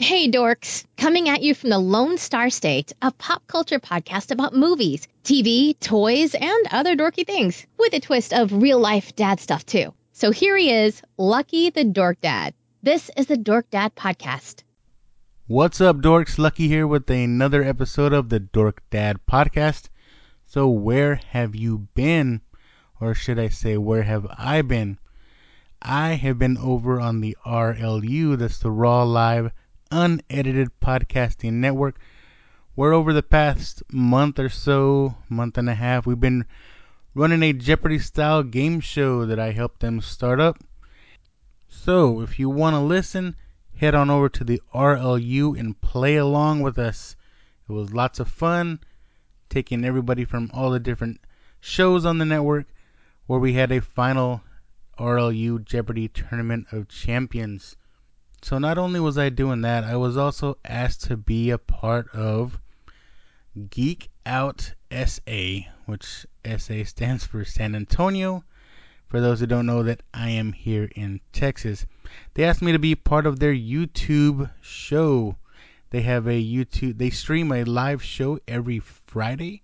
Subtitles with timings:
[0.00, 0.84] Hey, dorks!
[0.96, 5.76] Coming at you from the Lone Star State, a pop culture podcast about movies, TV,
[5.80, 9.92] toys, and other dorky things, with a twist of real life dad stuff, too.
[10.12, 12.54] So here he is, Lucky the Dork Dad.
[12.80, 14.62] This is the Dork Dad Podcast.
[15.48, 16.38] What's up, dorks?
[16.38, 19.88] Lucky here with another episode of the Dork Dad Podcast.
[20.46, 22.42] So, where have you been?
[23.00, 25.00] Or should I say, where have I been?
[25.82, 29.50] I have been over on the RLU, that's the Raw Live
[29.90, 31.98] unedited podcasting network
[32.74, 36.44] where over the past month or so, month and a half, we've been
[37.14, 40.58] running a Jeopardy style game show that I helped them start up.
[41.68, 43.34] So, if you want to listen,
[43.74, 47.16] head on over to the RLU and play along with us.
[47.68, 48.80] It was lots of fun
[49.48, 51.20] taking everybody from all the different
[51.60, 52.66] shows on the network
[53.26, 54.42] where we had a final
[54.98, 57.76] RLU Jeopardy Tournament of Champions.
[58.40, 62.08] So not only was I doing that, I was also asked to be a part
[62.14, 62.60] of
[63.70, 66.24] Geek Out SA, which
[66.56, 68.44] SA stands for San Antonio.
[69.08, 71.84] For those who don't know that I am here in Texas,
[72.34, 75.36] they asked me to be part of their YouTube show.
[75.90, 79.62] They have a YouTube, they stream a live show every Friday.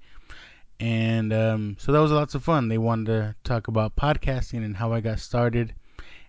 [0.81, 2.69] And um, so that was lots of fun.
[2.69, 5.75] They wanted to talk about podcasting and how I got started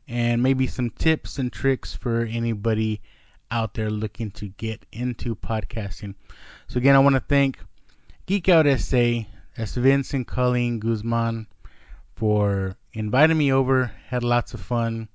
[0.07, 3.01] and maybe some tips and tricks for anybody
[3.49, 6.15] out there looking to get into podcasting.
[6.67, 7.59] So again, I want to thank
[8.25, 9.21] Geek Out SA,
[9.55, 11.47] that's Vince and Colleen Guzman,
[12.15, 13.91] for inviting me over.
[14.07, 15.07] Had lots of fun.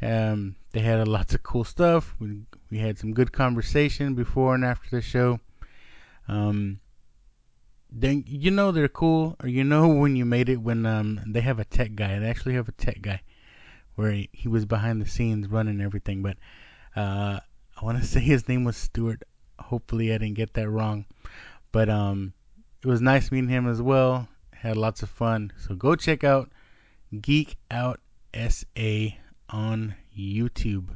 [0.00, 2.14] Um, they had lots of cool stuff.
[2.18, 5.38] We we had some good conversation before and after the show.
[6.28, 6.80] Um,
[7.90, 11.40] then you know they're cool, or you know when you made it when um they
[11.40, 12.18] have a tech guy.
[12.18, 13.20] They actually have a tech guy
[13.94, 16.22] where he, he was behind the scenes running everything.
[16.22, 16.36] But
[16.96, 17.40] uh,
[17.76, 19.22] I want to say his name was Stuart.
[19.58, 21.06] Hopefully, I didn't get that wrong.
[21.70, 22.32] But um,
[22.82, 24.28] it was nice meeting him as well.
[24.52, 25.52] Had lots of fun.
[25.66, 26.50] So go check out
[27.20, 28.00] Geek Out
[28.34, 29.08] SA
[29.48, 30.88] on YouTube.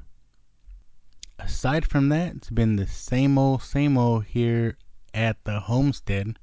[1.38, 4.76] Aside from that, it's been the same old, same old here
[5.12, 6.38] at the homestead.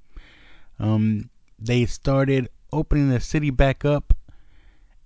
[0.79, 1.29] Um,
[1.59, 4.13] they started opening the city back up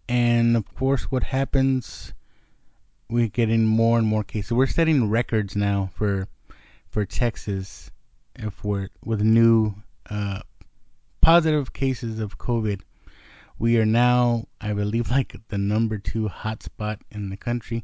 [0.10, 2.14] and of course, what happens?
[3.10, 4.52] We're getting more and more cases.
[4.52, 6.28] We're setting records now for
[6.90, 7.92] for Texas,
[8.36, 9.76] if we're with new
[10.10, 10.42] uh,
[11.22, 12.82] positive cases of COVID.
[13.60, 17.84] We are now, I believe, like the number two hotspot in the country,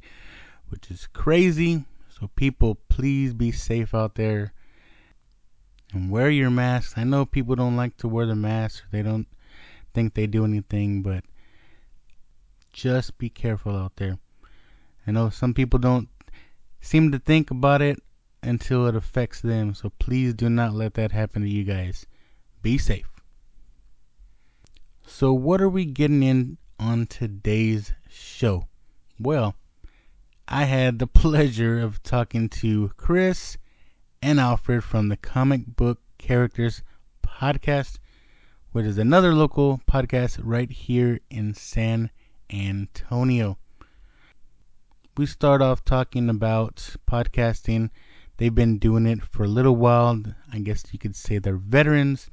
[0.69, 1.83] which is crazy.
[2.19, 4.53] So people, please be safe out there
[5.93, 6.93] and wear your masks.
[6.95, 9.27] I know people don't like to wear the mask; they don't
[9.93, 11.23] think they do anything, but
[12.73, 14.17] just be careful out there.
[15.07, 16.09] I know some people don't
[16.81, 18.01] seem to think about it
[18.41, 22.05] until it affects them, so please do not let that happen to you guys.
[22.61, 23.09] Be safe.
[25.05, 28.67] So, what are we getting in on today's show?
[29.19, 29.55] Well,
[30.47, 33.57] I had the pleasure of talking to Chris
[34.21, 36.81] and Alfred from the Comic Book Characters
[37.21, 37.99] podcast,
[38.71, 42.09] which is another local podcast right here in San
[42.49, 43.57] Antonio.
[45.17, 47.89] We start off talking about podcasting.
[48.37, 50.21] They've been doing it for a little while.
[50.51, 52.29] I guess you could say they're veterans.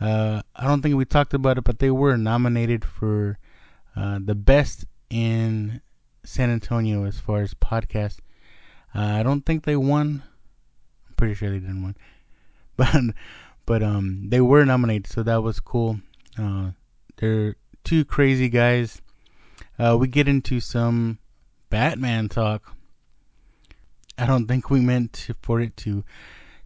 [0.00, 3.38] Uh, I don't think we talked about it, but they were nominated for
[3.96, 5.80] uh, the best in
[6.24, 8.18] San Antonio as far as podcast.
[8.94, 10.22] Uh, I don't think they won.
[11.08, 11.96] I'm pretty sure they didn't win,
[12.76, 12.94] but
[13.64, 15.98] but um they were nominated, so that was cool.
[16.38, 16.70] Uh,
[17.16, 19.00] they're two crazy guys
[19.78, 21.18] uh, we get into some
[21.70, 22.74] Batman talk.
[24.18, 26.04] I don't think we meant for it to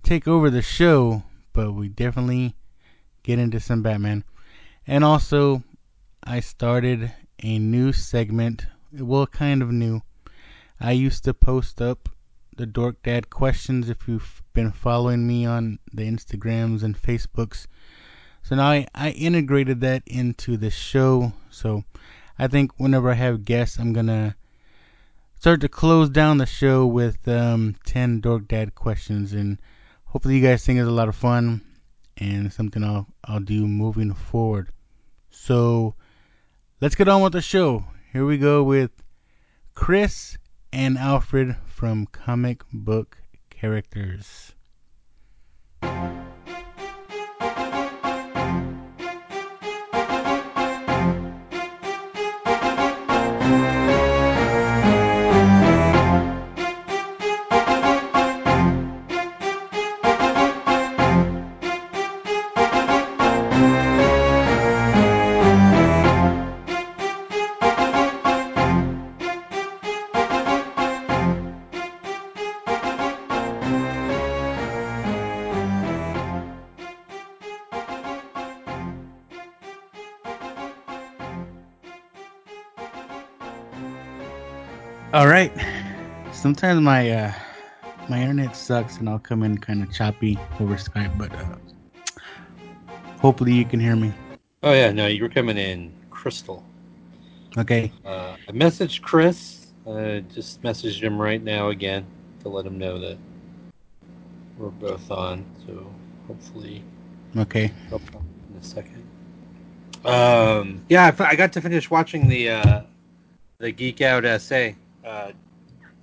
[0.03, 1.22] take over the show,
[1.53, 2.55] but we definitely
[3.22, 4.25] get into some Batman.
[4.87, 5.62] And also,
[6.22, 7.12] I started
[7.43, 8.66] a new segment.
[8.93, 10.03] Well, kind of new.
[10.81, 12.09] I used to post up
[12.56, 17.66] the Dork Dad questions if you've been following me on the Instagrams and Facebooks.
[18.42, 21.33] So now I, I integrated that into the show.
[21.51, 21.84] So
[22.38, 24.36] I think whenever I have guests, I'm gonna
[25.38, 29.59] start to close down the show with um, ten Dork Dad questions, and
[30.04, 31.62] hopefully you guys think it's a lot of fun
[32.18, 34.71] and something I'll I'll do moving forward.
[35.30, 35.94] So
[36.80, 37.84] let's get on with the show.
[38.12, 38.91] Here we go with
[39.74, 40.39] Chris
[40.72, 43.18] and Alfred from Comic Book
[43.50, 44.53] Characters.
[86.47, 87.33] Sometimes my uh
[88.09, 91.57] my internet sucks and I'll come in kind of choppy over Skype, but uh
[93.19, 94.13] hopefully you can hear me.
[94.63, 96.65] Oh yeah, no, you were coming in crystal.
[97.59, 97.91] Okay.
[98.04, 99.72] Uh, I messaged Chris.
[99.89, 102.07] I just messaged him right now again
[102.43, 103.19] to let him know that
[104.57, 105.45] we're both on.
[105.66, 105.92] So
[106.28, 106.84] hopefully
[107.37, 107.72] Okay.
[107.91, 109.04] in a second.
[110.04, 112.81] Um, yeah, I, I got to finish watching the uh,
[113.59, 114.69] the Geek Out SA
[115.04, 115.33] uh,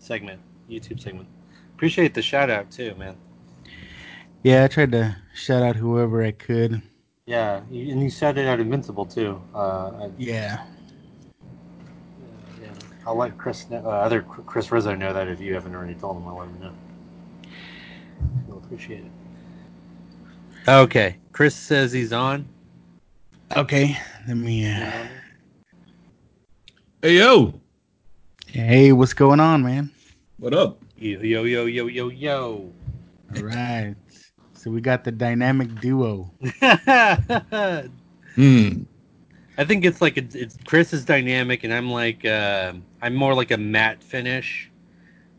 [0.04, 1.28] segment, YouTube segment.
[1.76, 3.16] Appreciate the shout out too, man.
[4.44, 6.82] Yeah, I tried to shout out whoever I could.
[7.26, 9.42] Yeah, you, and you shouted out Invincible too.
[9.56, 10.62] Uh, I, Yeah.
[12.62, 12.68] yeah,
[13.08, 16.18] I'll let Chris know, uh, other Chris Rizzo know that if you haven't already told
[16.18, 16.72] him, I'll let him know.
[18.46, 19.12] He'll appreciate it.
[20.68, 22.46] Okay, Chris says he's on.
[23.56, 23.98] Okay.
[24.28, 25.06] Let me uh
[27.02, 27.54] Hey yo,
[28.48, 29.90] Hey, what's going on, man?
[30.44, 30.78] What up?
[30.98, 32.70] Yo yo yo yo yo yo.
[33.34, 33.96] All right.
[34.52, 36.30] So we got the dynamic duo.
[36.62, 37.88] I
[38.36, 38.84] Hmm.
[39.66, 43.52] think it's like it's, it's Chris is dynamic, and I'm like uh, I'm more like
[43.52, 44.70] a matte finish.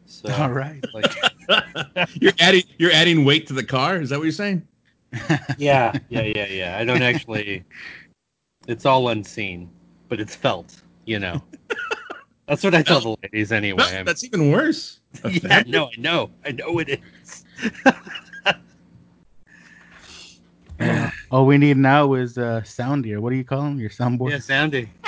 [0.06, 0.82] So All right.
[0.94, 1.12] like
[2.14, 3.98] you're adding you're adding weight to the car.
[3.98, 4.66] Is that what you're saying?
[5.58, 6.78] yeah yeah yeah yeah.
[6.78, 7.62] I don't actually.
[8.66, 9.68] It's all unseen,
[10.08, 10.80] but it's felt.
[11.04, 11.42] You know.
[12.46, 13.84] That's what I tell the ladies anyway.
[13.92, 15.00] No, that's even worse.
[15.30, 17.44] yeah, no, I know, I know it is.
[21.30, 23.20] All we need now is uh sound here.
[23.20, 23.78] What do you call them?
[23.80, 24.30] Your soundboard?
[24.30, 24.88] yeah, Sandy.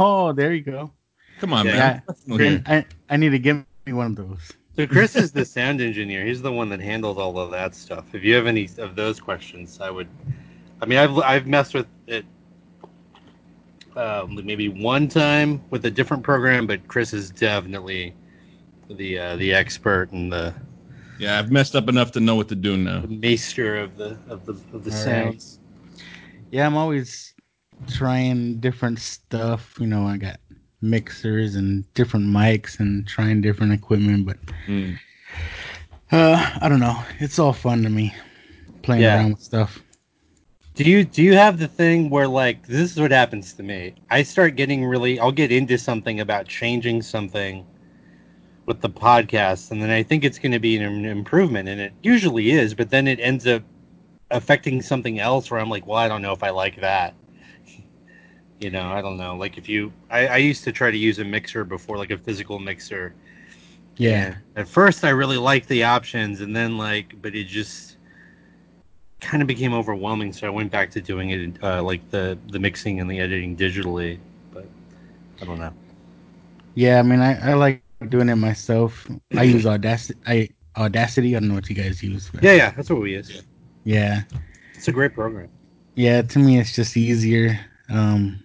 [0.00, 0.90] Oh, there you go.
[1.38, 2.00] Come on, Yeah.
[2.26, 2.36] man.
[2.40, 2.58] Yeah.
[2.66, 4.40] I, I need to give me one of those.
[4.74, 6.24] So Chris is the sound engineer.
[6.26, 8.12] He's the one that handles all of that stuff.
[8.12, 10.08] If you have any of those questions, I would.
[10.82, 12.24] I mean, I've I've messed with it
[13.98, 18.14] um, maybe one time with a different program, but Chris is definitely
[18.90, 20.54] the uh, the expert and the,
[21.18, 23.00] Yeah, I've messed up enough to know what to do now.
[23.00, 25.58] the maester of the of the of the All sounds.
[26.50, 27.34] Yeah, I'm always
[27.88, 29.76] trying different stuff.
[29.80, 30.40] You know, I got
[30.80, 34.92] mixers and different mics and trying different equipment, but Hmm.
[36.12, 37.02] uh, I don't know.
[37.20, 38.14] It's all fun to me
[38.82, 39.16] playing Yeah.
[39.16, 39.82] around with stuff.
[40.78, 43.96] Do you do you have the thing where like this is what happens to me?
[44.10, 47.66] I start getting really I'll get into something about changing something
[48.64, 51.94] with the podcast and then I think it's going to be an improvement and it
[52.04, 53.64] usually is, but then it ends up
[54.30, 57.14] affecting something else where I'm like, well, I don't know if I like that.
[58.60, 59.36] You know, I don't know.
[59.36, 62.18] Like if you I, I used to try to use a mixer before, like a
[62.18, 63.14] physical mixer.
[63.96, 64.26] Yeah.
[64.26, 67.87] And at first I really liked the options and then like but it just
[69.20, 72.58] kind of became overwhelming so I went back to doing it uh, like the the
[72.58, 74.18] mixing and the editing digitally
[74.52, 74.66] but
[75.40, 75.72] I don't know
[76.74, 79.06] Yeah, I mean, I, I like doing it myself.
[79.36, 80.20] I use Audacity.
[80.26, 81.36] I Audacity.
[81.36, 82.30] I don't know what you guys use.
[82.32, 83.42] But yeah yeah that's what we use
[83.84, 84.22] yeah,
[84.74, 85.48] it's a great program
[85.96, 86.22] yeah.
[86.22, 87.58] To me, it's just easier.
[87.90, 88.44] Um,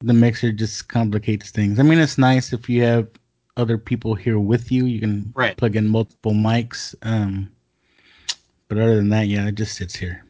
[0.00, 1.78] the mixer just complicates things.
[1.80, 3.08] I mean, it's nice if you have
[3.56, 4.86] other people here with you.
[4.86, 5.56] You can Right.
[5.56, 6.94] plug in multiple mics.
[7.02, 7.51] Um,
[8.72, 10.24] but other than that, yeah, it just sits here.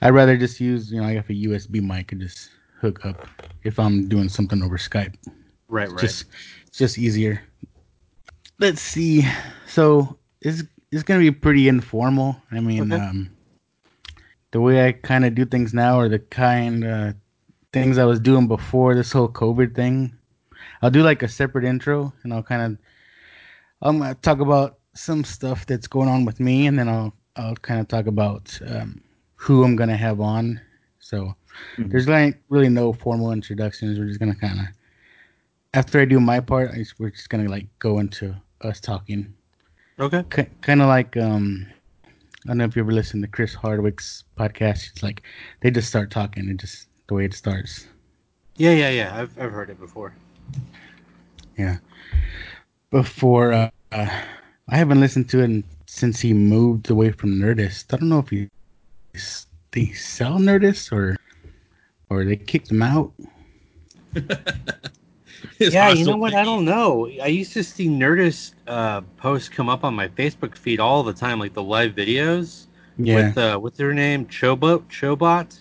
[0.00, 2.48] I'd rather just use, you know, I have a USB mic and just
[2.80, 3.26] hook up
[3.62, 5.14] if I'm doing something over Skype.
[5.68, 6.24] right right just
[6.66, 7.42] it's just easier.
[8.58, 9.26] Let's see.
[9.66, 12.40] So it's it's gonna be pretty informal.
[12.50, 13.04] I mean, Okay.
[13.04, 13.30] um,
[14.52, 17.16] the way I kind of do things now are the kind of
[17.70, 20.16] things I was doing before this whole COVID thing.
[20.80, 22.78] I'll do like a separate intro, and I'll kind of
[23.82, 27.56] I'm gonna talk about some stuff that's going on with me, and then I'll I'll
[27.56, 29.00] kind of talk about um,
[29.36, 30.60] who I'm gonna have on.
[30.98, 31.34] So
[31.78, 31.90] Mhm.
[31.90, 33.98] there's like really no formal introductions.
[33.98, 34.66] We're just gonna kind of
[35.74, 39.34] after I do my part, I just, we're just gonna like go into us talking,
[39.98, 41.66] okay K- kind of like um,
[42.44, 44.90] I don't know if you ever listen to Chris Hardwick's podcast.
[44.90, 45.22] It's like
[45.60, 47.86] they just start talking, and just the way it starts.
[48.56, 50.14] yeah yeah yeah I've, I've heard it before
[51.58, 51.78] Yeah.
[52.90, 54.08] Before uh, uh,
[54.68, 57.92] I haven't listened to it since he moved away from Nerdist.
[57.92, 58.48] I don't know if he
[59.72, 61.16] they sell Nerdist or
[62.10, 63.12] or they kicked him out.
[65.58, 69.68] Yeah you know what I don't know I used to see Nerdist uh, posts come
[69.68, 72.66] up on my Facebook feed all the time like the live videos
[72.96, 75.58] Yeah, with uh, what's her name Chobot Chobot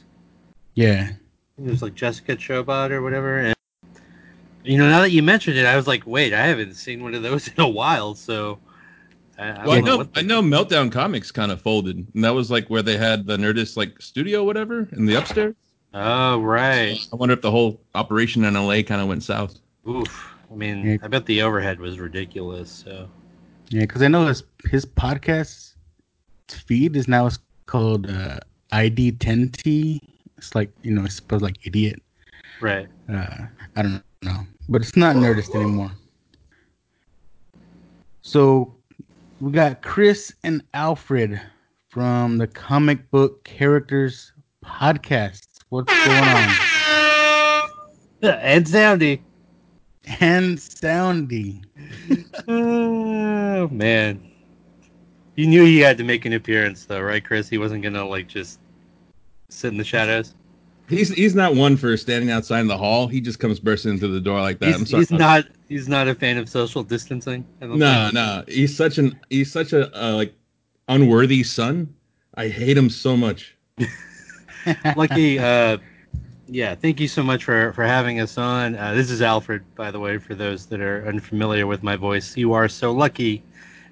[0.76, 1.12] yeah.
[1.58, 3.40] it was like Jessica Chobot or whatever.
[3.40, 3.56] And
[4.64, 7.14] you know, now that you mentioned it, I was like, wait, I haven't seen one
[7.14, 8.16] of those in a while.
[8.16, 8.60] So
[9.38, 12.34] I, I Well, I know, the- I know Meltdown Comics kind of folded, and that
[12.34, 15.56] was like where they had the Nerdist like studio, whatever, in the upstairs.
[15.94, 16.98] Oh right.
[17.12, 19.60] I wonder if the whole operation in LA kind of went south.
[19.88, 20.30] Oof.
[20.52, 20.98] I mean, Yeah.
[21.04, 22.70] I bet the overhead was ridiculous.
[22.70, 23.10] So
[23.70, 25.74] Yeah, because I know his his podcast
[26.50, 27.30] feed is now
[27.66, 28.40] called uh,
[28.74, 30.00] ID10T.
[30.38, 32.02] It's like you know, it's supposed like idiot.
[32.62, 32.88] right.
[33.10, 35.92] Uh, I don't know, but it's not Nerdist anymore.
[38.22, 38.75] So
[39.42, 41.42] we got Chris and Alfred
[41.90, 44.32] from the Comic Book Characters
[44.64, 45.48] podcast.
[45.70, 46.56] What's going on?
[48.22, 49.22] and Soundy.
[50.20, 51.64] And Soundy.
[52.48, 54.30] Oh man,
[55.36, 57.48] you knew he had to make an appearance, though, right, Chris?
[57.48, 58.60] He wasn't gonna like just
[59.50, 60.36] sit in the shadows.
[60.90, 63.08] He's he's not one for standing outside in the hall.
[63.08, 64.76] He just comes bursting through the door like that.
[64.76, 65.02] I'm sorry.
[65.02, 65.46] he's not.
[65.68, 67.46] He's not a fan of social distancing.
[67.60, 68.14] No, think.
[68.14, 68.44] no.
[68.48, 70.34] He's such an he's such a uh, like
[70.88, 71.94] unworthy son.
[72.36, 73.56] I hate him so much.
[74.96, 75.40] Lucky.
[75.40, 75.78] Uh,
[76.48, 76.76] yeah.
[76.76, 78.76] Thank you so much for for having us on.
[78.76, 82.38] Uh, this is Alfred, by the way, for those that are unfamiliar with my voice.
[82.38, 83.44] You are so lucky,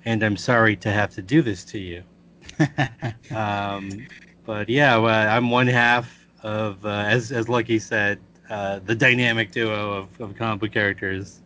[0.05, 2.03] and I'm sorry to have to do this to you.
[3.33, 4.05] Um,
[4.45, 9.51] but yeah, well, I'm one half of, uh, as as Lucky said, uh, the dynamic
[9.51, 11.41] duo of, of comic book characters,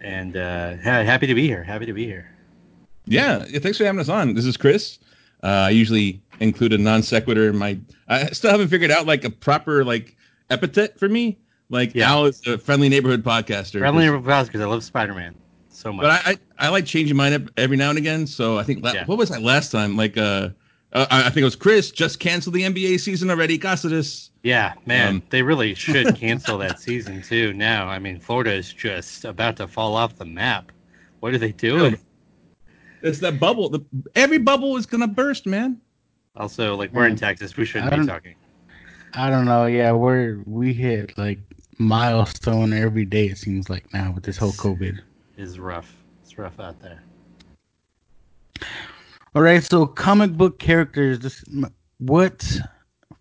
[0.00, 1.62] and uh, happy to be here.
[1.62, 2.30] Happy to be here.
[3.06, 4.34] Yeah, yeah, thanks for having us on.
[4.34, 4.98] This is Chris.
[5.42, 7.78] Uh, I usually include a non sequitur in my.
[8.08, 10.16] I still haven't figured out like a proper like
[10.50, 11.38] epithet for me.
[11.70, 12.10] Like Yeah.
[12.10, 13.78] Al is a friendly neighborhood podcaster.
[13.78, 15.34] Friendly neighborhood because I love Spider Man
[15.68, 16.02] so much.
[16.02, 18.26] but I, I I like changing mine up every now and again.
[18.26, 19.04] So I think la- Yeah.
[19.06, 19.96] what was that last time?
[19.96, 20.50] Like uh,
[20.92, 23.58] uh, I I think it was Chris just canceled the NBA season already.
[23.58, 24.30] Cassius.
[24.42, 27.52] yeah, man, Um, they really should cancel that season too.
[27.52, 30.72] Now, I mean, Florida is just about to fall off the map.
[31.20, 31.98] What are they doing?
[33.02, 33.68] It's that bubble.
[33.68, 35.80] The, every bubble is gonna burst, man.
[36.36, 37.16] Also, like we're in.
[37.16, 38.34] Texas, we shouldn't be talking.
[39.14, 39.66] I don't know.
[39.66, 41.38] Yeah, we're we hit like
[41.78, 43.26] milestone every day.
[43.26, 45.00] It seems like now with this whole COVID.
[45.36, 45.92] It's rough.
[46.22, 47.02] It's rough out there.
[49.32, 51.20] All right, so comic book characters.
[51.20, 51.44] This,
[51.98, 52.44] what,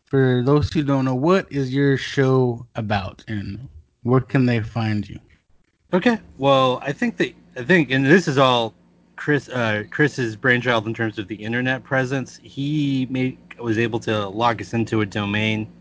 [0.06, 3.70] for those who don't know, what is your show about, and
[4.02, 5.20] where can they find you?
[5.94, 6.18] Okay.
[6.40, 8.74] Well, I think that I think, and this is all
[9.18, 12.40] Chris uh, Chris's brainchild in terms of the internet presence.
[12.42, 15.72] He made was able to log us into a domain,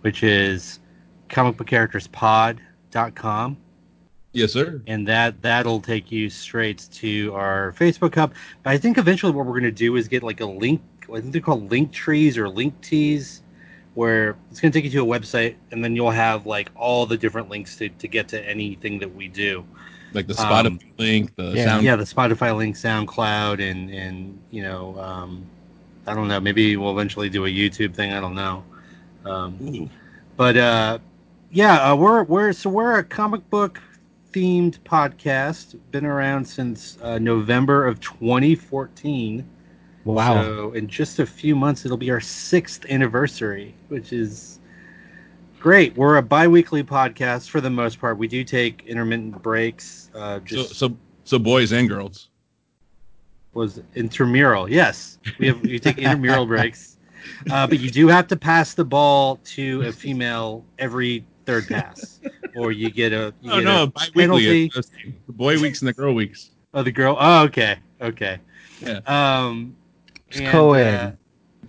[0.00, 0.80] which is
[1.28, 3.56] comicbookcharacterspod.com.
[4.32, 4.80] Yes, sir.
[4.86, 8.32] and that that'll take you straight to our Facebook hub.
[8.62, 10.80] But I think eventually what we're going to do is get like a link.
[11.12, 13.42] I think they're called link trees or link tees,
[13.94, 17.04] where it's going to take you to a website, and then you'll have like all
[17.04, 19.64] the different links to, to get to anything that we do.
[20.14, 21.84] Like the Um, Spotify link, the yeah, sound.
[21.84, 25.44] yeah, the Spotify link, SoundCloud, and and you know, um,
[26.06, 26.40] I don't know.
[26.40, 28.12] Maybe we'll eventually do a YouTube thing.
[28.12, 28.64] I don't know.
[29.24, 29.90] Um,
[30.36, 30.98] but uh,
[31.50, 33.80] yeah, uh, we're we're so we're a comic book
[34.32, 35.78] themed podcast.
[35.90, 39.46] Been around since uh, November of 2014.
[40.04, 40.42] Wow.
[40.42, 44.58] So in just a few months, it'll be our sixth anniversary, which is
[45.60, 45.96] great.
[45.96, 48.18] We're a bi-weekly podcast for the most part.
[48.18, 50.10] We do take intermittent breaks.
[50.14, 52.28] Uh, So, just so, so boys and girls.
[53.54, 54.68] was intramural.
[54.68, 56.96] Yes, we have we take intramural breaks,
[57.50, 62.20] uh, but you do have to pass the ball to a female every third pass,
[62.56, 64.68] or you get a you Oh get no, a bi-weekly.
[64.70, 64.70] penalty.
[65.26, 66.50] The boy weeks and the girl weeks.
[66.74, 67.16] Oh, the girl.
[67.18, 68.38] Oh, okay, okay.
[68.80, 69.00] Yeah.
[69.06, 69.76] Um,
[70.28, 70.94] It's and, co-ed.
[70.94, 71.12] uh,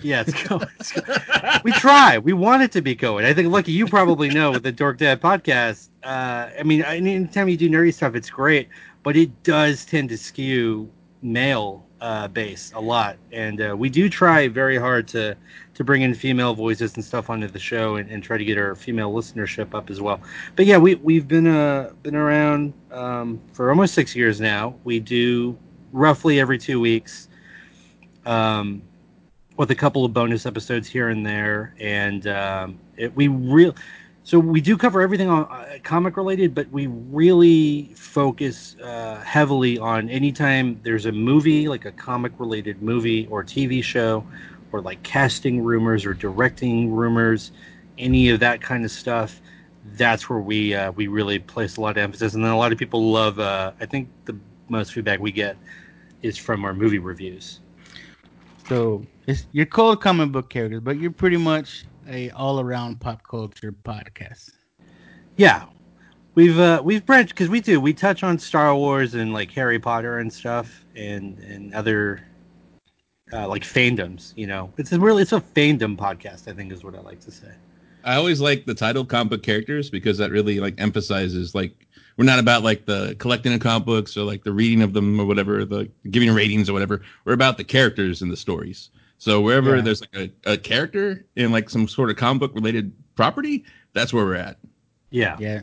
[0.02, 1.62] yeah, it's co-ed.
[1.64, 2.18] we try.
[2.18, 3.26] We want it to be co-ed.
[3.26, 5.90] I think, Lucky, you probably know with the Dork Dad podcast.
[6.04, 8.70] Uh, I mean, anytime you do nerdy stuff, it's great,
[9.04, 10.90] but it does tend to skew
[11.22, 15.36] male uh, base a lot, and uh, we do try very hard to
[15.76, 18.58] to bring in female voices and stuff onto the show and, and try to get
[18.58, 20.22] our female listenership up as well.
[20.56, 24.76] But yeah, we we've been uh been around um, for almost six years now.
[24.84, 25.58] We do
[25.92, 27.30] roughly every two weeks.
[28.26, 28.82] Um,
[29.56, 33.76] with a couple of bonus episodes here and there, and um, it, we real
[34.26, 39.78] so we do cover everything on uh, comic related, but we really focus uh, heavily
[39.78, 44.26] on anytime there's a movie, like a comic related movie or TV show,
[44.74, 47.52] or like casting rumors or directing rumors,
[47.98, 49.40] any of that kind of stuff.
[49.96, 52.72] That's where we uh, we really place a lot of emphasis, and then a lot
[52.72, 53.40] of people love.
[53.40, 54.36] Uh, I think the
[54.68, 55.56] most feedback we get
[56.22, 57.60] is from our movie reviews.
[58.68, 63.74] So it's, you're called comic book characters, but you're pretty much a all-around pop culture
[63.84, 64.52] podcast.
[65.36, 65.66] Yeah,
[66.36, 69.80] we've uh, we've branched because we do we touch on Star Wars and like Harry
[69.80, 72.26] Potter and stuff and and other
[73.34, 74.34] uh, like fandoms.
[74.36, 76.48] You know, it's a really it's a fandom podcast.
[76.48, 77.52] I think is what I like to say.
[78.04, 81.88] I always like the title comic book characters because that really like emphasizes like
[82.18, 85.20] we're not about like the collecting of comic books or like the reading of them
[85.20, 87.02] or whatever, the giving ratings or whatever.
[87.26, 88.90] We're about the characters and the stories.
[89.20, 89.82] So wherever Yeah.
[89.84, 93.64] there's like a, a character in like some sort of comic book related property,
[93.94, 94.58] that's where we're at.
[95.12, 95.38] Yeah.
[95.40, 95.62] Yeah,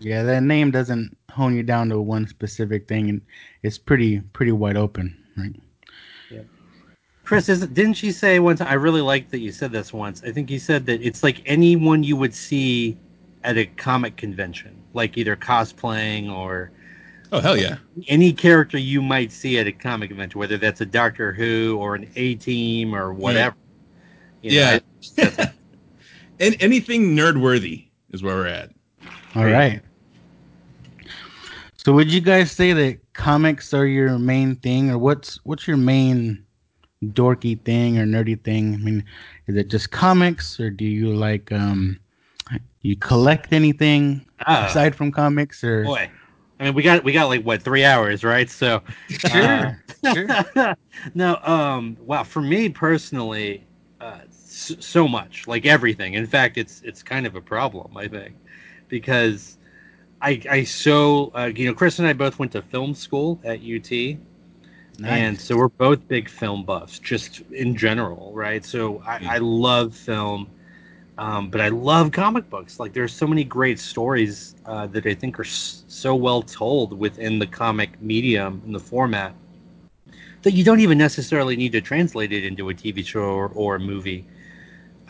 [0.00, 0.22] yeah.
[0.24, 3.20] That name doesn't hone you down to one specific thing, and
[3.62, 5.54] it's pretty pretty wide open, right?
[7.26, 8.60] Chris, is, didn't she say once?
[8.60, 10.22] I really like that you said this once.
[10.24, 12.96] I think you said that it's like anyone you would see
[13.42, 16.70] at a comic convention, like either cosplaying or
[17.32, 17.78] Oh hell yeah.
[18.06, 21.96] any character you might see at a comic convention, whether that's a Doctor Who or
[21.96, 23.56] an A Team or whatever.
[24.42, 24.70] You know, Yeah.
[24.78, 24.80] I-
[25.16, 25.54] that's-
[26.40, 28.70] and anything nerd worthy is where we're at.
[29.34, 29.82] All right.
[31.76, 35.76] So would you guys say that comics are your main thing, or what's what's your
[35.76, 36.44] main
[37.04, 38.74] dorky thing or nerdy thing?
[38.74, 39.04] I mean,
[39.46, 41.98] is it just comics, or do you like um,
[42.82, 44.66] you collect anything Ah.
[44.66, 46.10] aside from comics, or boy,
[46.58, 48.48] I mean, we got we got like what three hours, right?
[48.48, 50.32] So sure, sure.
[51.14, 52.22] no, um, wow.
[52.24, 53.66] For me personally,
[54.00, 56.14] uh, s- so much, like everything.
[56.14, 58.34] In fact, it's it's kind of a problem, I think,
[58.88, 59.58] because
[60.20, 63.60] I I so uh, you know, Chris and I both went to film school at
[63.62, 64.18] UT,
[65.04, 68.64] and so we're both big film buffs, just in general, right?
[68.64, 70.48] So I, I love film,
[71.18, 72.80] um, but I love comic books.
[72.80, 76.98] Like there's so many great stories uh, that I think are s- so well told
[76.98, 79.34] within the comic medium and the format
[80.42, 83.76] that you don't even necessarily need to translate it into a TV show or, or
[83.76, 84.24] a movie.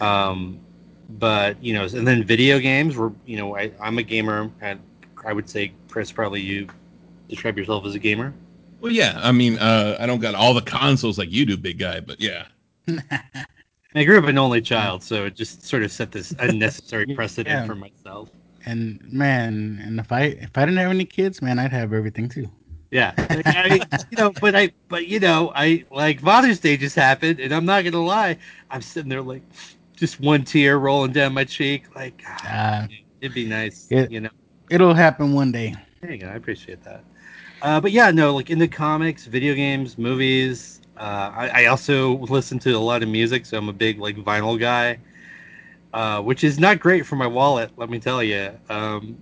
[0.01, 0.59] Um,
[1.09, 2.97] but you know, and then video games.
[2.97, 4.81] Were you know, I, I'm a gamer, and
[5.27, 6.69] I would say Chris, probably you
[7.29, 8.33] describe yourself as a gamer.
[8.81, 9.19] Well, yeah.
[9.23, 12.21] I mean, uh, I don't got all the consoles like you do, big guy, but
[12.21, 12.47] yeah.
[13.95, 17.49] I grew up an only child, so it just sort of set this unnecessary precedent
[17.49, 17.67] Yeah.
[17.67, 18.29] for myself.
[18.67, 22.29] and man, and if I if I didn't have any kids, man, I'd have everything
[22.29, 22.51] too.
[22.93, 23.75] Yeah, Like, I,
[24.11, 27.65] you know, but I, but you know, I like Father's Day just happened, and I'm
[27.65, 28.39] not gonna lie,
[28.71, 29.43] I'm sitting there like,
[29.97, 32.87] just one tear rolling down my cheek, like, ah, Uh,
[33.21, 34.31] it'd be nice, it- you know.
[34.71, 35.75] it'll happen one day.
[36.01, 36.29] There you go.
[36.29, 37.03] I appreciate that.
[37.63, 40.81] Uh, but yeah, no, like in the comics, video games, movies.
[40.97, 44.17] Uh, I, I also listen to a lot of music, so I'm a big like
[44.17, 44.99] vinyl guy,
[45.93, 47.71] uh, which is not great for my wallet.
[47.77, 48.51] Let me tell you.
[48.71, 49.19] Um,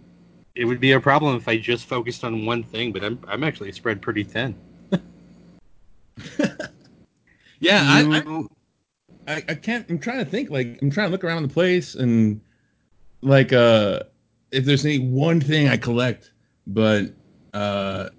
[0.55, 3.43] it would be a problem if I just focused on one thing, but I'm I'm
[3.43, 4.55] actually spread pretty thin.
[7.65, 8.19] Yeah, I,
[9.27, 9.89] I, I, I can't.
[9.89, 10.51] I'm trying to think.
[10.51, 12.43] Like, I'm trying to look around the place and
[13.23, 14.01] like, uh,
[14.51, 16.31] if there's any one thing I collect,
[16.67, 17.07] but
[17.55, 18.11] uh,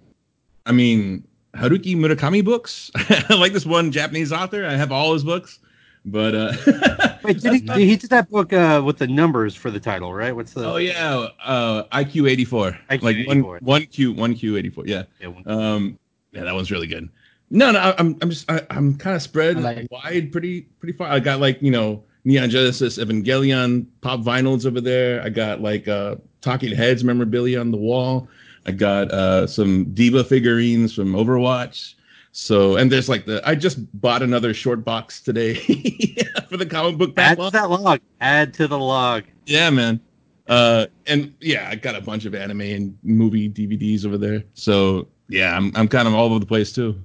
[0.65, 2.91] I mean, Haruki Murakami books.
[2.95, 4.65] I like this one Japanese author.
[4.65, 5.59] I have all his books,
[6.05, 6.53] but uh,
[7.23, 10.35] Wait, did he, he did that book uh, with the numbers for the title, right?
[10.35, 10.65] What's the?
[10.65, 14.83] oh yeah, uh, IQ 84, IQ like one one Q one Q 84.
[14.87, 15.99] Yeah, Yeah, one- um,
[16.31, 17.09] yeah, that one's really good.
[17.51, 21.07] No, no, I'm I'm just I, I'm kind of spread like- wide, pretty pretty far.
[21.07, 25.21] I got like you know Neon Genesis Evangelion pop vinyls over there.
[25.21, 28.27] I got like uh Talking Heads memorabilia on the wall.
[28.65, 31.93] I got uh some D.Va figurines from Overwatch.
[32.31, 35.53] So and there's like the I just bought another short box today
[36.49, 38.01] for the comic book Add to that log.
[38.19, 39.23] Add to the log.
[39.45, 40.01] Yeah, man.
[40.47, 44.43] Uh, and yeah, I got a bunch of anime and movie DVDs over there.
[44.53, 47.01] So yeah, I'm I'm kind of all over the place too.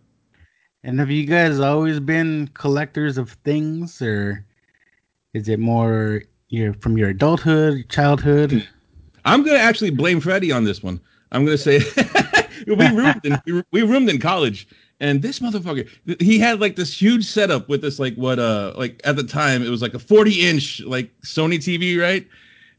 [0.82, 4.44] And have you guys always been collectors of things, or
[5.34, 8.66] is it more your from your adulthood, childhood?
[9.24, 11.00] I'm gonna actually blame Freddie on this one.
[11.32, 11.80] I'm gonna say
[12.66, 14.66] we roomed in we, we roomed in college,
[15.00, 15.88] and this motherfucker
[16.20, 19.62] he had like this huge setup with this like what uh like at the time
[19.62, 22.26] it was like a 40 inch like Sony TV right,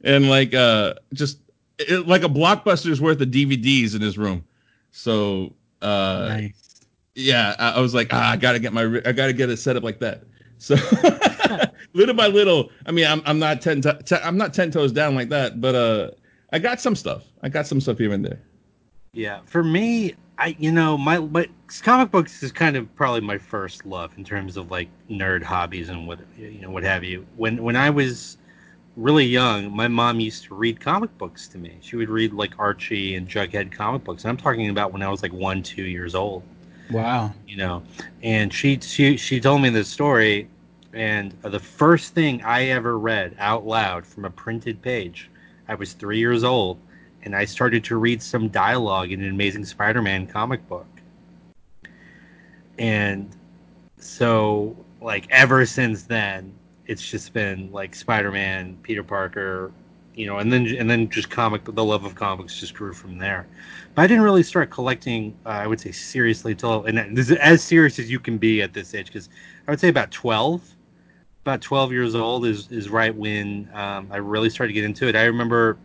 [0.03, 1.39] and like uh just
[1.79, 4.43] it, like a blockbuster's worth of DVDs in his room.
[4.91, 6.81] So uh nice.
[7.15, 9.75] yeah, I, I was like, ah, I gotta get my, I gotta get it set
[9.75, 10.23] up like that.
[10.57, 10.75] So
[11.93, 14.91] little by little, I mean, I'm I'm not ten, to, te- I'm not ten toes
[14.91, 16.11] down like that, but uh,
[16.51, 17.23] I got some stuff.
[17.41, 18.41] I got some stuff here and there.
[19.13, 21.47] Yeah, for me, I you know my my
[21.81, 25.89] comic books is kind of probably my first love in terms of like nerd hobbies
[25.89, 27.25] and what you know what have you.
[27.37, 28.37] When when I was
[28.97, 31.77] really young, my mom used to read comic books to me.
[31.81, 35.09] She would read like Archie and Jughead comic books, and I'm talking about when I
[35.09, 36.43] was like one two years old.
[36.89, 37.33] Wow.
[37.47, 37.83] you know
[38.21, 40.49] and she she she told me this story
[40.93, 45.30] and the first thing i ever read out loud from a printed page
[45.71, 46.77] i was three years old
[47.23, 50.87] and i started to read some dialogue in an amazing spider-man comic book
[52.77, 53.35] and
[53.97, 56.53] so like ever since then
[56.87, 59.71] it's just been like spider-man peter parker
[60.15, 63.17] you know, and then and then just comic the love of comics just grew from
[63.17, 63.47] there.
[63.95, 65.35] But I didn't really start collecting.
[65.45, 68.61] Uh, I would say seriously until and this is as serious as you can be
[68.61, 69.29] at this age because
[69.67, 70.61] I would say about twelve.
[71.43, 75.07] About twelve years old is is right when um, I really started to get into
[75.07, 75.15] it.
[75.15, 75.77] I remember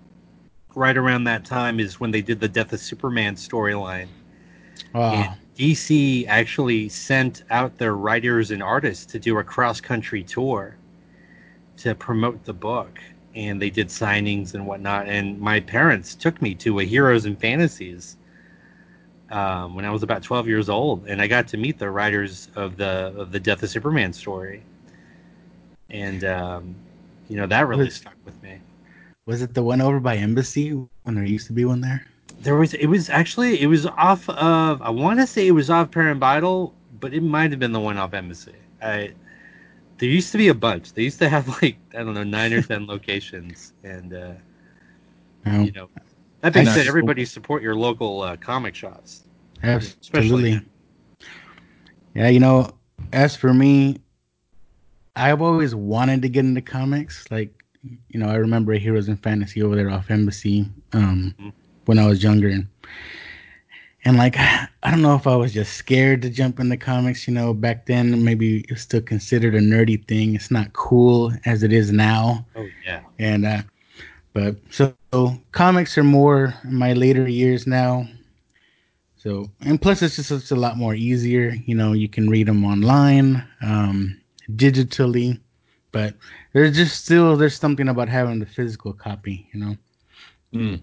[0.75, 4.09] right around that time is when they did the Death of Superman storyline.
[4.93, 5.35] Wow.
[5.57, 10.77] DC actually sent out their writers and artists to do a cross country tour
[11.79, 13.01] to promote the book.
[13.35, 15.09] And they did signings and whatnot.
[15.09, 18.17] And my parents took me to a Heroes and Fantasies
[19.31, 21.07] um, when I was about 12 years old.
[21.07, 24.63] And I got to meet the writers of the, of the Death of Superman story.
[25.91, 26.75] And, um,
[27.29, 28.59] you know, that really Was- stuck with me.
[29.27, 32.07] Was it the one over by Embassy when there used to be one there?
[32.43, 35.69] There was it was actually it was off of I want to say it was
[35.69, 38.55] off Paramvidal, but it might have been the one off Embassy.
[38.81, 39.13] I
[39.99, 40.93] there used to be a bunch.
[40.93, 44.33] They used to have like I don't know nine or ten locations, and uh,
[45.47, 45.89] you know
[46.43, 49.25] that being said, everybody support your local uh, comic shops.
[49.65, 49.99] Absolutely.
[50.53, 50.61] Especially-
[52.15, 52.71] Yeah, you know,
[53.13, 53.97] as for me,
[55.17, 57.31] I've always wanted to get into comics.
[57.31, 57.53] Like,
[58.09, 61.53] you know, I remember Heroes in Fantasy over there off Embassy um, Mhm.
[61.87, 62.69] when I was younger, and
[64.05, 67.27] and like I don't know if I was just scared to jump into comics.
[67.29, 70.35] You know, back then maybe it's still considered a nerdy thing.
[70.35, 73.63] It's not cool as it is now Oh yeah, and uh
[74.35, 77.85] but so, comics are more in my later years now
[79.17, 82.47] so and plus it's just it's a lot more easier you know you can read
[82.47, 84.21] them online um
[84.53, 85.41] digitally
[85.93, 86.15] but
[86.53, 89.77] there's just still there's something about having the physical copy you know
[90.55, 90.81] Mm.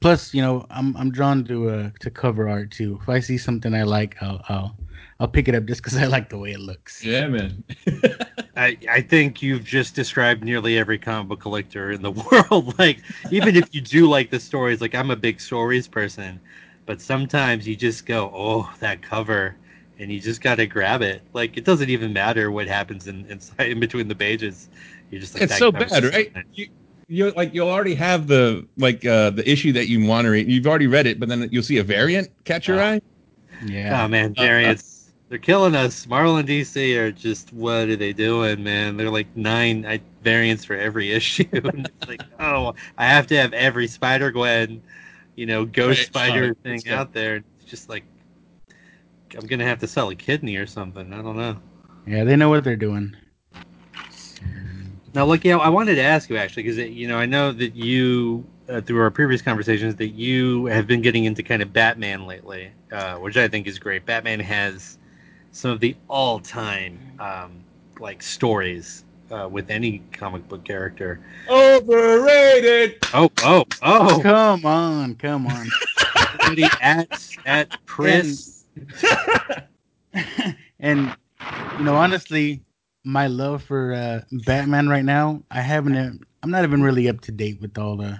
[0.00, 3.36] plus you know i'm i'm drawn to uh to cover art too if i see
[3.38, 4.76] something i like i'll i'll
[5.20, 7.64] i'll pick it up just because i like the way it looks Yeah, man.
[8.56, 12.78] I I think you've just described nearly every comic book collector in the world.
[12.78, 16.40] like even if you do like the stories, like I'm a big stories person,
[16.86, 19.56] but sometimes you just go, oh that cover.
[19.98, 21.22] And you just gotta grab it.
[21.32, 24.68] Like it doesn't even matter what happens in inside in between the pages.
[25.10, 26.32] You're just like, it's so bad, right?
[26.34, 26.40] so.
[26.52, 26.68] You,
[27.08, 30.48] you like you'll already have the like uh the issue that you want to read.
[30.50, 32.92] You've already read it, but then you'll see a variant catch your Ah.
[32.94, 33.00] eye.
[33.60, 35.12] yeah Oh man, Uh, variants.
[35.28, 36.06] They're killing us.
[36.06, 38.96] Marvel and DC are just what are they doing, man?
[38.96, 41.44] They're like nine I, variants for every issue.
[41.52, 44.82] And it's like, oh, I have to have every Spider Gwen,
[45.36, 47.36] you know, Ghost Right, Spider thing out there.
[47.60, 48.04] It's just like
[49.36, 51.12] I'm gonna have to sell a kidney or something.
[51.12, 51.56] I don't know.
[52.06, 53.16] yeah they know what they're doing
[55.14, 57.74] Now, look, yeah, I wanted to ask you actually because you know I know that
[57.74, 62.26] you uh, through our previous conversations that you have been getting into kind of Batman
[62.26, 64.06] lately, uh, which I think is great.
[64.06, 64.98] Batman has
[65.52, 67.62] some of the all-time um,
[68.00, 71.20] like stories uh, with any comic book character.
[71.48, 72.96] Overrated.
[73.12, 74.20] Oh, oh, oh!
[74.22, 75.68] come on come on
[76.40, 78.53] Somebody at at Chris.
[80.80, 81.14] and
[81.78, 82.62] you know, honestly,
[83.04, 86.24] my love for uh, Batman right now, I haven't.
[86.42, 88.18] I'm not even really up to date with all the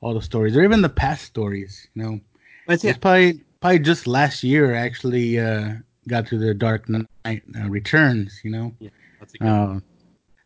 [0.00, 1.88] all the stories or even the past stories.
[1.94, 2.20] You know,
[2.66, 2.88] Let's see.
[2.88, 5.74] it's probably probably just last year I actually uh,
[6.08, 8.40] got to the Dark Knight uh, Returns.
[8.42, 8.72] You know,
[9.18, 9.56] That's a good one.
[9.56, 9.80] uh,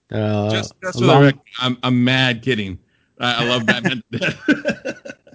[0.08, 2.78] the just just for the record, I'm I'm mad kidding.
[3.20, 4.02] I, I love Batman.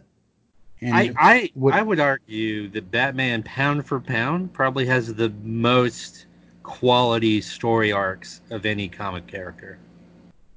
[0.85, 5.29] and I I, what- I would argue that Batman, pound for pound, probably has the
[5.43, 6.25] most
[6.63, 9.79] quality story arcs of any comic character.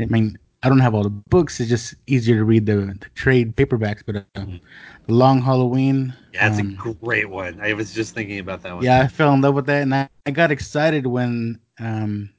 [0.00, 3.08] I mean I don't have all the books; it's just easier to read the, the
[3.14, 4.02] trade paperbacks.
[4.06, 4.60] But uh, Mhm.
[5.06, 7.60] the Long Halloween, Yeah, that's um, a great one.
[7.60, 8.84] I was just thinking about that one.
[8.84, 12.30] yeah, I fell in love with that, and I, I got excited when um,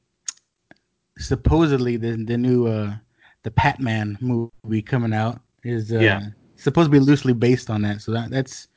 [1.23, 2.95] supposedly the the new uh,
[3.43, 6.21] the Batman movie coming out is uh, Yeah.
[6.55, 8.01] supposed to be loosely based on that.
[8.01, 8.67] So that that's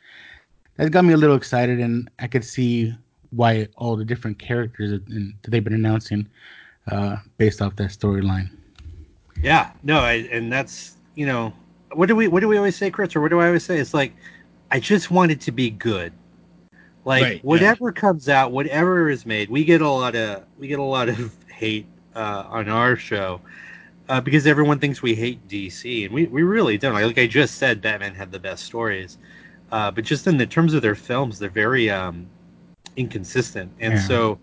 [0.76, 2.94] that got me a little excited, and I could see
[3.30, 6.28] why all the different characters that they've been announcing
[6.90, 8.50] uh, based off that storyline.
[9.42, 11.52] Yeah, no, I, and that's you know,
[11.92, 13.78] what do we what do we always say, Chris, or what do I always say?
[13.78, 14.14] It's like
[14.70, 16.12] I just want it to be good.
[17.04, 17.42] Like Right, yeah.
[17.42, 21.08] whatever comes out, whatever is made, we get a lot of we get a lot
[21.08, 21.86] of hate
[22.20, 23.40] on our show
[24.08, 26.94] uh, because everyone thinks we hate DC, and we, we really don't.
[26.94, 29.18] Like I just said, Batman had the best stories,
[29.72, 32.26] uh, but just in the terms of their films, they're very um,
[32.96, 33.98] inconsistent, and Yeah.
[33.98, 34.38] so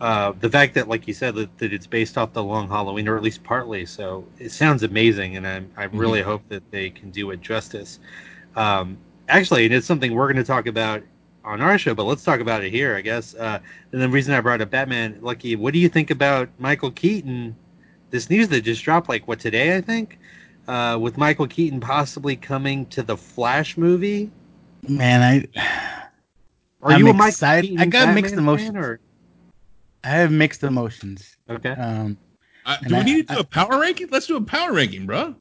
[0.00, 3.08] uh, the fact that, like you said, that, that it's based off the Long Halloween,
[3.08, 6.90] or at least partly, so it sounds amazing, and I'm, I really hope that they
[6.90, 8.00] can do it justice.
[8.56, 11.02] Um, actually, and it's something we're going to talk about
[11.44, 13.34] on our show, but let's talk about it here, I guess.
[13.34, 13.58] Uh,
[13.92, 17.56] and the reason I brought up Batman, Lucky, what do you think about Michael Keaton?
[18.10, 20.18] This news that just dropped, like what today, I think,
[20.68, 24.30] uh, with Michael Keaton possibly coming to the Flash movie.
[24.88, 25.22] Man,
[25.56, 25.60] I
[26.82, 27.62] Are I'm you a Michael excited.
[27.68, 28.76] Keaton I got Batman mixed emotions.
[28.76, 29.00] or-
[30.04, 31.36] I have mixed emotions.
[31.48, 31.70] Okay.
[31.70, 32.16] Um,
[32.66, 34.08] Uh, do we I- need to do I- a power ranking?
[34.10, 35.34] Let's do a power ranking, bro.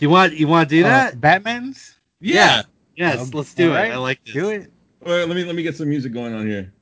[0.00, 1.20] You want you want to do uh, that?
[1.20, 1.96] Batman's.
[2.20, 2.62] Yeah.
[2.96, 3.74] Yes, Um, let's do it.
[3.76, 4.34] right, I like this.
[4.34, 4.72] Do it.
[5.00, 6.72] Well, let me let me get some music going on here.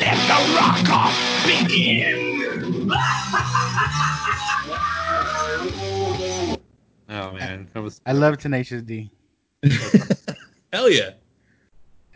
[0.00, 2.90] Let the rock off begin.
[7.08, 9.10] Oh man, that was I love Tenacious D.
[10.72, 11.10] Hell yeah.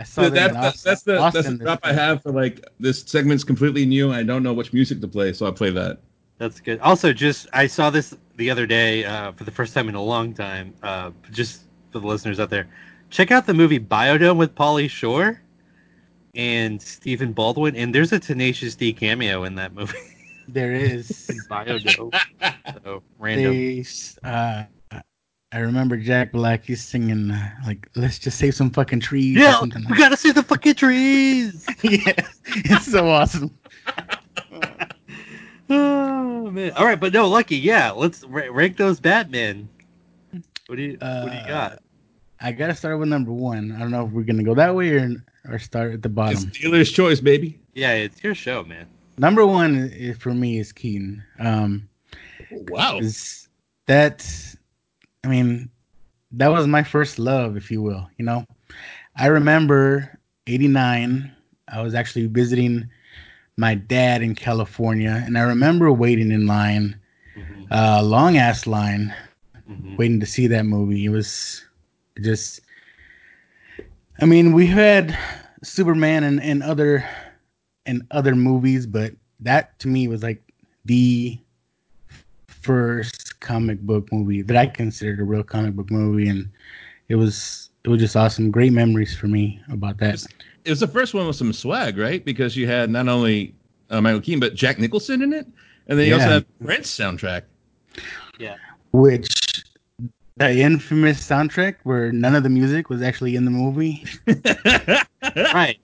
[0.00, 2.22] I saw So them that's, that's, Austin- that's the that's the this drop I have
[2.22, 4.12] for like this segment's completely new.
[4.12, 5.98] I don't know which music to play, so I play that.
[6.38, 6.78] That's good.
[6.80, 10.02] Also, just I saw this the other day uh, for the first time in a
[10.02, 10.72] long time.
[10.84, 12.68] Uh, just for the listeners out there,
[13.10, 15.40] check out the movie Biodome with Pauly Shore
[16.38, 17.76] and Stephen Baldwin.
[17.76, 19.98] And there's a Tenacious D cameo in that movie.
[20.46, 21.30] There is.
[21.50, 22.18] Biodome.
[22.82, 23.52] so random.
[23.52, 23.84] they,
[24.24, 24.64] uh,
[25.52, 26.64] I remember Jack Black.
[26.64, 29.98] He's singing uh, like, "Let's just save some fucking trees." or yeah, something we like
[29.98, 31.66] gotta see the fucking trees.
[31.82, 32.12] yeah,
[32.46, 33.50] it's so awesome.
[35.70, 36.72] oh man!
[36.72, 37.56] All right, but no, Lucky.
[37.56, 39.68] Yeah, let's ra- rank those Batman.
[40.66, 41.82] What do you What do you Uh, got?
[42.40, 43.72] I gotta start with number one.
[43.72, 45.10] I don't know if we're gonna go that way or
[45.48, 46.50] or start at the It's bottom.
[46.60, 47.58] dealer's choice, baby.
[47.74, 48.86] Yeah, it's your show, man.
[49.18, 51.22] Number one is, for me is Keaton.
[51.38, 51.88] Um,
[52.50, 53.00] Wow.
[53.86, 54.26] that
[55.24, 55.70] I mean,
[56.32, 58.08] that was my first love, if you will.
[58.18, 58.44] You know,
[59.16, 61.32] I remember '89.
[61.68, 62.88] I was actually visiting
[63.56, 66.98] my dad in California, and I remember waiting in line,
[67.36, 69.14] Mhm, a long ass line,
[69.68, 69.98] mhm.
[69.98, 71.04] waiting to see that movie.
[71.04, 71.64] It was
[72.20, 72.60] just,
[74.20, 75.16] I mean, we've had
[75.62, 77.04] Superman and, and other
[77.86, 80.42] and other movies, but that to me was like
[80.84, 81.38] the
[82.46, 86.50] first comic book movie that I considered a real comic book movie, and
[87.08, 88.50] it was it was just awesome.
[88.50, 90.24] Great memories for me about that.
[90.64, 92.24] It was the first one with some swag, right?
[92.24, 93.54] Because you had not only
[93.90, 95.46] uh, Michael Keaton but Jack Nicholson in it,
[95.86, 96.34] and then you also Yeah.
[96.34, 97.42] had Prince soundtrack.
[98.38, 98.56] Yeah,
[98.92, 99.28] which
[100.38, 104.04] the infamous soundtrack where none of the music was actually in the movie.
[105.52, 105.78] Right.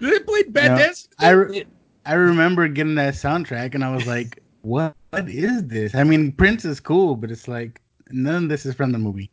[0.00, 1.08] Did they play Bad No, Dance?
[1.18, 1.64] I re-
[2.04, 5.94] I remember getting that soundtrack and I was like, what what is this?
[5.94, 9.30] I mean, Prince is cool, but it's like none of this is from the movie.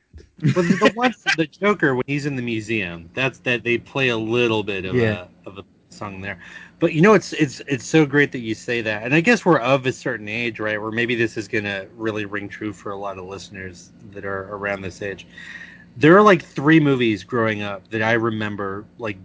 [0.55, 4.09] Well, the, the one the Joker when he's in the museum, that's that they play
[4.09, 5.27] a little bit of Yeah.
[5.45, 6.39] a of a song there.
[6.79, 9.45] But you know, it's it's it's so great that you say that, and I guess
[9.45, 10.81] we're of a certain age, right?
[10.81, 14.53] Where maybe this is gonna really ring true for a lot of listeners that are
[14.53, 15.25] around this age.
[15.97, 19.17] There are like three movies growing up that I remember like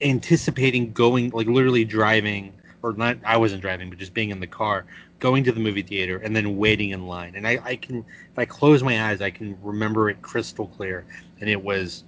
[0.00, 3.18] anticipating going, like literally driving, or not.
[3.24, 4.84] I wasn't driving, but just being in the car,
[5.18, 7.34] going to the movie theater, and then waiting in line.
[7.34, 11.04] And I, I can if I close my eyes, I can remember it crystal clear.
[11.40, 12.04] And it was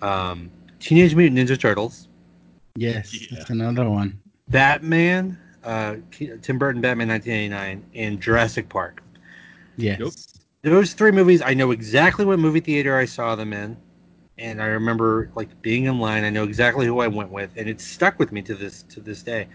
[0.00, 0.48] um,
[0.78, 2.06] Teenage Mutant Ninja Turtles,
[2.76, 3.38] Yes, Yeah.
[3.38, 4.20] that's another one.
[4.48, 9.02] Batman, uh, Tim Burton Batman 1989, and Jurassic Park.
[9.76, 9.98] Yes.
[9.98, 10.14] Nope.
[10.62, 13.76] Those three movies, I know exactly what movie theater I saw them in.
[14.38, 16.24] And I remember like being in line.
[16.24, 19.00] I know exactly who I went with, and it stuck with me to this to
[19.00, 19.48] this day.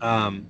[0.00, 0.46] Um,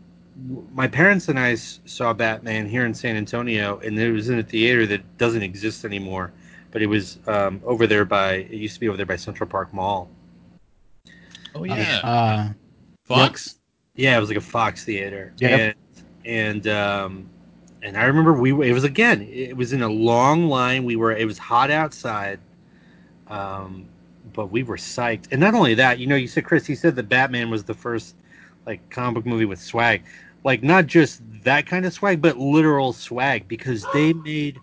[0.49, 4.29] w- my parents and I s- saw Batman here in San Antonio, and it was
[4.29, 6.33] in a theater that doesn't exist anymore.
[6.71, 9.49] But it was um, over there by it used to be over there by Central
[9.49, 10.11] Park Mall.
[11.55, 12.01] Oh yeah.
[12.03, 12.53] Uh,
[13.05, 13.59] Fox.
[13.95, 15.33] Yeah, it was like a Fox theater.
[15.39, 15.61] Yep.
[15.61, 15.75] And
[16.25, 17.29] and um
[17.83, 20.85] and I remember we it was again it was in a long line.
[20.85, 22.39] We were it was hot outside.
[23.29, 23.89] Um
[24.35, 25.27] but we were psyched.
[25.31, 27.75] And not only that, you know, you said Chris, you said that Batman was the
[27.75, 28.15] first
[28.67, 30.05] like comic book movie with swag.
[30.45, 34.59] Like not just that kind of swag, but literal swag because they made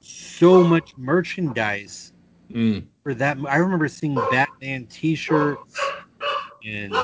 [0.00, 2.12] so much merchandise
[2.52, 2.84] Mm.
[3.02, 3.38] for that.
[3.48, 5.80] I remember seeing Batman T-shirts
[6.64, 6.94] and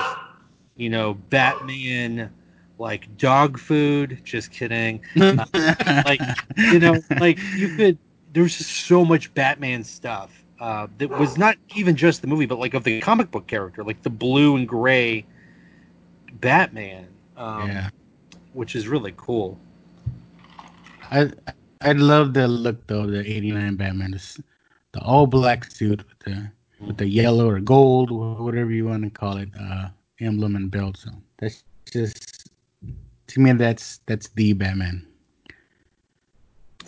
[0.75, 2.31] you know Batman
[2.77, 4.19] like dog food.
[4.23, 5.01] Just kidding.
[5.15, 6.21] like
[6.57, 7.97] you know, like you could.
[8.33, 12.59] There's just so much Batman stuff uh, that was not even just the movie, but
[12.59, 15.25] like of the comic book character, like the blue and gray
[16.33, 17.89] Batman, um, yeah.
[18.53, 19.59] which is really cool.
[21.09, 21.31] I
[21.81, 24.11] I love the look though, the '89 Batman,
[24.91, 26.51] the all black suit with the
[26.85, 29.89] with the yellow or gold, wh- whatever you want to call it, uh,
[30.19, 30.97] emblem and belt.
[30.97, 32.49] So that's just
[33.27, 35.05] to me, that's that's the Batman.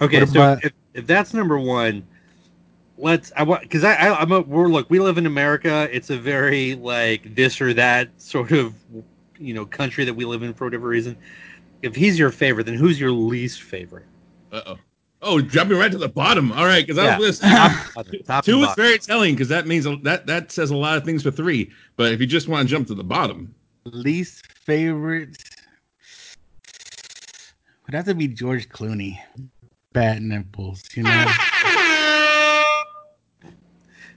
[0.01, 2.05] Okay, What so about- if, if that's number one,
[2.97, 5.87] let's I want because I, I I'm a we're look we live in America.
[5.91, 8.73] It's a very like this or that sort of
[9.39, 11.15] you know country that we live in for whatever reason.
[11.81, 14.05] If he's your favorite, then who's your least favorite?
[14.51, 14.77] Uh oh.
[15.23, 16.51] Oh, jumping right to the bottom.
[16.51, 17.17] All right, because I Yeah.
[17.17, 17.51] was listening.
[17.51, 21.03] Top- top Two is very telling because that means that that says a lot of
[21.05, 21.71] things for three.
[21.95, 23.53] But if you just want to jump to the bottom,
[23.85, 25.37] Least favorite
[27.85, 29.19] would have to be George Clooney.
[29.93, 31.25] Bat nipples, you know.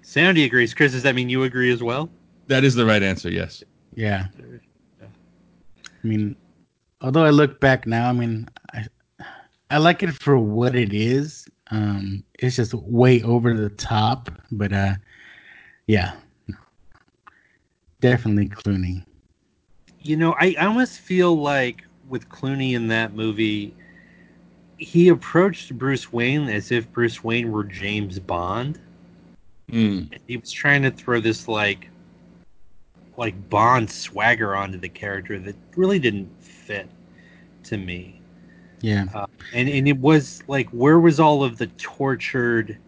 [0.02, 0.72] Sandy agrees.
[0.72, 2.08] Chris, does that mean you agree as well?
[2.48, 3.28] that is the right answer.
[3.28, 3.64] Yes.
[3.96, 4.26] Yeah.
[5.02, 5.06] I
[6.06, 6.36] mean,
[7.00, 8.86] although I look back now, I mean, I,
[9.70, 11.48] I like it for what it is.
[11.70, 14.94] Um, it's just way over the top, but uh,
[15.86, 16.12] yeah,
[18.00, 19.04] definitely Clooney.
[20.00, 23.74] You know, I, I almost feel like with Clooney in that movie,
[24.78, 28.78] he approached Bruce Wayne as if Bruce Wayne were James Bond.
[29.72, 30.16] Mm.
[30.28, 31.90] He was trying to throw this like
[33.16, 36.88] like Bond swagger onto the character that really didn't fit
[37.64, 38.15] to me.
[38.86, 42.78] Yeah, Uh, and and it was like where was all of the tortured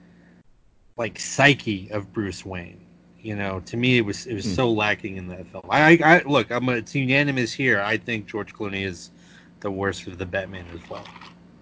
[0.97, 2.81] like psyche of Bruce Wayne?
[3.21, 4.55] You know, to me it was it was Hmm.
[4.55, 5.65] so lacking in that film.
[5.69, 7.81] I, I, look, I'm a, it's unanimous here.
[7.81, 9.11] I think George Clooney is
[9.59, 11.05] the worst of the Batman as well.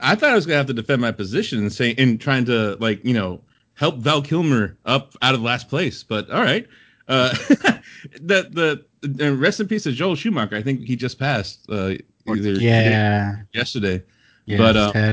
[0.01, 2.77] I thought I was gonna have to defend my position and say in trying to
[2.79, 3.41] like you know
[3.73, 6.03] help Val Kilmer up out of last place.
[6.03, 6.67] But all right,
[7.09, 7.31] uh,
[8.21, 10.57] the the rest in peace of Joel Schumacher.
[10.57, 11.95] I think he just passed uh,
[12.27, 14.03] either yeah, yesterday.
[14.47, 14.59] Yeah.
[14.59, 15.13] But, uh.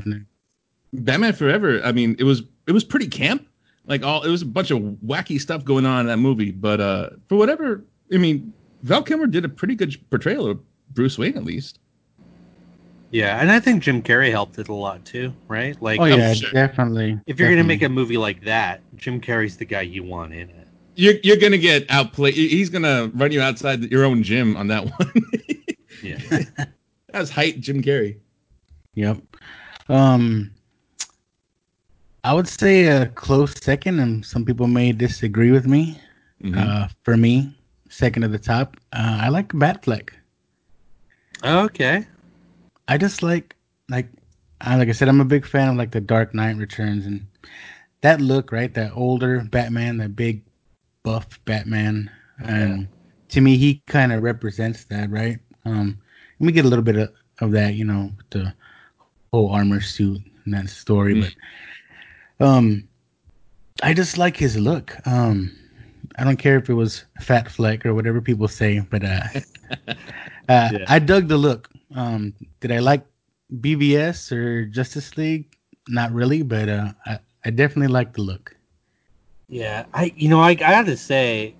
[0.93, 1.81] Batman Forever.
[1.83, 3.47] I mean, it was it was pretty camp.
[3.85, 6.51] Like all, it was a bunch of wacky stuff going on in that movie.
[6.51, 10.59] But uh, for whatever, I mean, Val Kilmer did a pretty good portrayal of
[10.93, 11.79] Bruce Wayne, at least.
[13.11, 15.79] Yeah, and I think Jim Carrey helped it a lot too, right?
[15.81, 16.51] Like oh yeah, sure.
[16.51, 17.19] definitely.
[17.27, 20.49] if you're gonna make a movie like that, Jim Carrey's the guy you want in
[20.49, 20.67] it.
[20.95, 22.33] You're you're gonna get outplayed.
[22.33, 25.11] He's gonna run you outside your own gym on that one.
[26.01, 26.17] Yeah.
[27.09, 28.17] That's height Jim Carrey.
[28.95, 29.17] Yep.
[29.89, 30.51] Um,
[32.23, 35.99] I would say a close second, and some people may disagree with me.
[36.41, 36.57] Mhm.
[36.57, 37.55] Uh, for me,
[37.89, 38.77] second at the top.
[38.93, 40.09] Uh, I like Batfleck.
[41.43, 42.05] okay.
[42.87, 43.55] I just like
[43.89, 44.07] like
[44.61, 47.25] I like I said, I'm a big fan of like the Dark Knight Returns and
[48.01, 48.73] that look, right?
[48.73, 50.43] That older Batman, that big
[51.03, 52.09] buff Batman,
[52.45, 52.87] and
[53.29, 55.39] to me, he kind of represents that, right?
[55.65, 55.97] Um,
[56.39, 58.53] and we get a little bit of, of that, you know, with the
[59.33, 61.31] whole armor suit and that story, Mm.
[62.39, 62.87] but um,
[63.83, 64.95] I just like his look.
[65.07, 65.51] Um,
[66.17, 69.23] I don't care if it was Fat Fleck or whatever people say, but uh,
[70.49, 70.87] uh, Yeah.
[70.87, 71.69] I dug the look.
[71.95, 73.05] Um, did I like
[73.61, 75.55] BVS or Justice League?
[75.89, 78.55] Not really, but uh, I, I definitely like the look.
[79.49, 81.55] Yeah, I you know I, I gotta say,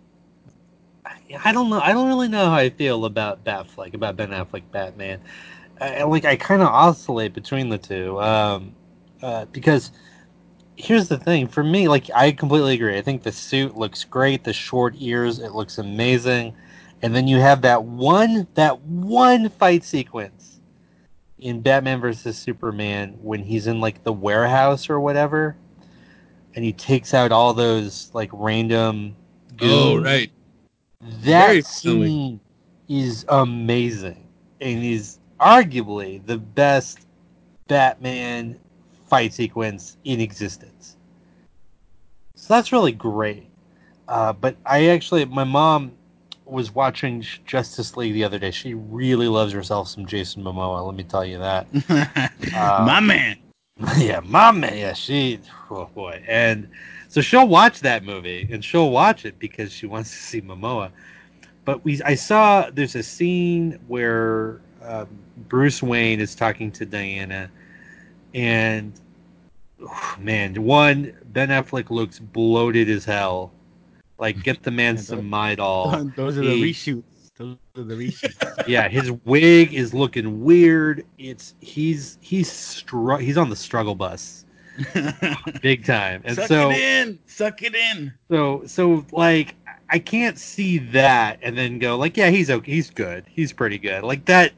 [1.05, 1.11] I,
[1.45, 1.79] I don't know.
[1.79, 5.21] I don't really know how I feel about Batfleck, about Ben Affleck Batman.
[5.83, 8.75] I, like I kind of oscillate between the two, um,
[9.21, 9.91] uh, because
[10.77, 11.47] here's the thing.
[11.47, 12.97] For me, like I completely agree.
[12.97, 14.43] I think the suit looks great.
[14.43, 16.55] The short ears, it looks amazing.
[17.01, 20.61] And then you have that one that one fight sequence
[21.39, 25.57] in Batman versus Superman when he's in like the warehouse or whatever
[26.55, 29.15] and he takes out all those like random
[29.59, 29.97] Oh goons.
[29.97, 30.31] right.
[31.23, 32.39] that Very scene
[32.89, 34.27] is amazing
[34.61, 37.07] and is arguably the best
[37.67, 38.59] batman
[39.05, 40.97] fight sequence in existence
[42.35, 43.47] so that's really great
[44.07, 45.91] uh, but i actually my mom
[46.45, 48.51] was watching Justice League the other day.
[48.51, 50.85] She really loves herself some Jason Momoa.
[50.85, 51.67] Let me tell you that.
[52.53, 53.37] Uh, My man.
[53.97, 54.77] yeah, my man.
[54.77, 55.39] Yeah, she.
[55.71, 56.69] Oh boy, and
[57.07, 60.91] so she'll watch that movie and she'll watch it because she wants to see Momoa.
[61.65, 65.07] But we, I saw there's a scene where um,
[65.37, 67.49] Bruce Wayne is talking to Diana,
[68.33, 68.93] and
[69.81, 73.51] oh, man, one Ben Affleck looks bloated as hell.
[74.17, 76.15] Like, get the man some Midol.
[76.15, 77.03] Those are the He- reshoots.
[77.35, 78.63] Those are the reshoots.
[78.67, 81.03] yeah, his wig is looking weird.
[81.17, 84.45] It's he's he's str- he's on the struggle bus
[85.61, 87.19] big time, and Suck so it in.
[87.25, 88.13] Suck it in.
[88.29, 89.55] so so like
[89.89, 93.79] I can't see that and then go like yeah he's okay he's good he's pretty
[93.79, 94.53] good like that.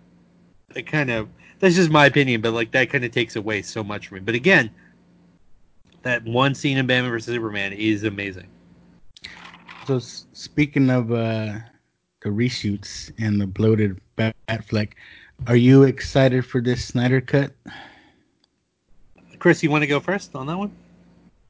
[0.75, 3.83] That kind of that's just my opinion, but like that kind of takes away so
[3.83, 4.21] much from me.
[4.21, 4.69] But again,
[6.03, 8.47] that one scene in Batman vs Superman is amazing.
[9.87, 11.59] So speaking of uh,
[12.21, 14.93] the reshoots and the bloated Batfleck,
[15.47, 17.53] are you excited for this Snyder cut?
[19.39, 20.75] Chris, you want to go first on that one?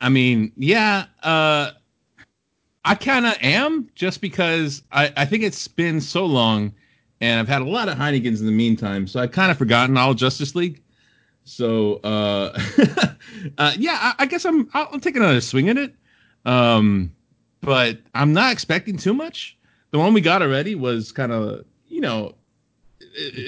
[0.01, 1.71] I mean, yeah, uh,
[2.83, 6.73] I kind of am just because I, I think it's been so long
[7.21, 9.07] and I've had a lot of Heinekens in the meantime.
[9.07, 10.81] So I've kind of forgotten all Justice League.
[11.43, 12.59] So, uh,
[13.57, 15.95] uh, yeah, I, I, guess I'm, I'll, I'll take another swing at it.
[16.45, 17.11] Um,
[17.61, 19.57] but I'm not expecting too much.
[19.91, 22.35] The one we got already was kind of, you know,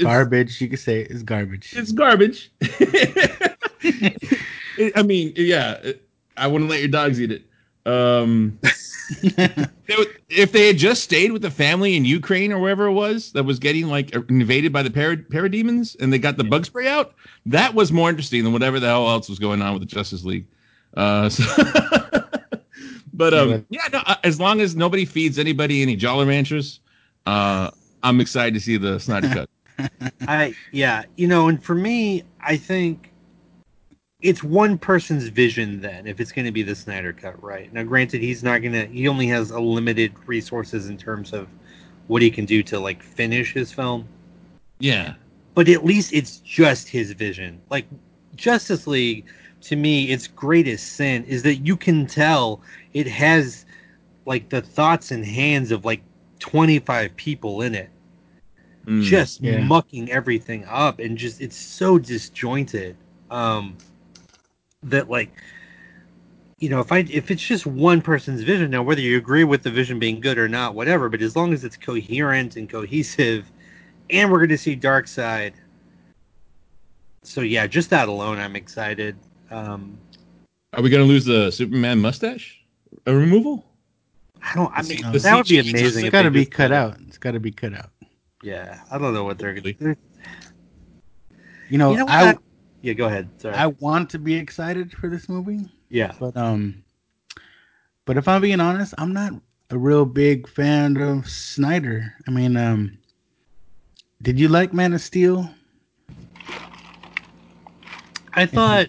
[0.01, 0.61] garbage.
[0.61, 1.74] You could say it's garbage.
[1.76, 2.51] It's garbage.
[4.95, 5.91] I mean, yeah,
[6.38, 7.43] I wouldn't let your dogs eat it.
[7.86, 8.59] Um,
[9.10, 13.43] if they had just stayed with the family in Ukraine or wherever it was that
[13.43, 16.49] was getting like invaded by the parad- parademons and they got the yeah.
[16.49, 17.14] bug spray out,
[17.45, 20.26] that was more interesting than whatever the hell else was going on with the Justice
[20.26, 20.45] League.
[20.95, 21.43] Uh, so
[23.14, 26.80] but um, yeah, no, uh, as long as nobody feeds anybody any Jolly Ranchers,
[27.26, 27.72] uh,
[28.03, 29.49] I'm excited to see the Snyder cut.
[30.28, 33.12] I yeah, you know, and for me, I think
[34.22, 37.72] it's one person's vision then if it's going to be the Snyder cut, right?
[37.72, 38.86] Now, granted, he's not going to.
[38.88, 41.47] He only has a limited resources in terms of
[42.07, 44.07] what he can do to like finish his film.
[44.80, 45.13] Yeah,
[45.53, 47.61] but at least it's just his vision.
[47.70, 47.86] Like
[48.36, 49.26] Justice League,
[49.61, 52.61] to me, its greatest sin is that you can tell
[52.93, 53.65] it has
[54.26, 56.01] like the thoughts and hands of like
[56.39, 57.89] 25 people in it
[58.86, 59.63] mm, just yeah.
[59.63, 62.95] mucking everything up and just it's so disjointed
[63.32, 63.76] um
[64.89, 65.31] that like
[66.59, 69.63] you know if i if it's just one person's vision now whether you agree with
[69.63, 73.51] the vision being good or not whatever but as long as it's coherent and cohesive
[74.09, 75.53] and we're going to see Darkseid
[77.23, 79.15] so yeah just that alone i'm excited.
[79.51, 79.97] Um
[80.73, 82.61] are we going to lose the superman mustache
[83.05, 83.65] a removal?
[84.43, 86.97] I don't i mean that would be amazing it's got to be cut out.
[87.07, 87.89] It's got to be cut out.
[88.43, 89.95] Yeah, I don't know what they're gonna do.
[91.69, 92.38] You know, you know I, I,
[92.88, 93.29] yeah, go ahead.
[93.38, 93.53] Sorry.
[93.53, 95.59] I want to be excited for this movie.
[95.89, 96.85] Yeah, but um,
[98.05, 99.33] but if I'm being honest, I'm not
[99.71, 102.13] a real big fan of Snyder.
[102.25, 102.97] I mean, um,
[104.21, 105.49] did you like Man of Steel?
[108.35, 108.88] I thought,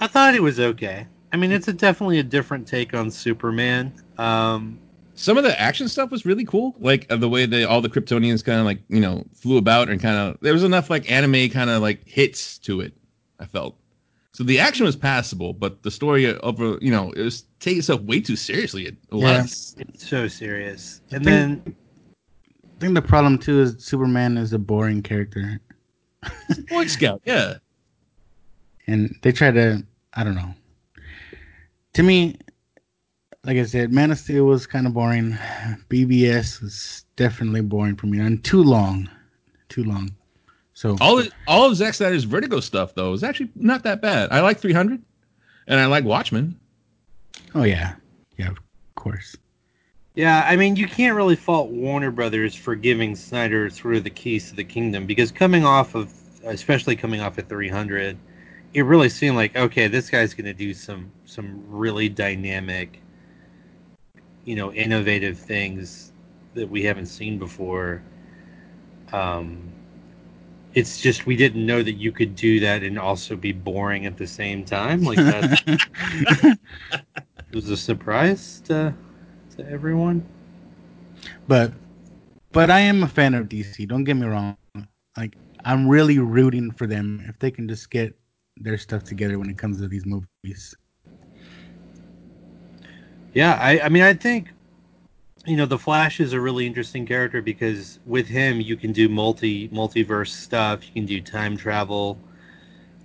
[0.00, 1.06] I thought it was okay.
[1.32, 3.92] I mean, it's a definitely a different take on Superman.
[4.18, 4.80] Um,
[5.14, 7.88] some of the action stuff was really cool, like uh, the way that all the
[7.88, 11.08] Kryptonians kind of like you know flew about and kind of there was enough like
[11.08, 12.94] anime kind of like hits to it.
[13.42, 13.76] I felt
[14.32, 18.00] so the action was passable, but the story over you know it was taking itself
[18.02, 18.86] way too seriously.
[18.86, 19.76] At yeah, it's
[20.08, 21.02] so serious.
[21.10, 21.76] And I then
[22.64, 25.60] I think the problem too is Superman is a boring character.
[26.68, 27.54] Boy Scout, yeah.
[28.86, 29.84] And they try to,
[30.14, 30.54] I don't know.
[31.92, 32.38] To me,
[33.44, 35.32] like I said, Man of Steel was kind of boring.
[35.88, 39.08] BVS was definitely boring for me and too long,
[39.68, 40.10] too long.
[40.82, 44.32] So all of, all of Zack Snyder's Vertigo stuff though is actually not that bad.
[44.32, 45.00] I like 300,
[45.68, 46.58] and I like Watchmen.
[47.54, 47.94] Oh yeah,
[48.36, 48.58] yeah, of
[48.96, 49.36] course.
[50.16, 54.10] Yeah, I mean, you can't really fault Warner Brothers for giving Snyder sort of the
[54.10, 56.12] keys to the kingdom because coming off of,
[56.42, 58.18] especially coming off of 300,
[58.74, 63.00] it really seemed like okay, this guy's going to do some some really dynamic
[64.44, 66.10] you know innovative things
[66.54, 68.02] that we haven't seen before.
[69.12, 69.71] Um,
[70.74, 74.16] it's just we didn't know that you could do that and also be boring at
[74.16, 75.02] the same time.
[75.04, 76.58] Like that
[77.52, 78.94] was a surprise to
[79.56, 80.24] to everyone.
[81.48, 81.72] But
[82.52, 83.86] but I am a fan of DC.
[83.86, 84.56] Don't get me wrong.
[85.16, 88.16] Like I'm really rooting for them if they can just get
[88.56, 90.74] their stuff together when it comes to these movies.
[93.34, 94.48] Yeah, I, I mean, I think
[95.46, 99.08] you know the Flash is a really interesting character because with him you can do
[99.08, 102.18] multi multiverse stuff, you can do time travel,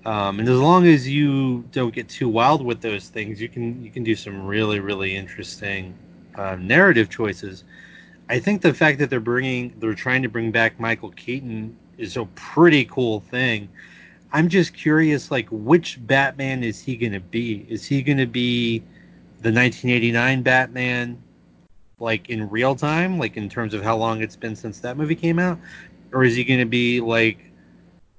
[0.06, 3.84] um, and as long as you don't get too wild with those things, you can
[3.84, 5.96] you can do some really really interesting
[6.36, 7.64] uh, narrative choices.
[8.30, 12.18] I think the fact that they're bringing they're trying to bring back Michael Keaton is
[12.18, 13.68] a pretty cool thing.
[14.32, 17.66] I'm just curious, like which Batman is he going to be?
[17.70, 18.80] Is he going to be
[19.42, 21.24] the 1989 Batman
[22.00, 25.16] like in real time, like in terms of how long it's been since that movie
[25.16, 25.60] came out,
[26.14, 27.40] or is he going to be like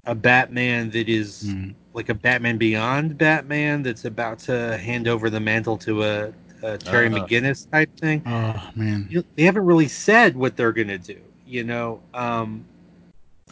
[0.07, 1.75] a Batman that is mm.
[1.95, 6.79] like a Batman Beyond Batman that's about to hand over the mantle to a, a
[6.79, 8.23] Terry uh, McGinnis type thing?
[8.27, 11.21] Oh man, you, they haven't really said what they're going to do.
[11.47, 12.65] You know, um,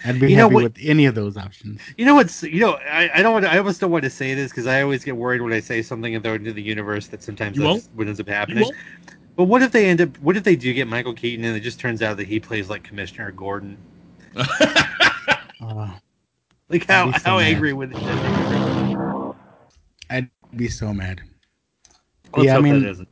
[0.05, 1.81] I'd be you happy what, with any of those options.
[1.97, 4.11] You know what's you know I, I don't want to, I almost don't want to
[4.11, 6.53] say this because I always get worried when I say something and throw it into
[6.53, 8.69] the universe that sometimes that's what ends up happening.
[9.37, 10.19] But what if they end up?
[10.19, 12.71] What if they do get Michael Keaton and it just turns out that he plays
[12.71, 13.77] like Commissioner Gordon?
[14.37, 15.91] uh,
[16.69, 17.49] like how so how mad.
[17.49, 17.95] angry would?
[20.11, 21.21] I'd be so mad.
[22.35, 23.07] Let's Yeah, I mean-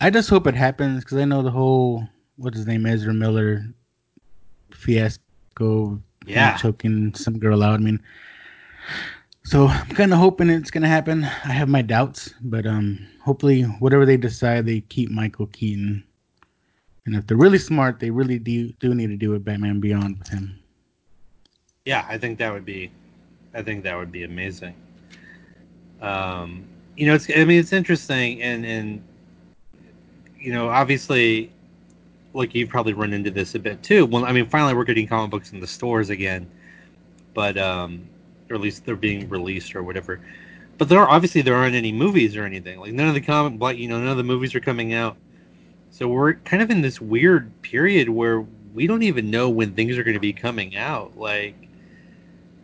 [0.00, 3.64] I just hope it happens because I know the whole what's his name Ezra Miller
[4.72, 6.02] fiasco.
[6.26, 6.56] Yeah.
[6.56, 7.74] choking some girl out.
[7.74, 8.00] I mean,
[9.44, 11.24] so I'm kind of hoping it's gonna happen.
[11.24, 16.04] I have my doubts, but um, hopefully, whatever they decide, they keep Michael Keaton.
[17.04, 20.18] And if they're really smart, they really do do need to do a Batman Beyond
[20.18, 20.58] with him.
[21.84, 22.92] Yeah, I think that would be,
[23.54, 24.74] I think that would be amazing.
[26.00, 26.64] Um,
[26.96, 29.02] you know, it's I mean it's interesting, and and
[30.38, 31.52] you know, obviously,
[32.34, 34.06] like you've probably run into this a bit too.
[34.06, 36.48] Well, I mean, finally we're getting comic books in the stores again,
[37.34, 38.08] but um,
[38.52, 40.20] or at least they're being released or whatever.
[40.78, 42.78] But there are obviously there aren't any movies or anything.
[42.78, 45.16] Like none of the comic, but you know, none of the movies are coming out.
[45.90, 48.44] So we're kind of in this weird period where
[48.74, 51.16] we don't even know when things are going to be coming out.
[51.16, 51.54] Like,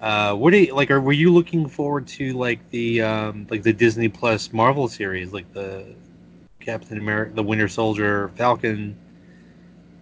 [0.01, 0.91] uh, what do you like?
[0.91, 5.33] Are were you looking forward to like the um, like the Disney Plus Marvel series,
[5.33, 5.95] like the
[6.61, 8.97] Captain America, the Winter Soldier, Falcon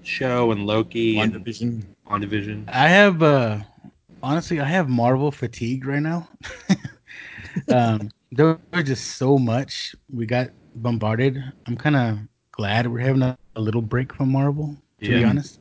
[0.03, 1.85] show, and Loki and WandaVision.
[2.09, 2.69] WandaVision?
[2.69, 3.59] I have uh,
[4.27, 6.29] honestly, I have Marvel fatigue right now.
[7.73, 11.43] um, there was just so much we got bombarded.
[11.67, 12.19] I'm kind of
[12.51, 14.77] glad we're having a, a little break from Marvel.
[15.03, 15.61] To be honest.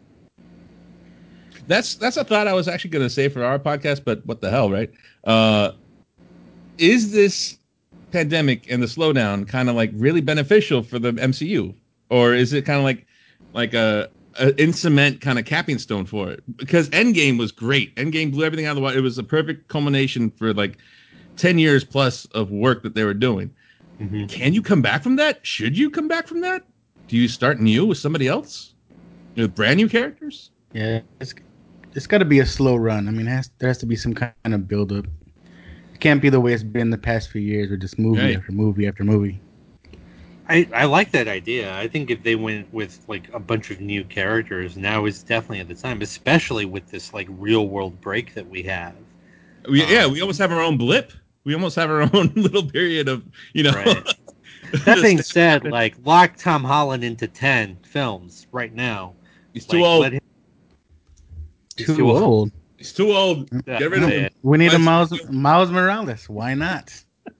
[1.67, 4.41] That's that's a thought I was actually going to say for our podcast, but what
[4.41, 4.91] the hell, right?
[5.23, 5.73] Uh,
[6.77, 7.57] is this
[8.11, 11.75] pandemic and the slowdown kind of like really beneficial for the MCU,
[12.09, 13.05] or is it kind of like
[13.53, 14.09] like a,
[14.39, 16.43] a in cement kind of capping stone for it?
[16.57, 17.95] Because Endgame was great.
[17.95, 18.97] Endgame blew everything out of the water.
[18.97, 20.77] It was a perfect culmination for like
[21.37, 23.51] ten years plus of work that they were doing.
[24.01, 24.27] Mhm.
[24.29, 25.45] Can you come back from that?
[25.45, 26.63] Should you come back from that?
[27.07, 28.73] Do you start new with somebody else?
[29.35, 30.51] With brand new characters?
[30.73, 31.33] Yeah, it's
[31.93, 33.07] it's got to be a slow run.
[33.07, 35.05] I mean, it has, there has to be some kind of build up.
[35.93, 38.37] It can't be the way it's been the past few years, with just movie Right.
[38.37, 39.39] after movie after movie.
[40.47, 41.75] I, I like that idea.
[41.75, 45.59] I think if they went with like a bunch of new characters, now is definitely
[45.59, 48.95] at the time, especially with this like real world break that we have.
[49.67, 51.11] We, Um, yeah, we almost have our own blip.
[51.45, 53.23] We almost have our own little period of,
[53.53, 53.71] you know.
[53.71, 53.97] Right.
[54.83, 59.13] That being said, like lock Tom Holland into ten films right now.
[59.53, 60.11] he's too old.
[60.11, 60.19] him-
[61.77, 62.23] He's Too, too old.
[62.23, 62.51] old.
[62.77, 63.47] He's too old.
[63.51, 64.29] That's Get rid of him.
[64.43, 66.27] We need a Miles- Miles Miles Morales.
[66.27, 66.91] Why not?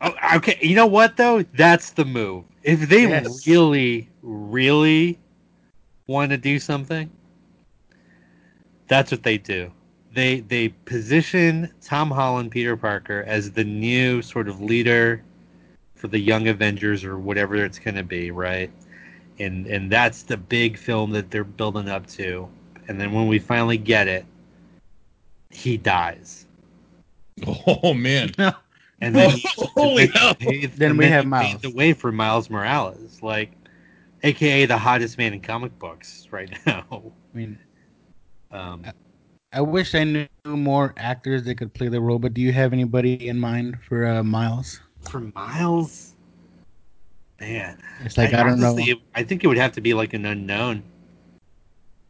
[0.01, 1.43] Oh, okay, you know what though?
[1.57, 2.45] That's the move.
[2.65, 3.47] If they Yes.
[3.47, 5.19] really, really
[6.07, 7.11] want to do something,
[8.87, 9.71] that's what they do.
[10.13, 15.23] They they position Tom Holland, Peter Parker as the new sort of leader
[15.95, 18.71] for the Young Avengers or whatever it's going to be, right?
[19.39, 22.49] And and that's the big film that they're building up to.
[22.87, 24.25] And then when we finally get it,
[25.51, 26.45] he dies.
[27.67, 28.31] Oh man.
[29.05, 29.37] And then
[29.75, 30.35] Holy hell.
[30.77, 31.61] Then we have Miles.
[31.61, 33.51] the way for Miles Morales, like,
[34.23, 36.83] aka the hottest man in comic books right now.
[36.91, 37.59] I mean,
[38.49, 38.83] Um,
[39.53, 42.17] I wish I knew more actors that could play the role.
[42.17, 44.79] But do you have anybody in mind for uh, Miles?
[45.07, 46.15] for Miles,
[47.39, 48.99] man, It's like I, don't honestly, know.
[49.13, 50.81] I think it would have to be like an unknown.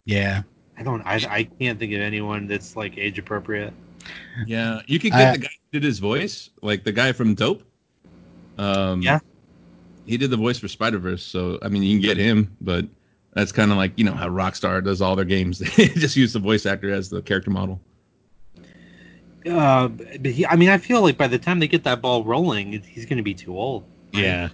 [0.05, 0.43] Yeah,
[0.77, 1.01] I don't.
[1.01, 3.73] I, I can't think of anyone that's like age appropriate.
[4.45, 7.33] Yeah, you could get I- the guy who did his voice, like the guy from
[7.35, 7.63] Dope.
[8.57, 9.19] Um, Yeah.
[10.05, 12.85] he did the voice for Spider Verse, so I mean, you can get him, but
[13.33, 16.33] that's kind of like you know how Rockstar does all their games; they just use
[16.33, 17.79] the voice actor as the character model.
[19.45, 22.23] Uh, but he, I mean, I feel like by the time they get that ball
[22.23, 23.83] rolling, he's going to be too old.
[24.11, 24.49] Yeah,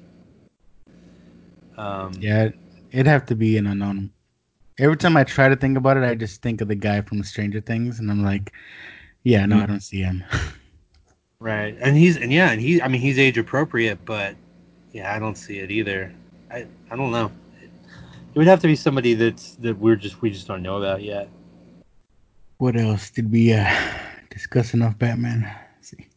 [1.77, 2.49] Um, yeah,
[2.91, 4.11] it'd have to be an unknown.
[4.79, 7.23] Every time I try to think about it, I just think of the guy from
[7.23, 8.51] Stranger Things, and I'm like,
[9.23, 10.23] yeah, no, I don't see him.
[11.39, 12.81] Right, and he's and yeah, and he.
[12.81, 14.35] I mean, he's age appropriate, but
[14.93, 16.13] yeah, I don't see it either.
[16.51, 17.31] I I don't know.
[18.33, 21.01] It would have to be somebody that's that we're just we just don't know about
[21.01, 21.29] yet.
[22.59, 23.67] what else did we uh,
[24.29, 25.41] discuss enough Batman?
[25.75, 26.07] Let's see.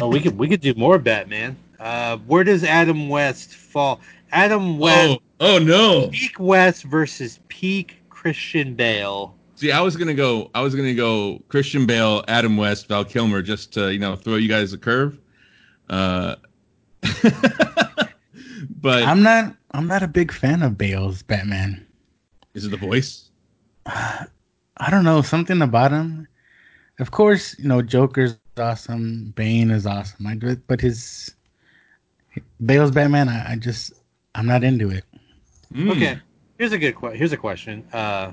[0.00, 1.56] Oh, we could we could do more Batman.
[1.78, 4.00] Uh, where does Adam West fall?
[4.32, 6.08] Adam West, Oh, oh no!
[6.08, 9.35] peak West versus peak Christian Bale.
[9.56, 10.50] See, I was gonna go.
[10.54, 14.36] I was gonna go Christian Bale, Adam West, Val Kilmer, just to you know throw
[14.36, 15.18] you guys a curve.
[15.88, 16.36] Uh,
[18.82, 19.56] but I'm not.
[19.70, 21.86] I'm not a big fan of Bale's Batman.
[22.52, 23.30] is it the voice?
[23.86, 26.28] I don't know something about him.
[26.98, 29.32] Of course, you know Joker's awesome.
[29.36, 30.26] Bane is awesome.
[30.26, 31.34] I do, but his
[32.64, 33.94] Bale's Batman, I, I just
[34.34, 35.04] I'm not into it.
[35.72, 35.92] Mm.
[35.92, 36.18] Okay,
[36.58, 37.86] here's a good que- here's a question.
[37.90, 38.32] Uh,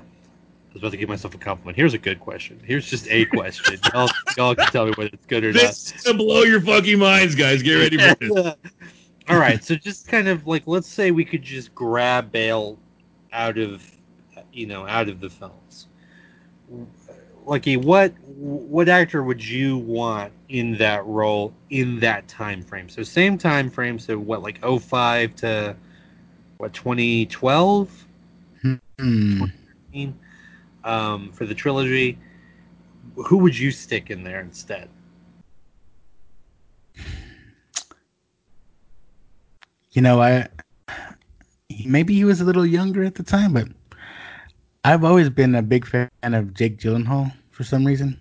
[0.74, 1.76] was about to give myself a compliment.
[1.76, 2.60] Here's a good question.
[2.64, 3.78] Here's just a question.
[3.94, 5.62] y'all, y'all can tell me whether it's good or not.
[5.62, 7.62] This is to blow your fucking minds, guys.
[7.62, 8.54] Get ready for this.
[9.28, 12.78] All right, so just kind of like let's say we could just grab Bale
[13.32, 13.90] out of
[14.52, 15.86] you know out of the films.
[17.46, 22.90] Lucky, what what actor would you want in that role in that time frame?
[22.90, 25.76] So same time frame, so what like 05 to
[26.58, 28.04] what 2012
[28.98, 29.44] Hmm.
[30.84, 32.18] Um, for the trilogy.
[33.16, 34.88] Who would you stick in there instead?
[39.92, 40.48] You know, I
[41.86, 43.68] maybe he was a little younger at the time, but
[44.84, 48.20] I've always been a big fan of Jake Gyllenhaal for some reason,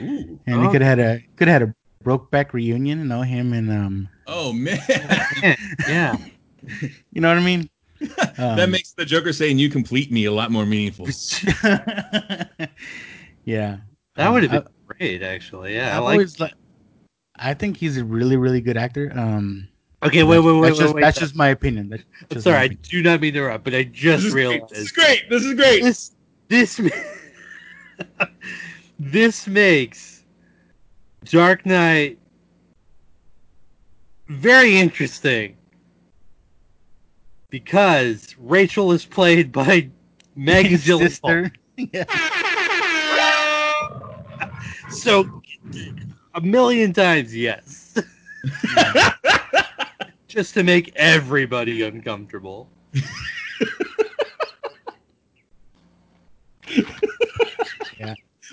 [0.00, 0.38] Ooh.
[0.46, 0.62] and Oh.
[0.62, 1.74] he could have had a could have had a
[2.04, 2.98] Brokeback reunion.
[3.00, 4.78] You know him and um, Oh man,
[5.88, 6.16] yeah.
[7.12, 7.68] you know what I mean.
[8.00, 11.06] That Um, makes the Joker saying "you complete me" a lot more meaningful.
[13.44, 13.78] yeah,
[14.16, 15.74] That would have I- been great, actually.
[15.74, 16.12] Yeah, I I've like.
[16.14, 16.52] always li-
[17.36, 19.12] I think he's a really, really good actor.
[19.16, 19.68] Um,
[20.02, 21.00] Okay, wait, wait, wait, that's wait, just, wait.
[21.00, 21.88] That's just my opinion.
[21.88, 24.24] That's I'm just sorry, my I do not mean to interrupt, but I This just
[24.26, 24.48] is, great.
[24.60, 25.30] realized this is great.
[25.30, 25.82] This is great.
[25.82, 26.10] this
[26.48, 26.78] this
[28.98, 30.24] this makes
[31.24, 32.18] Dark Knight
[34.28, 35.56] very interesting
[37.54, 39.88] because Rachel is played by
[40.36, 40.98] His Gyllenhaal.
[40.98, 41.52] sister.
[41.76, 42.04] Yeah.
[44.90, 45.42] So
[46.34, 47.96] a million times yes.
[50.28, 52.68] Just to make everybody uncomfortable.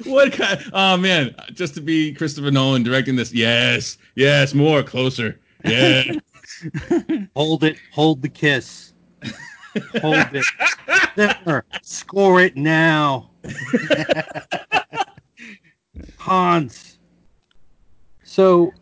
[0.05, 0.63] What kind?
[0.73, 3.31] Oh man, just to be Christopher Nolan directing this.
[3.31, 5.39] Yes, yes, more closer.
[5.63, 6.03] Yeah.
[7.35, 7.77] Hold it.
[7.91, 8.90] Hold the kiss.
[10.01, 10.45] Hold it.
[11.15, 11.65] There.
[11.81, 13.31] Score it now.
[16.17, 16.97] Hans.
[18.23, 18.73] So,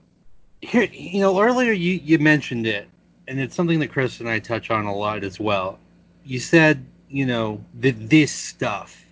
[0.61, 2.87] here, you know, earlier you, you mentioned it,
[3.27, 5.79] and it's something that Chris and I touch on a lot as well.
[6.23, 9.05] You said, you know, that this stuff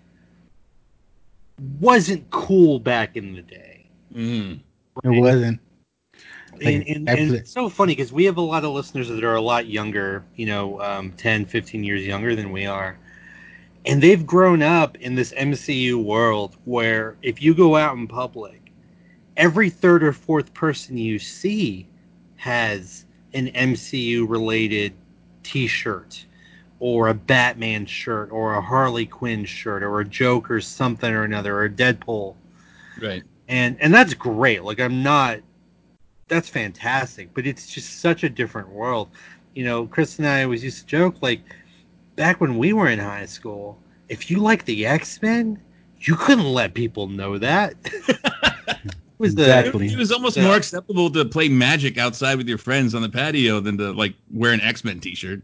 [1.80, 3.90] wasn't cool back in the day.
[4.14, 4.60] Mm.
[5.04, 5.60] It wasn't.
[6.62, 9.36] And, and, and it's so funny because we have a lot of listeners that are
[9.36, 12.98] a lot younger you know um, 10 15 years younger than we are.
[13.86, 18.72] And they've grown up in this mcu world where if you go out in public
[19.38, 21.88] every third or fourth person you see
[22.38, 24.94] has an mcu related
[25.44, 26.26] t-shirt
[26.80, 31.56] or a batman shirt or a harley quinn shirt or a joker something or another
[31.56, 32.36] or a deadpool.
[33.02, 33.24] Right.
[33.48, 34.64] and and that's great.
[34.64, 35.40] Like i'm not
[36.28, 39.10] that's fantastic but it's just such a different world
[39.56, 41.42] you know chris and i always used to joke like
[42.16, 43.78] back when we were in high school
[44.10, 45.60] if you like the x-men
[46.02, 49.88] you couldn't let people know that it was the Exactly.
[49.88, 50.44] It was almost Yeah.
[50.44, 54.14] more acceptable to play Magic outside with your friends on the patio than to like
[54.32, 55.42] wear an X Men T-shirt.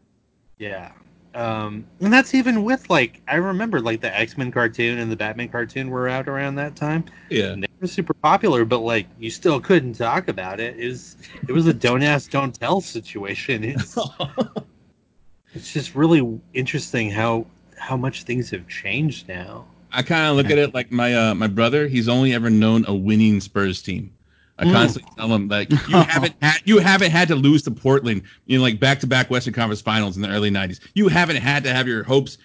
[0.59, 0.91] yeah
[1.35, 5.49] um and that's even with like i remember like the x-men cartoon and the batman
[5.49, 7.53] cartoon were out around that time Yeah.
[7.53, 11.17] and they were super popular but like you still couldn't talk about it it was
[11.47, 13.97] it was a don't ask don't tell situation it's
[15.53, 17.45] it's just really interesting how
[17.77, 19.65] how much things have changed now.
[19.91, 21.87] I kind of look at it like my uh, my brother.
[21.87, 24.13] He's only ever known a winning Spurs team.
[24.57, 24.71] I Mm.
[24.71, 28.61] constantly tell him like you haven't had you haven't had to lose to Portland in
[28.61, 30.79] like back to back Western Conference Finals in the early '90s.
[30.93, 32.37] You haven't had to have your hopes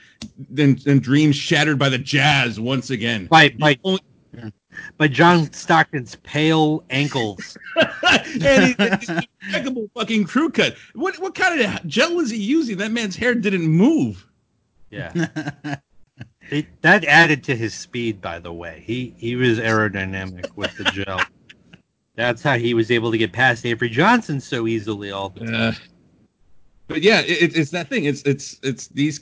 [0.58, 3.26] and, and dreams shattered by the Jazz once again.
[3.26, 4.00] By by Only-
[4.96, 7.56] by John Stockton's pale ankles.
[8.42, 10.76] and impeccable fucking crew cut.
[10.94, 12.76] What what kind of gel was he using?
[12.78, 14.26] That man's hair didn't move.
[14.90, 15.76] Yeah.
[16.50, 18.82] It, that added to his speed, by the way.
[18.86, 21.20] He he was aerodynamic with the gel.
[22.14, 25.54] That's how he was able to get past Avery Johnson so easily all the time.
[25.54, 25.72] Uh,
[26.86, 28.04] but yeah, it- it's that thing.
[28.04, 29.20] It's it's it's these.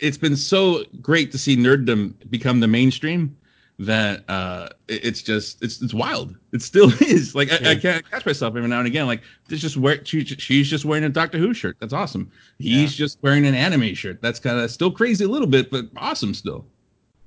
[0.00, 3.36] It's been so great to see nerddom become the mainstream
[3.80, 6.36] that uh, it- it's just it's it's wild.
[6.52, 7.34] It still is.
[7.34, 9.06] Like I, I can't catch myself every now and again.
[9.06, 11.76] Like this just where she, she's just wearing a Doctor Who shirt.
[11.80, 12.30] That's awesome.
[12.58, 14.20] He's just wearing an anime shirt.
[14.20, 16.66] That's kind of still crazy a little bit, but awesome still.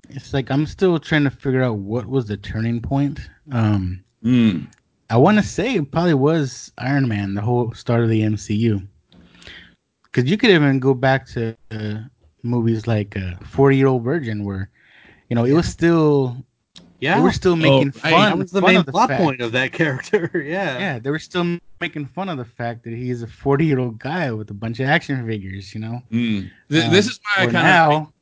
[0.10, 3.20] it's like I'm still trying to figure out what was the turning point.
[3.52, 4.68] Um, Mm.
[5.10, 8.88] I want to say it probably was Iron Man, the whole start of the MCU.
[10.04, 11.96] Because you could even go back to uh,
[12.44, 14.70] movies like uh, Forty Year Old Virgin, where
[15.32, 16.36] you know it was still
[17.00, 17.16] Yeah.
[17.16, 18.12] they were still making right.
[18.12, 18.30] fun.
[18.32, 20.30] that was the fun main of the plot fact- point of that character.
[20.46, 20.78] yeah.
[20.78, 24.50] Yeah, they were still making fun of the fact that he's a forty-year-old guy with
[24.52, 25.74] a bunch of action figures.
[25.74, 26.52] You know, Mm.
[26.70, 28.14] Th- Um, this is why I kind of now,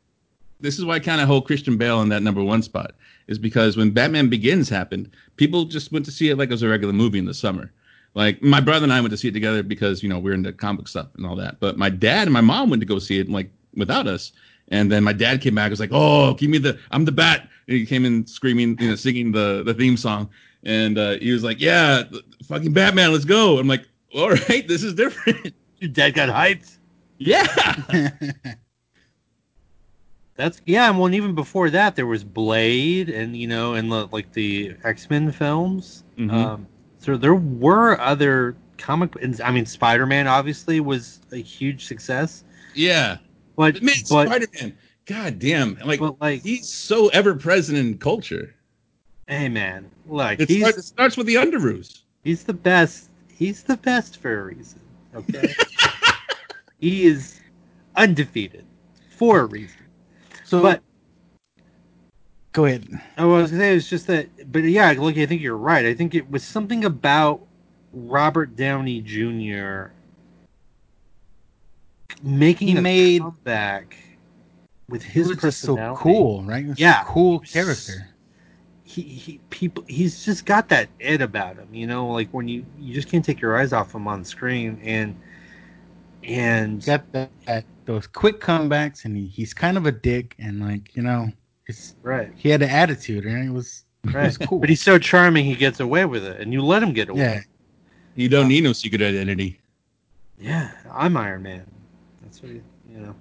[0.62, 2.92] this is why I kind of hold Christian Bale in that number one spot
[3.28, 6.62] is because when Batman Begins happened, people just went to see it like it was
[6.64, 7.72] a regular movie in the summer.
[8.16, 10.54] Like my brother and I went to see it together because you know we're into
[10.54, 11.60] comic stuff and all that.
[11.60, 14.32] But my dad and my mom went to go see it like without us.
[14.70, 15.70] And then my dad came back.
[15.72, 18.90] Was like, "Oh, give me the I'm the bat." And he came in screaming, you
[18.90, 20.30] know, singing the the theme song.
[20.64, 22.04] And uh, he was like, "Yeah,
[22.48, 26.78] fucking Batman, let's go." I'm like, "All right, this is different." Your dad got hyped.
[27.18, 27.46] yeah.
[30.36, 30.90] That's yeah.
[30.90, 34.32] And well, and even before that, there was Blade, and you know, and the, like
[34.34, 36.04] the X Men films.
[36.18, 36.32] Mhm.
[36.34, 36.68] Um,
[36.98, 39.16] so there were other comic.
[39.22, 42.44] and, I mean, Spider Man obviously was a huge success,
[42.74, 43.18] Yeah.
[43.60, 44.78] But man, but, Spider Man.
[45.06, 45.78] God damn.
[45.84, 48.56] Like, but like, he's so ever present in culture.
[49.28, 52.04] hey man, like It, he's start- it starts with the Underoos.
[52.24, 53.10] he's the best.
[53.36, 54.80] He's the best for a reason.
[55.14, 55.54] Okay,
[56.80, 57.42] he is
[57.98, 58.64] undefeated
[59.18, 59.76] for a reason.
[60.46, 60.82] So, But
[62.54, 62.88] go ahead.
[63.18, 65.86] Oh, I was gonna say it's just that, but yeah, look, I think you're right.
[65.86, 67.42] I think it was something about
[67.92, 69.92] Robert Downey Jr.
[72.24, 73.96] making He a made- comeback
[74.88, 76.64] with his was just so cool, right?
[76.64, 77.02] He was Yeah.
[77.02, 78.10] a cool character.
[78.84, 82.66] He, he people he's just got that it about him, you know, like when you
[82.80, 85.16] you just can't take your eyes off him on screen and
[86.24, 90.36] and He's got that, that those quick comebacks, and he, he's kind of a dick,
[90.40, 91.30] and like you know,
[91.68, 94.26] it's right, he had an attitude, and it was it right.
[94.26, 94.58] was cool.
[94.60, 97.20] But he's so charming, he gets away with it, and you let him get away.
[97.20, 97.42] yeah,
[98.16, 99.60] You don't need no secret identity.
[100.40, 101.66] Yeah, I'm Iron Man.
[102.40, 102.64] That's what you,
[102.94, 103.16] you know.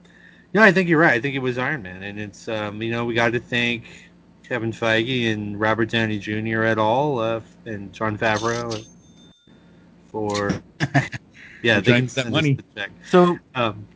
[0.54, 1.14] No, I think you're right.
[1.14, 3.84] I think it was Iron Man, and it's um, you know we got to thank
[4.48, 6.62] Kevin Feige and Robert Downey Jr.
[6.62, 8.84] at all, uh, and Jon Favreau
[10.06, 10.50] for
[11.62, 12.54] yeah, they trying can that money.
[12.54, 12.90] the check.
[13.10, 13.86] So Um,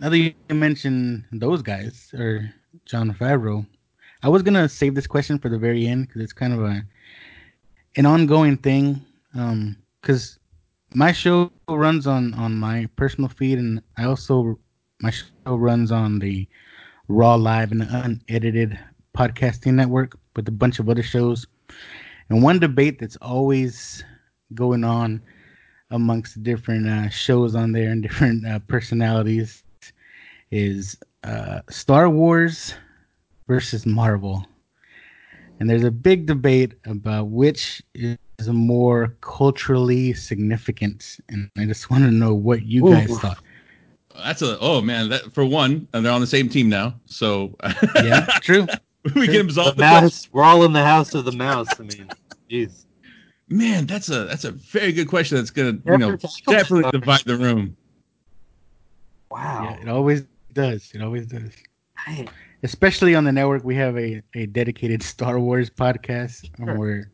[0.00, 2.52] now that you mention those guys or
[2.86, 3.66] Jon Favreau,
[4.22, 6.82] I was gonna save this question for the very end because it's kind of a
[7.96, 9.04] an ongoing thing.
[9.34, 10.37] Um, because
[10.94, 14.58] my show runs on on my personal feed, and I also
[15.00, 16.48] my show runs on the
[17.08, 18.78] Raw Live and unedited
[19.16, 21.46] podcasting network with a bunch of other shows.
[22.28, 24.04] And one debate that's always
[24.54, 25.22] going on
[25.90, 29.64] amongst different uh, shows on there and different uh, personalities
[30.50, 32.74] is uh, Star Wars
[33.46, 34.44] versus Marvel.
[35.60, 37.82] And there's a big debate about which
[38.46, 41.16] more culturally significant.
[41.28, 43.38] And I just want to know what you guys thought.
[44.24, 45.08] That's a oh man.
[45.08, 47.56] That for one, and they're on the same team now, so
[47.96, 48.66] Yeah, true.
[49.14, 50.04] we can the absolve the question.
[50.04, 50.28] mouse.
[50.32, 51.68] We're all in the house of the mouse.
[51.78, 52.08] I mean,
[52.50, 52.84] jeez.
[53.48, 55.36] Man, that's a that's a very good question.
[55.36, 56.16] That's gonna you know
[56.46, 57.76] definitely divide the room.
[59.30, 59.64] Wow.
[59.64, 60.90] Yeah, it always does.
[60.94, 61.50] It always does.
[62.06, 62.28] I-
[62.64, 66.76] Especially on the network, we have a, a dedicated Star Wars podcast Sure.
[66.76, 67.10] where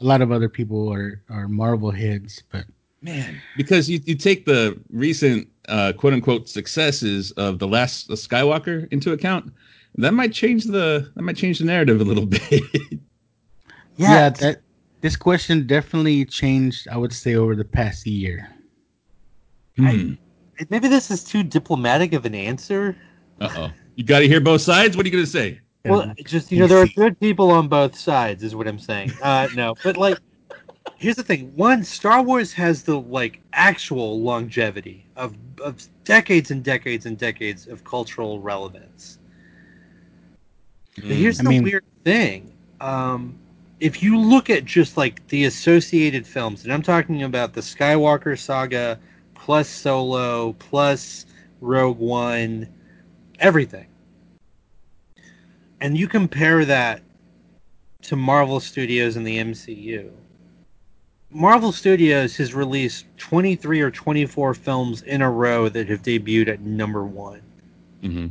[0.00, 2.42] a lot of other people are, are Marvel heads.
[2.50, 2.64] But
[3.04, 8.90] Man, because you, you take the recent uh, quote unquote successes of the last Skywalker
[8.92, 9.52] into account,
[9.96, 12.62] that might change the that might change the narrative a little bit.
[13.96, 14.62] yeah, that
[15.02, 16.88] this question definitely changed.
[16.88, 18.48] I would say over the past year.
[19.76, 20.14] hmm.
[20.70, 22.96] maybe this is too diplomatic of an answer.
[23.38, 23.70] Uh oh.
[23.96, 24.96] You got to hear both sides.
[24.96, 25.60] What are you gonna say?
[25.86, 29.12] Well, just you know, there are good people on both sides, is what I'm saying.
[29.20, 30.18] Uh, no, but like,
[30.96, 36.64] here's the thing: one, Star Wars has the like actual longevity of of decades and
[36.64, 39.18] decades and decades of cultural relevance.
[40.96, 43.38] But here's I the mean- weird thing: um,
[43.80, 48.38] if you look at just like the associated films, and I'm talking about the Skywalker
[48.38, 48.98] saga
[49.34, 51.26] plus Solo plus
[51.60, 52.68] Rogue One,
[53.38, 53.86] everything
[55.80, 57.02] and you compare that
[58.02, 60.10] to Marvel Studios and the MCU.
[61.30, 66.60] Marvel Studios has released 23 or 24 films in a row that have debuted at
[66.60, 67.42] number one,
[68.02, 68.26] hmm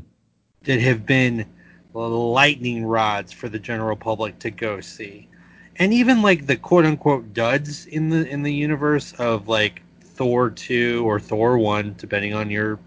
[0.64, 1.46] that have been
[1.94, 5.28] lightning rods for the general public to go see.
[5.76, 10.50] And even like the quote unquote duds in the in the universe of like Thor
[10.50, 12.80] 2 or Thor 1, depending on your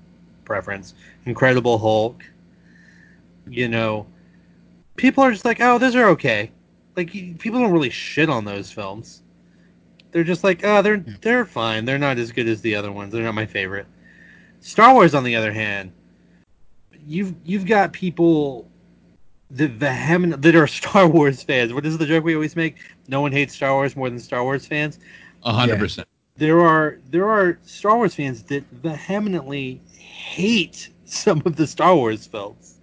[0.45, 0.95] preference,
[1.27, 2.25] Incredible Hulk,
[3.49, 4.07] you know,
[4.97, 6.51] people are just like, oh, those are okay.
[6.97, 9.23] Like people don't really shit on those films.
[10.13, 11.15] They're just like, oh, they're hmm.
[11.21, 11.85] they're fine.
[11.85, 13.13] They're not as good as the other ones.
[13.13, 13.87] They're not my favorite.
[14.61, 15.93] Star Wars, on the other hand,
[17.07, 18.69] you've you've got people
[19.51, 21.73] that vehement that are Star Wars fans.
[21.73, 22.77] What is the joke we always make?
[23.09, 24.99] No one hates Star Wars more than Star Wars fans.
[25.45, 25.81] A hundred Yeah.
[25.81, 26.09] percent.
[26.37, 32.27] There are there are Star Wars fans that vehemently hate some of the Star Wars
[32.27, 32.76] films.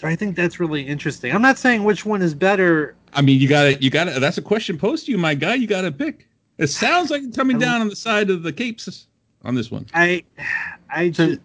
[0.00, 1.30] So I think that's really interesting.
[1.30, 2.96] I'm not saying which one is better.
[3.12, 4.18] I mean, you got to you got to.
[4.18, 5.56] That's a question posed to you, my guy.
[5.56, 6.26] You got to pick.
[6.56, 9.08] It sounds like it's coming down on the side of the capes
[9.44, 9.84] on this one.
[9.92, 10.24] I,
[10.88, 11.40] I So just,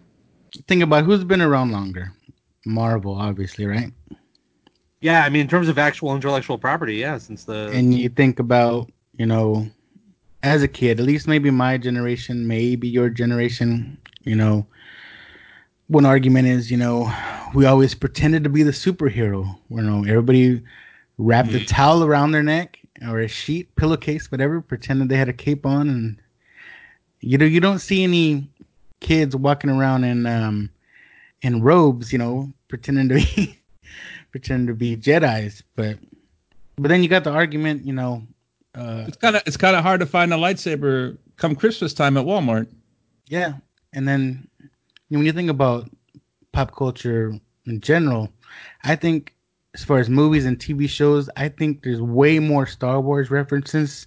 [0.68, 2.12] think about who's been around longer.
[2.64, 3.92] Marvel, obviously, right?
[5.02, 5.24] yeah.
[5.24, 7.18] I mean, in terms of actual intellectual property, yeah.
[7.18, 9.66] Since the and you think about you know
[10.42, 14.66] as a kid at least maybe my generation maybe your generation you know
[15.88, 17.12] one argument is you know
[17.54, 19.56] we always pretended to be the superhero.
[19.70, 20.62] You know everybody
[21.18, 22.78] wrapped a towel around their neck
[23.08, 25.88] or a sheet pillowcase whatever pretended they had a cape on.
[25.88, 26.20] And
[27.20, 28.48] you know you don't see any
[29.00, 30.70] kids walking around in um
[31.42, 33.58] in robes you know pretending to be
[34.30, 35.62] pretending to be jedis.
[35.76, 35.98] But
[36.76, 38.26] but then you got the argument you know
[38.74, 42.16] uh It's kind of it's kind of hard to find a lightsaber come Christmas time
[42.16, 42.66] at Walmart.
[43.28, 43.54] Yeah,
[43.92, 44.48] and then
[45.08, 45.88] when you think about
[46.52, 48.30] pop culture in general,
[48.84, 49.34] I think
[49.74, 54.06] as far as movies and TV shows, I think there's way more Star Wars references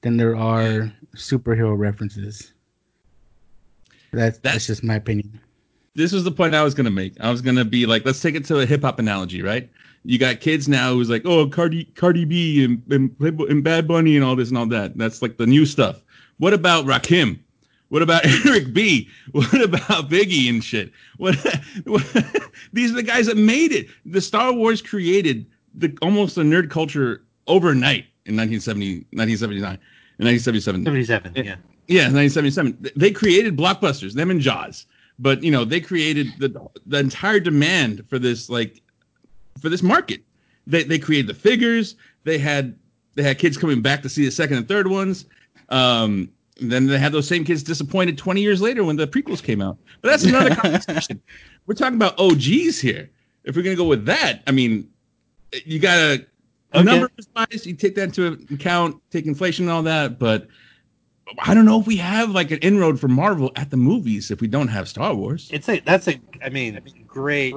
[0.00, 2.52] than there are superhero references.
[4.12, 5.40] That's that's That's- just my opinion.
[5.94, 7.20] This is the point I was gonna make.
[7.20, 9.68] I was gonna be like, let's take it to a hip hop analogy, right?
[10.04, 14.16] You got kids now who's like, oh, Cardi Cardi B and, and and Bad Bunny
[14.16, 14.96] and all this and all that.
[14.96, 16.02] That's like the new stuff.
[16.38, 17.38] What about Rakim?
[17.92, 19.06] What about Eric B?
[19.32, 20.90] What about Biggie and shit?
[21.18, 21.36] What,
[21.84, 22.02] what
[22.72, 23.88] these are the guys that made it.
[24.06, 29.78] The Star Wars created the almost a nerd culture overnight in 1970, 1979,
[30.18, 30.84] and 1977.
[30.84, 31.32] seventy-seven.
[31.36, 31.56] Yeah.
[31.86, 32.92] Yeah, 1977.
[32.96, 34.86] They created blockbusters, them and Jaws.
[35.18, 36.48] But you know, they created the
[36.86, 38.80] the entire demand for this like
[39.60, 40.22] for this market.
[40.66, 41.96] They they created the figures.
[42.24, 42.74] They had
[43.16, 45.26] they had kids coming back to see the second and third ones.
[45.68, 46.30] Um,
[46.60, 49.78] then they had those same kids disappointed 20 years later when the prequels came out.
[50.00, 51.20] But that's another conversation.
[51.66, 53.10] We're talking about OGs here.
[53.44, 54.88] If we're gonna go with that, I mean,
[55.64, 56.26] you gotta
[56.74, 56.84] Okay.
[56.84, 60.48] number wise, you take that into account, take inflation and all that, but
[61.38, 64.40] I don't know if we have like an inroad for Marvel at the movies if
[64.40, 65.50] we don't have Star Wars.
[65.52, 67.54] It's a that's a I mean great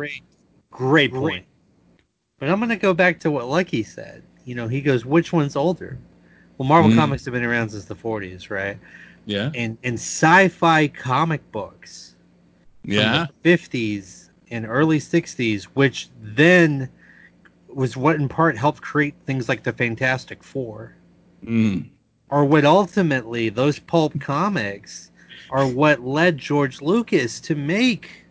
[0.69, 1.45] great point.
[2.39, 4.23] But I'm gonna go back to what Lucky said.
[4.43, 5.97] You know, he goes, which one's older?
[6.57, 6.95] Well, Marvel Mm.
[6.95, 8.77] comics have been around since the 40s, right?
[9.25, 12.15] Yeah, And in sci-fi comic books,
[12.93, 16.89] from yeah, the 50s and early 60s, which then
[17.73, 20.95] was what in part helped create things like the Fantastic Four,
[21.43, 21.89] mm.
[22.29, 25.11] or what ultimately those pulp comics
[25.49, 28.25] are what led George Lucas to make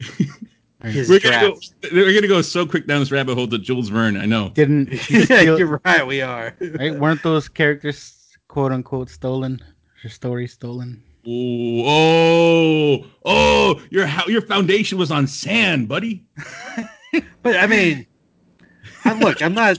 [0.84, 1.60] his We're gonna go.
[1.92, 4.16] We're gonna go so quick down this rabbit hole to Jules Verne.
[4.16, 4.50] I know.
[4.50, 6.06] Didn't yeah, you're right.
[6.06, 6.54] We are.
[6.60, 6.94] right?
[6.94, 9.60] Weren't those characters quote unquote stolen?
[10.02, 11.02] Your story stolen?
[11.26, 16.24] Ooh, oh, oh, your ho- your foundation was on sand, buddy.
[17.42, 18.06] But I mean,
[19.04, 19.78] I, look, I'm not.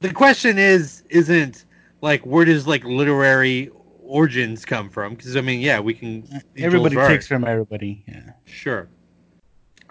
[0.00, 1.64] The question is, isn't
[2.02, 3.70] like where does like literary
[4.00, 5.14] origins come from?
[5.14, 6.42] Because I mean, yeah, we can.
[6.56, 8.04] Everybody takes from everybody.
[8.06, 8.30] Yeah.
[8.44, 8.88] Sure.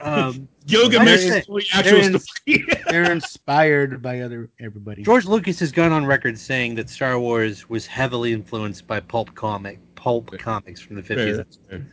[0.04, 5.04] Um, Yoda Like I Master said, the actual they're in- They're inspired by other everybody.
[5.04, 9.34] George Lucas has gone on record saying that Star Wars was heavily influenced by pulp
[9.36, 10.40] comic pulp Fair.
[10.40, 11.38] comics from the 50s.
[11.38, 11.86] that's fair.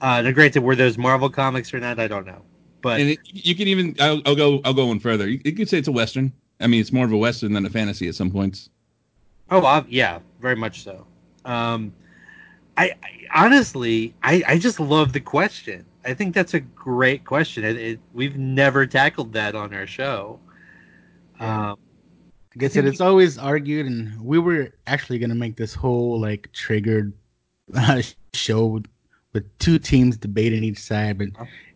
[0.00, 1.98] Uh, now, granted, were those Marvel comics or not?
[1.98, 2.42] I don't know.
[2.82, 5.28] But and it, you can even I'll, I'll go I'll go one further.
[5.28, 6.32] You, you could say it's a western.
[6.60, 8.70] I mean, it's more of a western than a fantasy at some points.
[9.50, 11.06] Oh, uh, yeah, very much so.
[11.44, 11.92] Um,
[12.76, 15.84] I, I honestly, I, I just love the question.
[16.04, 17.64] I think that's a great question.
[17.64, 20.40] It, it, we've never tackled that on our show.
[21.38, 21.76] Um,
[22.56, 26.50] Like I said, it's always argued, and we were actually gonna make this whole like
[26.52, 27.12] triggered
[27.74, 28.02] uh,
[28.34, 28.86] show with,
[29.32, 31.28] with two teams debating each side, but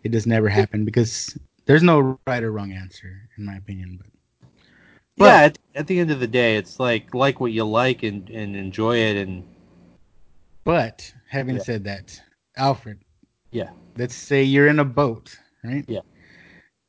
[0.03, 3.99] it just never happened because there's no right or wrong answer, in my opinion.
[4.03, 4.07] But
[5.17, 8.03] But- yeah, at, at the end of the day, it's like like what you like
[8.03, 9.17] and, and enjoy it.
[9.17, 9.45] And
[10.65, 11.63] but having Yeah.
[11.63, 12.21] said that,
[12.57, 12.99] Alfred,
[13.53, 15.85] yeah, let's say you're in a boat, right?
[15.89, 16.01] Yeah.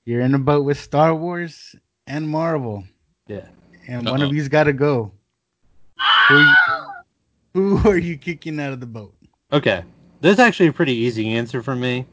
[0.05, 1.75] You're in a boat with Star Wars
[2.07, 2.83] and Marvel,
[3.27, 3.47] yeah.
[3.87, 4.27] and one Uh-oh.
[4.29, 5.11] of you's got to go.
[6.29, 6.43] Who,
[7.53, 9.15] who are you kicking out of the boat?
[9.51, 9.83] Okay,
[10.21, 12.05] that's actually a pretty easy answer for me,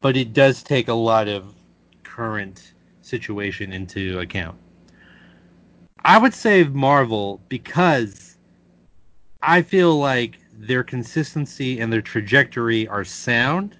[0.00, 1.54] but it does take a lot of
[2.02, 4.56] current situation into account.
[6.04, 8.36] I would say Marvel because
[9.42, 13.76] I feel like their consistency and their trajectory are sound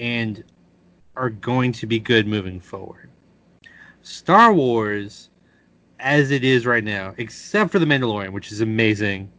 [0.00, 0.42] and
[1.14, 3.10] are going to be good moving forward.
[4.02, 5.28] Star Wars,
[6.00, 9.30] as it is right now, except for The Mandalorian, which is amazing,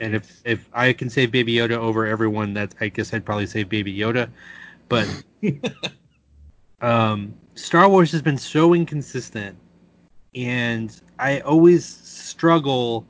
[0.00, 3.46] and if if I can save Baby Yoda over everyone, that I guess I'd probably
[3.46, 4.30] save Baby Yoda.
[4.88, 5.08] But
[6.80, 9.56] um, Star Wars has been so inconsistent,
[10.34, 13.04] and I always struggle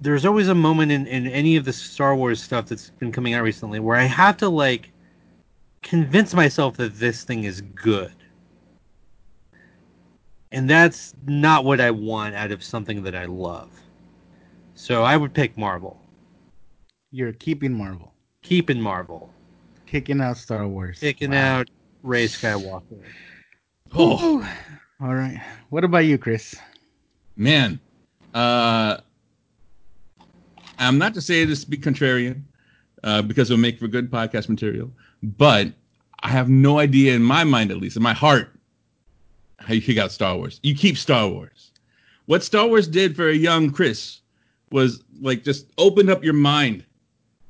[0.00, 3.34] there's always a moment in, in any of the Star Wars stuff that's been coming
[3.34, 4.90] out recently where I have to like
[5.86, 8.12] convince myself that this thing is good.
[10.50, 13.70] And that's not what I want out of something that I love.
[14.74, 16.00] So I would pick Marvel.
[17.12, 18.12] You're keeping Marvel,
[18.42, 19.32] Keeping Marvel.
[19.86, 20.98] kicking out Star Wars.
[20.98, 21.60] Kicking Wow.
[21.60, 21.70] out
[22.02, 23.02] Rey Skywalker.
[23.94, 24.46] Oh
[25.00, 25.40] All right.
[25.70, 26.56] What about you, Chris?
[27.36, 27.78] man,
[28.34, 28.98] uh,
[30.78, 32.42] I'm not to say this to be contrarian,
[33.04, 34.90] uh, because it'll make for good podcast material,
[35.22, 35.72] but
[36.20, 38.52] I have no idea in my mind, at least in my heart,
[39.58, 40.60] how you kick out Star Wars.
[40.62, 41.72] You keep Star Wars.
[42.26, 44.20] What Star Wars did for a young Chris
[44.70, 46.84] was like just open up your mind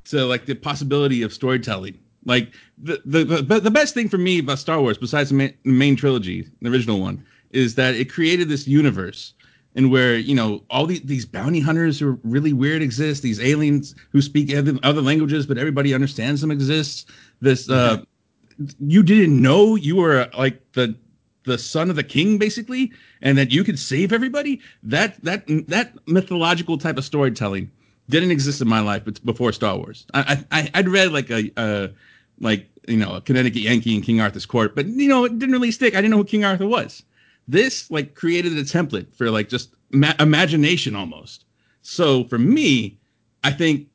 [0.07, 1.99] to like the possibility of storytelling.
[2.25, 5.55] Like the the the, the best thing for me about Star Wars, besides the main,
[5.65, 9.33] main trilogy, the original one, is that it created this universe
[9.77, 13.39] and where you know all these, these bounty hunters who are really weird exist these
[13.39, 17.07] aliens who speak other, other languages but everybody understands them exists.
[17.41, 18.03] This uh
[18.81, 20.97] you didn't know you were like the
[21.45, 22.91] the son of the king basically
[23.23, 24.61] and that you could save everybody?
[24.83, 27.71] That that that mythological type of storytelling
[28.09, 30.07] didn't exist in my life before star wars.
[30.15, 31.89] I i i'd read like a uh
[32.41, 35.53] like you know a connecticut yankee in king arthur's court but you know it didn't
[35.53, 35.95] really stick.
[35.95, 37.03] I didn't know who king arthur was
[37.49, 41.45] this like created a template for like just ma- imagination almost.
[41.83, 42.99] So for me
[43.47, 43.87] i think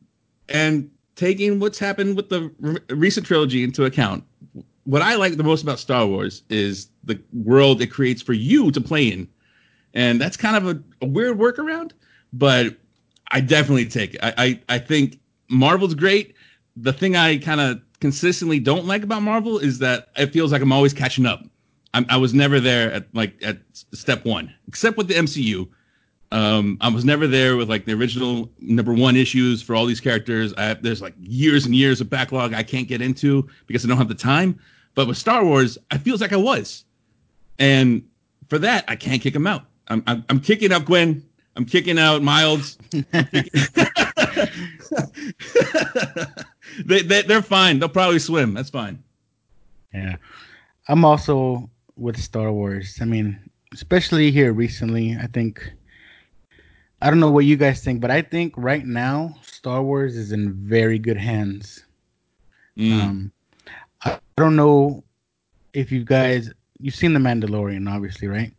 [0.50, 4.24] and taking what's happened with the re- recent trilogy into account
[4.86, 8.72] what i like the most about star wars is the world it creates for you
[8.72, 9.28] to play in.
[9.94, 11.92] And that's kind of a, a weird workaround
[12.34, 12.78] but
[13.32, 14.20] i definitely take it.
[14.24, 16.34] I, I i think marvel's great.
[16.78, 20.62] The thing i kind of consistently don't like about marvel is that it feels like
[20.62, 21.46] i'm always catching up
[21.94, 25.68] I'm, I was never there at like at step one, except with the MCU.
[26.34, 30.00] Um, I was never there with like the original number one issues for all these
[30.00, 30.54] characters.
[30.58, 33.90] I have, there's like years and years of backlog I can't get into because I
[33.90, 34.58] don't have the time.
[34.96, 36.86] But with Star Wars, I feels like I was,
[37.60, 38.04] and
[38.48, 39.64] for that I can't kick him out.
[39.88, 41.26] I'm I'm, I'm kicking out Gwen.
[41.58, 42.78] I'm kicking out Miles.
[46.86, 47.80] They, they they're fine.
[47.80, 48.54] They'll probably swim.
[48.54, 49.04] That's fine.
[49.94, 50.16] Yeah.
[50.88, 51.70] I'm also
[52.02, 52.98] with Star Wars.
[53.00, 53.40] I mean,
[53.74, 55.72] especially here recently, I think
[57.02, 60.32] I don't know what you guys think, but I think right now Star Wars is
[60.32, 61.86] in very good hands.
[62.78, 63.02] Mm.
[63.02, 63.32] Um
[64.04, 65.04] I don't know
[65.74, 68.54] if you guys you've seen The Mandalorian obviously, right?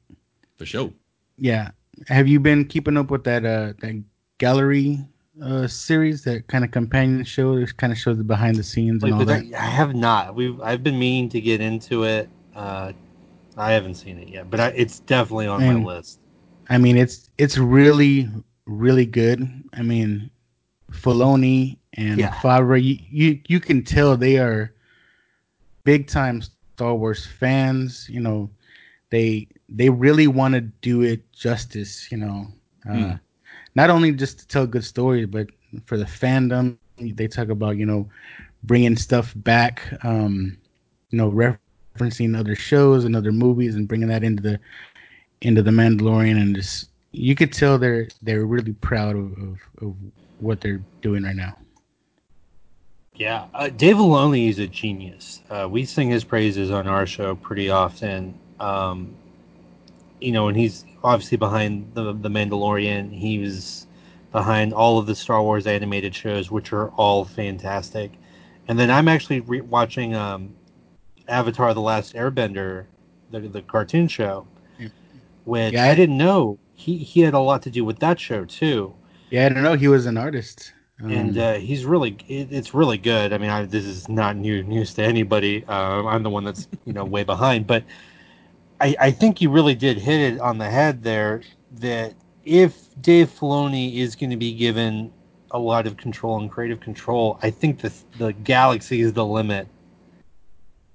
[0.57, 0.93] for sure.
[1.39, 1.71] Yeah.
[2.07, 4.03] Have you been keeping up with that uh that
[4.39, 4.99] gallery
[5.43, 9.03] uh series, that kind of companion show that kind of shows the behind the scenes
[9.03, 9.45] Like, and all that?
[9.55, 10.35] I, I have not.
[10.35, 12.29] We've I've been meaning to get into it.
[12.55, 12.93] Uh,
[13.57, 16.21] I haven't seen it yet, but I, it's definitely on And- my list.
[16.69, 18.29] I mean, it's it's really
[18.67, 19.47] really good.
[19.75, 20.31] I mean,
[20.91, 22.33] Filoni and Yeah.
[22.33, 24.73] Favreau, you, you you can tell they are
[25.85, 27.81] big time Star Wars fans.
[27.83, 28.27] You know,
[29.11, 32.09] they they really want to do it justice.
[32.11, 32.47] You know,
[32.89, 33.21] uh, Mm.
[33.75, 35.49] not only just to tell good stories, but
[35.85, 36.77] for the fandom.
[36.99, 38.09] They talk about you know
[38.65, 39.83] bringing stuff back.
[40.05, 40.57] Um,
[41.11, 41.29] you know,
[41.95, 44.61] referencing other shows and other movies and bringing that into the
[45.41, 49.95] into the Mandalorian and just you could tell they're they're really proud of, of, of
[50.41, 51.57] what they're doing right now.
[53.15, 55.43] Yeah, uh, Dave Filoni is a genius.
[55.51, 58.39] Uh, we sing his praises on our show pretty often.
[58.59, 59.15] Um,
[60.21, 63.13] you know, and he's obviously behind the the Mandalorian.
[63.13, 63.87] He was
[64.33, 68.13] behind all of the Star Wars animated shows, which are all fantastic.
[68.67, 70.55] And then I'm actually re- watching um,
[71.29, 72.85] Avatar: The Last Airbender,
[73.31, 74.47] the the cartoon show,
[74.79, 74.89] Yeah.
[75.45, 78.19] which Yeah, I I- didn't know he he had a lot to do with that
[78.19, 78.95] show too
[79.31, 79.75] Yeah, I don't know.
[79.75, 80.73] He was an artist.
[81.03, 83.33] Um, and uh, he's really it, it's really good.
[83.33, 85.65] I mean, I, this is not new news to anybody.
[85.67, 87.83] Uh, I'm the one that's you know way behind, but
[88.81, 91.43] I, I think you really did hit it on the head there.
[91.81, 92.15] That
[92.45, 95.13] if Dave Filoni is going to be given
[95.51, 99.67] a lot of control and creative control, I think the the galaxy is the limit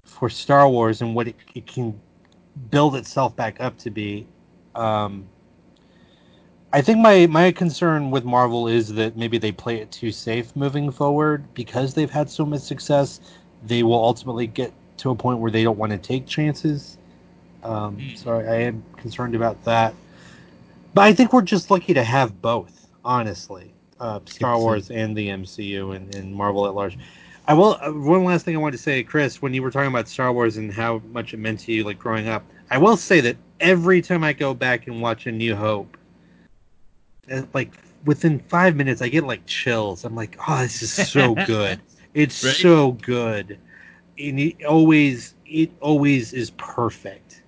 [0.07, 1.99] for Star Wars and what it, it can
[2.71, 4.25] build itself back up to be.
[4.73, 5.27] Um,
[6.73, 10.55] I think my my concern with Marvel is that maybe they play it too safe
[10.55, 13.19] moving forward because they've had so much success.
[13.65, 16.97] They will ultimately get to a point where they don't want to take chances.
[17.63, 19.93] Um, so I, I am concerned about that.
[20.93, 25.27] But I think we're just lucky to have both, honestly, uh, Star Wars and the
[25.27, 26.97] MCU and, and Marvel at large.
[27.47, 27.77] I will.
[27.81, 30.31] Uh, one last thing I wanted to say, Chris, when you were talking about Star
[30.33, 33.37] Wars and how much it meant to you, like growing up, I will say that
[33.59, 35.97] every time I go back and watch A New Hope,
[37.31, 37.71] uh, like
[38.05, 40.05] within five minutes I get like chills.
[40.05, 41.81] I'm like, oh, this is so good.
[42.13, 42.55] It's Right?
[42.57, 43.59] so good,
[44.19, 47.43] and it always it always is perfect.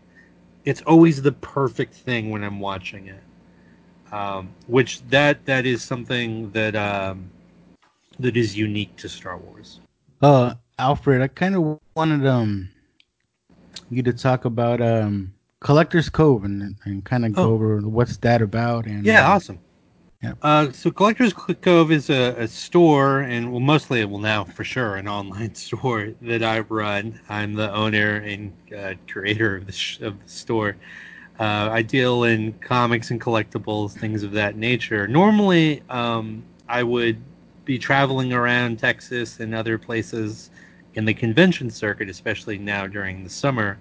[0.65, 3.23] It's always the perfect thing when I'm watching it.
[4.11, 7.29] Um, which that that is something that um,
[8.19, 9.79] that is unique to Star Wars.
[10.21, 12.69] Uh, Alfred, I kind of wanted um
[13.89, 17.53] you to talk about um Collector's Cove and and kind of go Oh.
[17.53, 19.59] over what's that about and Yeah, uh, awesome.
[20.21, 20.33] Yeah.
[20.41, 24.97] Uh, so Collectors Cove is a, a store, and well, mostly, well, now for sure,
[24.97, 27.17] an online store that I run.
[27.29, 30.75] I'm the owner and uh, creator of the, sh- of the store.
[31.39, 35.07] Uh, I deal in comics and collectibles, things of that nature.
[35.07, 37.17] Normally, um, I would
[37.69, 40.49] be traveling around Texas and other places
[40.95, 43.77] in the convention circuit, especially now during the summer.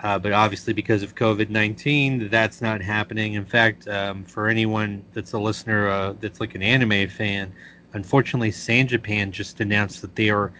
[0.00, 3.34] Uh, but obviously, because of COVID 19, that's not happening.
[3.34, 7.52] In fact, um, for anyone that's a listener uh, that's like an anime fan,
[7.92, 10.52] unfortunately, San Japan just announced that they are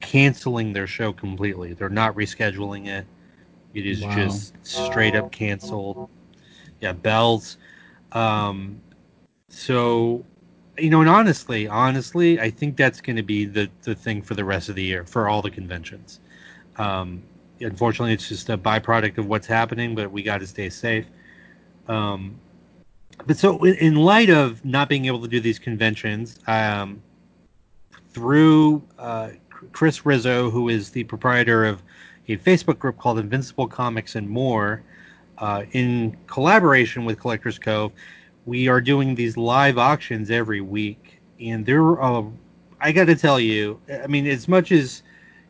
[0.00, 1.74] canceling their show completely.
[1.74, 3.06] They're not rescheduling it.
[3.74, 4.06] It is Wow.
[4.06, 5.98] just straight up canceled.
[6.80, 7.58] Yeah, bells.
[8.12, 8.80] Um,
[9.48, 10.24] so,
[10.78, 14.34] you know, and honestly, honestly, I think that's going to be the, the thing for
[14.34, 16.20] the rest of the year for all the conventions.
[16.76, 17.22] Um,
[17.60, 21.06] unfortunately, it's just a byproduct of what's happening, but we got to stay safe.
[21.88, 22.38] Um,
[23.26, 27.02] but so, in, light of not being able to do these conventions, um,
[28.10, 29.30] through uh,
[29.72, 31.82] Chris Rizzo, who is the proprietor of
[32.28, 34.82] a Facebook group called Invincible Comics and More,
[35.38, 37.92] uh, in collaboration with Collectors Cove,
[38.46, 42.24] we are doing these live auctions every week, and there, uh,
[42.80, 45.02] I got to tell you, I mean, as much as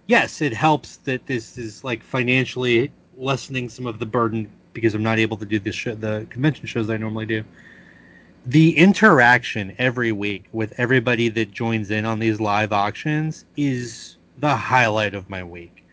[0.06, 5.02] yes, it helps that this is like financially lessening some of the burden because I'm
[5.02, 7.44] not able to do this show, the convention shows I normally do.
[8.46, 14.56] The interaction every week with everybody that joins in on these live auctions is the
[14.56, 15.84] highlight of my week.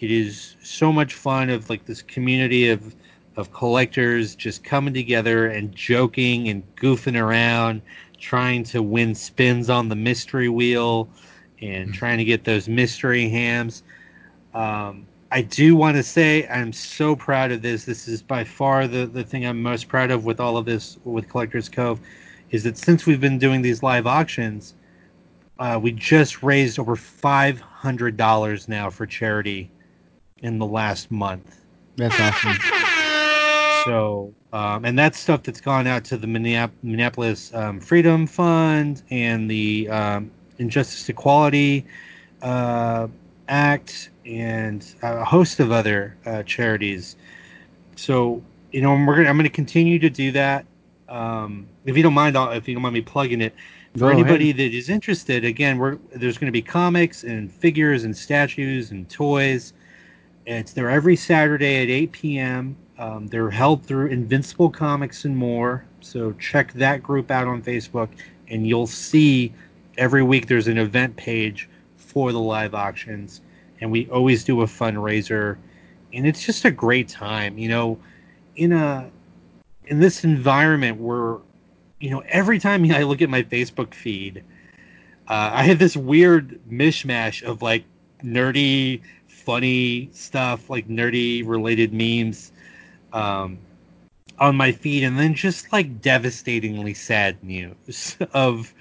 [0.00, 2.94] It is so much fun of like this community of
[3.36, 7.82] of collectors just coming together and joking and goofing around,
[8.18, 11.08] trying to win spins on the mystery wheel
[11.60, 13.82] and trying to get those mystery hams.
[14.54, 17.84] Um, I do want to say I'm so proud of this.
[17.84, 20.98] This is by far the, the thing I'm most proud of with all of this
[21.04, 21.98] with Collectors Cove,
[22.50, 24.74] is that since we've been doing these live auctions,
[25.58, 29.70] uh, we just raised over five hundred dollars now for charity
[30.38, 31.60] in the last month.
[31.96, 32.83] that's awesome.
[33.84, 39.50] So, um, and that's stuff that's gone out to the Minneapolis um, Freedom Fund and
[39.50, 41.84] the um, Injustice Equality
[42.40, 43.08] uh,
[43.48, 47.16] Act and a host of other uh, charities.
[47.96, 50.64] So, you know, we're gonna, I'm going to continue to do that.
[51.10, 53.54] Um, if you don't mind, I'll, if you don't mind me plugging it,
[53.92, 54.56] for Go anybody ahead.
[54.56, 59.06] that is interested, again, we're there's going to be comics and figures and statues and
[59.10, 59.74] toys.
[60.46, 62.76] It's there every Saturday at 8 p.m.
[63.04, 65.84] Um, they're held through Invincible Comics and more.
[66.00, 68.08] So check that group out on Facebook,
[68.48, 69.52] and you'll see
[69.98, 73.42] every week there's an event page for the live auctions,
[73.80, 75.58] and we always do a fundraiser,
[76.14, 77.58] and it's just a great time.
[77.58, 77.98] You know,
[78.56, 79.10] in a
[79.86, 81.36] in this environment where,
[82.00, 84.42] you know, every time I look at my Facebook feed,
[85.28, 87.84] uh, I have this weird mishmash of like
[88.22, 92.52] nerdy, funny stuff, like nerdy related memes
[93.14, 93.58] um,
[94.38, 98.74] on my feed, and then just like devastatingly sad news of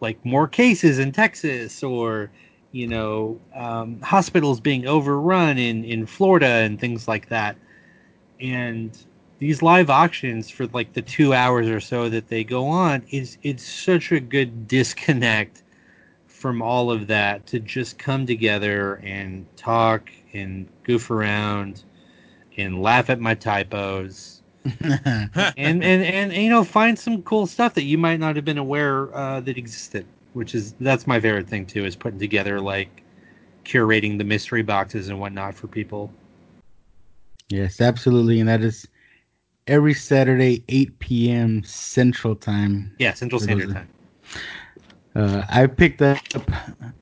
[0.00, 2.30] like more cases in Texas or
[2.72, 7.56] you know um, hospitals being overrun in in Florida and things like that.
[8.40, 8.96] And
[9.38, 13.36] these live auctions for like the two hours or so that they go on is
[13.42, 15.62] it's such a good disconnect
[16.26, 21.84] from all of that to just come together and talk and goof around
[22.56, 27.82] and laugh at my typos and, and and you know find some cool stuff that
[27.82, 31.66] you might not have been aware uh, that existed which is that's my favorite thing
[31.66, 33.02] too is putting together like
[33.64, 36.10] curating the mystery boxes and whatnot for people
[37.48, 38.86] yes, absolutely, and that is
[39.66, 41.62] every Saturday, 8 p.m.
[41.64, 42.94] Central Time.
[42.98, 43.88] yeah central standard time
[45.16, 46.18] Uh, I picked up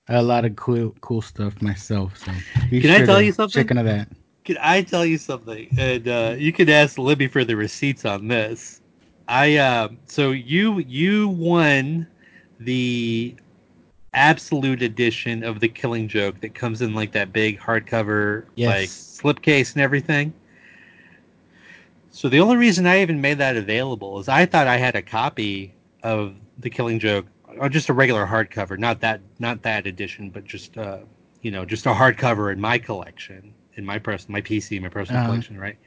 [0.09, 2.17] a lot of cool, cool stuff myself.
[2.19, 2.31] So
[2.71, 3.63] be Can I tell you something?
[3.63, 4.09] Check into that.
[4.45, 5.71] Can I tell you something?
[5.77, 8.81] And uh, you can ask Libby for the receipts on this.
[9.29, 12.07] I uh, so you you won
[12.59, 13.37] the
[14.15, 18.67] absolute edition of the Killing Joke that comes in like that big hardcover Yes.
[18.67, 20.33] like slipcase and everything.
[22.11, 25.03] So the only reason I even made that available is I thought I had a
[25.03, 27.27] copy of the Killing Joke,
[27.59, 30.99] or just a regular hardcover, not that not that edition, but just uh,
[31.43, 35.21] you know just a hardcover in my collection, in my person, my PC, my personal
[35.21, 35.23] Uh-huh.
[35.23, 35.79] collection, right?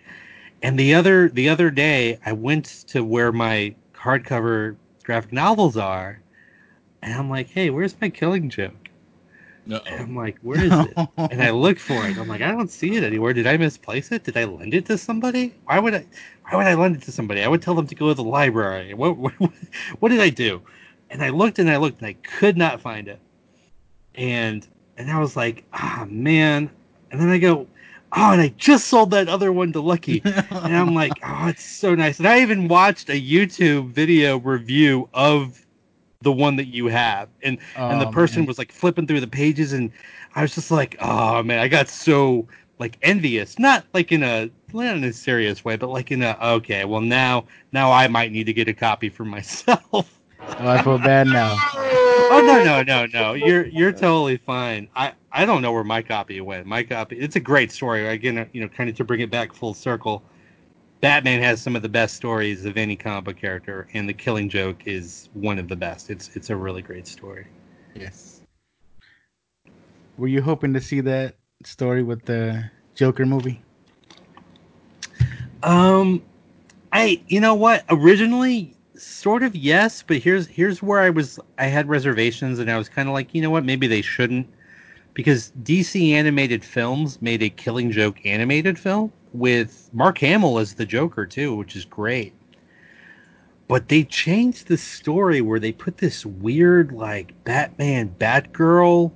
[0.62, 6.22] And the other the other day, I went to where my hardcover graphic novels are,
[7.02, 8.90] and I'm like, hey, where's my Killing Joke?
[9.86, 10.02] And Uh-oh.
[10.02, 11.00] I'm like, where is it?
[11.30, 12.18] and I look for it.
[12.18, 13.34] I'm like, I don't see it anywhere.
[13.34, 14.24] Did I misplace it?
[14.24, 15.56] Did I lend it to somebody?
[15.66, 16.06] Why would I?
[16.50, 17.44] Why would I lend it to somebody?
[17.44, 18.94] I would tell them to go to the library.
[18.94, 19.18] What?
[19.18, 19.34] What,
[20.00, 20.62] what did I do?
[21.10, 23.20] And I looked and I looked and I could not find it.
[24.16, 24.68] And
[24.98, 26.70] and I was like, ah man.
[27.12, 27.68] And then I go,
[28.16, 30.24] oh, and I just sold that other one to Lucky.
[30.64, 32.18] And I'm like, oh, it's so nice.
[32.20, 35.66] And I even watched a YouTube video review of
[36.22, 37.30] the one that you have.
[37.44, 38.46] And and the Oh, person man.
[38.46, 39.92] was like flipping through the pages and
[40.36, 42.48] I was just like, oh man, I got so
[42.80, 43.60] like envious.
[43.60, 47.02] Not like in a not in a serious way, but like in a okay, well
[47.02, 50.20] now now I might need to get a copy for myself.
[50.60, 51.64] Oh, I feel bad now.
[52.30, 56.02] oh no no no no you're you're totally fine i i don't know where my
[56.02, 59.20] copy went my copy it's a great story again you know kind of to bring
[59.20, 60.24] it back full circle
[61.02, 64.50] batman has some of the best stories of any comic book character and the killing
[64.50, 67.46] joke is one of the best it's it's a really great story
[67.96, 68.42] Yes.
[70.18, 73.62] Were you hoping to see that story with the Joker movie?
[75.64, 76.22] Um,
[76.92, 77.84] I you know what?
[77.90, 81.40] Originally, sort of yes, but here's here's where I was.
[81.58, 83.66] I had reservations, and I was kind of like, you know what?
[83.66, 84.48] Maybe they shouldn't,
[85.16, 90.86] because DC animated films made a Killing Joke animated film with Mark Hamill as the
[90.86, 92.34] Joker too, which is great.
[93.68, 99.12] But they changed the story where they put this weird like Batman Batgirl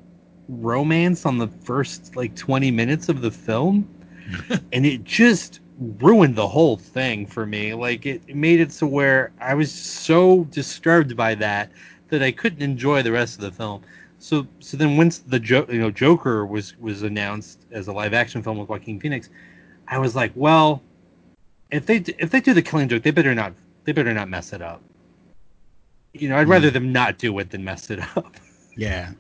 [0.48, 3.88] romance on the first like 20 minutes of the film
[4.72, 5.60] and it just
[6.00, 7.74] ruined the whole thing for me.
[7.74, 11.72] Like it, it made it so where I was so disturbed by that
[12.08, 13.82] that I couldn't enjoy the rest of the film.
[14.20, 18.14] So so then once the jo- you know Joker was was announced as a live
[18.14, 19.30] action film with Joaquin Phoenix,
[19.88, 20.84] I was like, well,
[21.72, 23.54] if they if they do the Killing Joke, they better not
[23.86, 24.82] they better not mess it up.
[26.14, 28.36] You know, I'd rather them not do it than mess it up.
[28.76, 29.12] Yeah.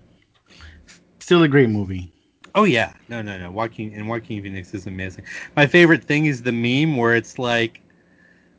[1.19, 2.11] Still a great movie.
[2.55, 3.51] Oh yeah, no, no, no.
[3.51, 5.23] Joaquin and Joaquin Phoenix is amazing.
[5.55, 7.79] My favorite thing is the meme where it's like,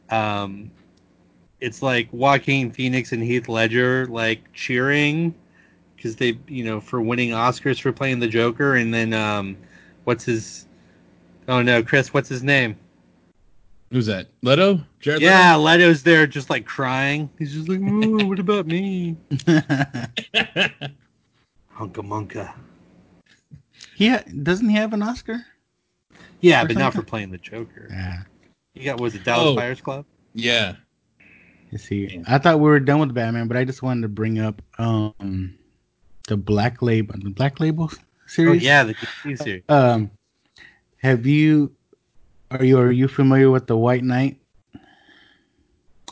[0.09, 0.71] um,
[1.61, 5.35] it's like Joaquin Phoenix and Heath Ledger like cheering
[6.01, 9.55] because they, you know, for winning Oscars for playing the Joker, and then um,
[10.05, 10.67] what's his?
[11.47, 12.75] Oh no, Chris, what's his name?
[13.93, 14.29] Who's that?
[14.43, 14.81] Leto?
[15.01, 17.29] Jared Yeah, Leto's there just like crying.
[17.39, 19.17] He's just like, "Ooh, what about me?
[19.31, 20.95] Hunka
[22.03, 22.55] munka.
[23.95, 25.45] he doesn't he have an Oscar?
[26.41, 27.89] Yeah, Or but not for playing the Joker.
[27.91, 28.23] Yeah.
[28.73, 29.57] He got was it Dallas Oh.
[29.57, 30.07] Buyers Club?
[30.35, 30.77] yeah.
[31.73, 32.21] Let's see.
[32.27, 35.55] I thought we were done with Batman, but I just wanted to bring up um
[36.31, 37.91] the Black Label, the Black Label
[38.27, 38.63] series.
[38.63, 39.65] Oh yeah, the DC series.
[39.69, 40.11] Um,
[41.03, 41.75] have you?
[42.53, 44.39] Are you are you familiar with the White Knight?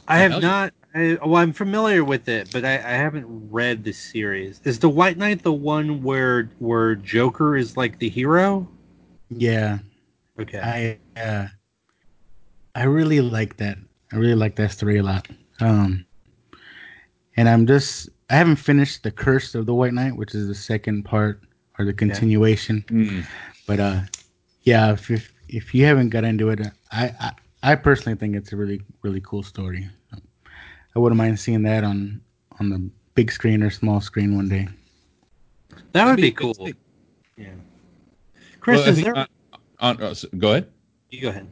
[0.08, 0.74] I have not.
[0.94, 4.60] I, well, I'm familiar with it, but I, I haven't read the series.
[4.64, 8.66] Is the White Knight the one where where Joker is like the hero?
[9.30, 9.78] Yeah,
[10.38, 10.60] Okay.
[10.60, 11.48] I uh,
[12.74, 13.78] I really like that.
[14.12, 15.28] I really like that story a lot.
[15.60, 16.06] Um,
[17.36, 20.54] and I'm just I haven't finished the Curse of the White Knight, which is the
[20.54, 21.42] second part
[21.78, 22.84] or the continuation.
[22.88, 23.24] Mm.
[23.66, 24.00] But uh,
[24.62, 26.60] yeah, if if, if you haven't got into it,
[26.92, 27.32] I, I
[27.62, 29.88] I personally think it's a really really cool story.
[30.94, 32.20] I wouldn't mind seeing that on
[32.60, 34.68] on the big screen or small screen one day.
[35.92, 36.54] that would be cool.
[37.36, 37.48] Yeah.
[38.60, 39.16] Chris, Well, is there?
[39.16, 39.26] on-
[39.80, 40.68] on- uh, so- go ahead.
[41.10, 41.46] you go ahead.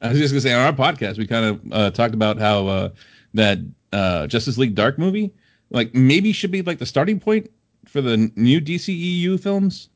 [0.00, 2.66] I was just gonna say on our podcast we kind of uh, talked about how
[2.66, 2.88] uh,
[3.34, 3.58] that
[3.92, 5.32] uh, Justice League Dark movie
[5.74, 7.50] like maybe should be like the starting point
[7.86, 9.90] for the new DCEU films.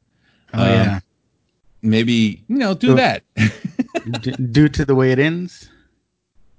[0.53, 1.01] Oh Um, yeah,
[1.83, 3.23] Maybe you know do So- that.
[4.23, 5.69] D- due to the way it ends.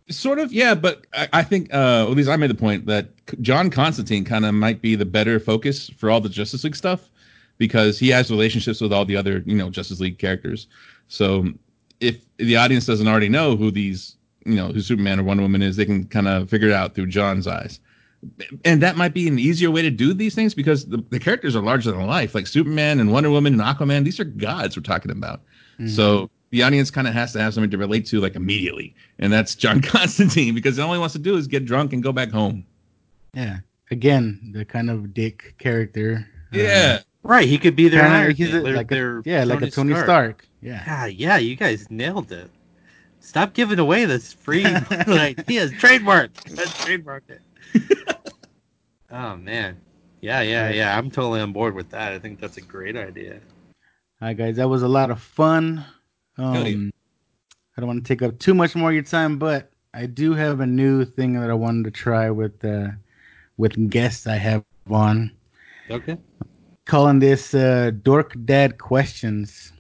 [0.10, 0.74] sort of, yeah.
[0.76, 3.10] But I, I think uh, at least I made the point that
[3.42, 7.10] John Constantine kind of might be the better focus for all the Justice League stuff
[7.58, 10.68] because he has relationships with all the other you know Justice League characters.
[11.08, 11.48] So
[12.00, 14.16] if the audience doesn't already know who these
[14.46, 16.96] you know who Superman or Wonder Woman is, they can kind of figure it out
[16.96, 17.80] through John's eyes.
[18.66, 21.56] And that might be an easier way to do these things because the, the characters
[21.56, 24.04] are larger than life, like Superman and Wonder Woman and Aquaman.
[24.04, 25.42] These are gods we're talking about.
[25.88, 29.32] So the audience kind of has to have something to relate to like immediately, and
[29.32, 32.30] that's John Constantine because all he wants to do is get drunk and go back
[32.32, 32.66] home.
[33.34, 33.60] Yeah,
[33.92, 36.28] again, the kind of dick character.
[36.54, 38.96] uh, Yeah, Right, he could be their kinda- Iron he's Man, a- their- like a,
[38.96, 40.46] their yeah, like a Tony Stark.
[40.62, 42.50] Yeah, Yeah, yeah, you guys nailed it.
[43.22, 45.72] Stop giving away this free ideas.
[45.80, 46.32] Trademark.
[46.52, 47.42] Let's trademark it.
[49.12, 49.80] Oh man.
[50.22, 50.98] Yeah, yeah, yeah.
[50.98, 52.14] I'm totally on board with that.
[52.14, 53.40] I think that's a great idea.
[54.22, 55.84] All right, guys, that was a lot of fun.
[56.38, 56.92] Um,
[57.76, 60.34] I don't want to take up too much more of your time, but I do
[60.34, 62.90] have a new thing that I wanted to try with uh,
[63.58, 65.32] with guests I have on.
[65.90, 66.18] Okay.
[66.86, 69.74] calling this uh, dork dad questions.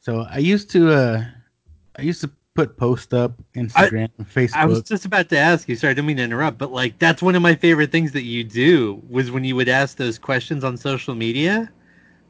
[0.00, 1.24] So I used to uh,
[1.96, 4.56] I used to put post up Instagram, Facebook.
[4.56, 5.76] I was just about to ask you.
[5.76, 8.24] Sorry, I didn't mean to interrupt, but like that's one of my favorite things that
[8.24, 11.70] you do was when you would ask those questions on social media.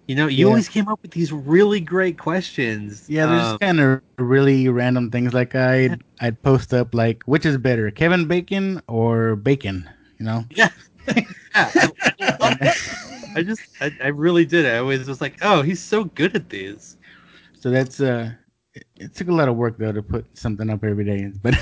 [0.06, 0.48] You know, you Yeah.
[0.48, 3.09] always came up with these really great questions.
[3.09, 5.32] yeah, there's Um, kind of really random things.
[5.32, 9.88] Like I would I'd post up like which is better, Kevin Bacon or Bacon?
[10.18, 10.44] You know.
[10.51, 10.68] yeah,
[11.09, 11.90] I,
[12.40, 12.72] I.
[13.36, 14.66] I just, I, I really did.
[14.66, 16.97] I always was like, oh, he's so good at these.
[17.60, 18.32] So that's uh,
[18.74, 21.32] it, it took a lot of work though to put something up every day.
[21.42, 21.55] But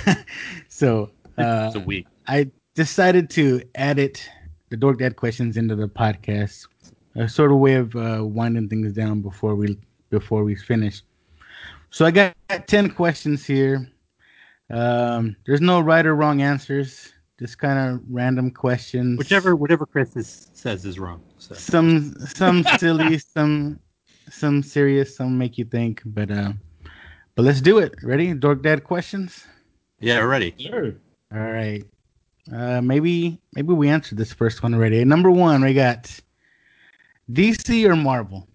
[0.68, 2.06] so uh, it's a week.
[2.26, 4.28] I decided to edit
[4.70, 6.66] the Dork Dad questions into the podcast,
[7.14, 9.78] a sort of way of uh, winding things down before we
[10.10, 11.02] before we finish.
[11.90, 12.34] So I got
[12.66, 13.90] ten questions here.
[14.70, 19.16] Um, there's no right or wrong answers, just kind of random questions.
[19.16, 21.22] Whichever, whatever Chris is, says is wrong.
[21.38, 23.80] So Some some silly, some
[24.30, 26.02] some serious, some make you think.
[26.04, 26.52] But uh,
[27.38, 27.94] but let's do it.
[28.02, 28.34] Ready?
[28.34, 29.46] Dork Dad questions.
[30.00, 30.56] yeah, ready.
[30.58, 30.92] Sure.
[31.32, 31.84] All right.
[32.52, 35.04] Uh, maybe maybe we answered this first one already.
[35.04, 36.10] Number one, we got
[37.30, 38.48] DC or Marvel.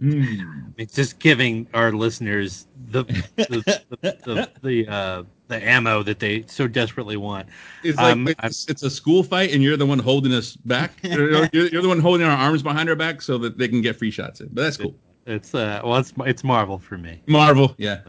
[0.00, 0.74] Mm.
[0.76, 3.02] It's just giving our listeners the
[3.34, 7.48] the the, the, the, uh, the ammo that they so desperately want.
[7.82, 10.92] It's like Um, it's, it's a school fight, and you're the one holding us back.
[11.02, 13.80] You're, you're, you're the one holding our arms behind our back so that they can
[13.80, 14.50] get free shots in.
[14.52, 14.94] But that's cool.
[15.26, 17.20] It's uh, well, it's it's Marvel for me.
[17.26, 18.00] Marvel, yeah.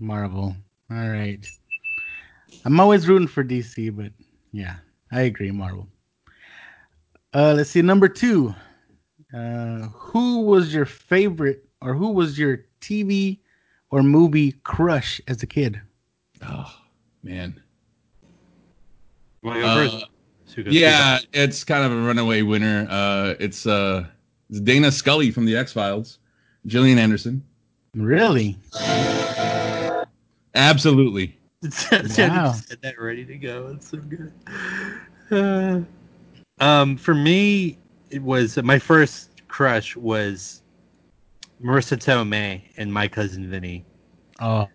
[0.00, 0.54] Marvel.
[0.90, 1.44] All right.
[2.64, 4.12] I'm always rooting for DC, but
[4.52, 4.76] yeah,
[5.10, 5.88] I agree, Marvel.
[7.32, 7.82] Uh, let's see.
[7.82, 8.54] Number two.
[9.34, 13.38] Uh, who was your favorite, or who was your TV
[13.90, 15.80] or movie crush as a kid?
[16.46, 16.70] Oh
[17.22, 17.58] man.
[19.44, 20.06] Uh, first?
[20.54, 22.86] Who goes Yeah, it's kind of a runaway winner.
[22.90, 24.04] Uh, it's uh,
[24.50, 26.18] it's Dana Scully from the X Files,
[26.66, 27.42] Gillian Anderson.
[27.94, 28.56] Really?
[30.54, 31.36] Absolutely.
[32.18, 32.52] Wow.
[32.52, 33.68] said that ready to go.
[33.74, 34.32] It's so good.
[35.30, 35.80] Uh,
[36.58, 37.78] um, for me,
[38.10, 40.62] it was my first crush was
[41.62, 43.84] Marisa Tomei and my cousin Vinny.
[44.40, 44.68] Oh,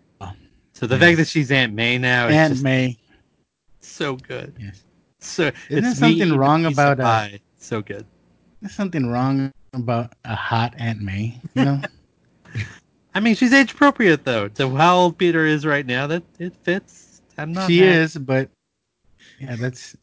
[0.72, 1.00] So the Yes.
[1.02, 2.96] fact that she's Aunt May now is Aunt just May.
[3.80, 4.54] so good.
[4.58, 4.84] Yes.
[5.20, 7.28] So Isn't it's there something wrong about, of uh.
[7.58, 8.06] So good.
[8.60, 11.40] There's something wrong about a hot Aunt May.
[11.54, 11.82] You know?
[13.14, 14.48] I mean, she's age appropriate though.
[14.48, 17.22] To how old Peter is right now, that it fits.
[17.36, 17.68] I'm not.
[17.68, 17.96] she mad.
[17.96, 18.50] is, but
[19.40, 19.96] yeah, that's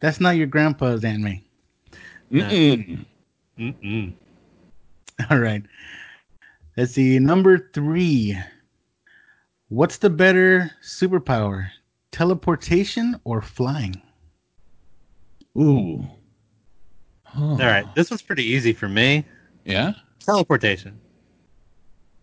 [0.00, 1.42] that's not your grandpa's Aunt May.
[2.30, 3.04] Mm-mm.
[3.58, 4.12] Mm-mm.
[5.30, 5.62] All right.
[6.76, 7.18] Let's see.
[7.18, 8.38] Number three.
[9.68, 11.68] What's the better superpower?
[12.10, 14.00] Teleportation or flying?
[15.58, 16.06] Ooh.
[17.32, 17.52] Huh.
[17.52, 19.24] All right, this was pretty easy for me.
[19.64, 19.92] Yeah.
[20.20, 20.98] Teleportation.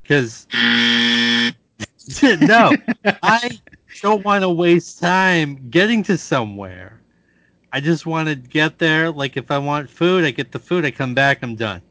[0.01, 0.47] Because
[2.41, 2.73] no,
[3.23, 3.59] I
[4.01, 7.01] don't want to waste time getting to somewhere.
[7.71, 9.11] I just want to get there.
[9.11, 10.85] Like if I want food, I get the food.
[10.85, 11.39] I come back.
[11.41, 11.81] I'm done.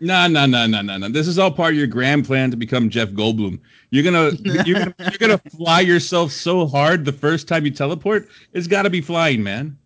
[0.00, 1.08] No, no, no, no, no, no.
[1.08, 3.58] This is all part of your grand plan to become Jeff Goldblum.
[3.90, 4.30] You're gonna,
[4.64, 8.28] you're gonna, you're gonna fly yourself so hard the first time you teleport.
[8.52, 9.77] It's got to be flying, man.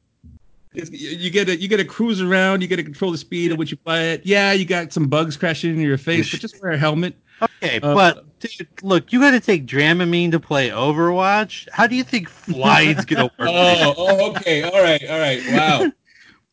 [0.74, 2.62] It's, you you get to, you get to cruise around.
[2.62, 4.24] You get to control the speed at which you fly it.
[4.24, 7.14] Yeah, you got some bugs crashing into your face, but just wear a helmet.
[7.62, 11.68] Okay, Uh, but dude, look, you got to take Dramamine to play Overwatch.
[11.72, 13.50] How do you think flying's gonna work?
[13.50, 15.42] Oh, oh, okay, all right, all right.
[15.50, 15.92] Wow,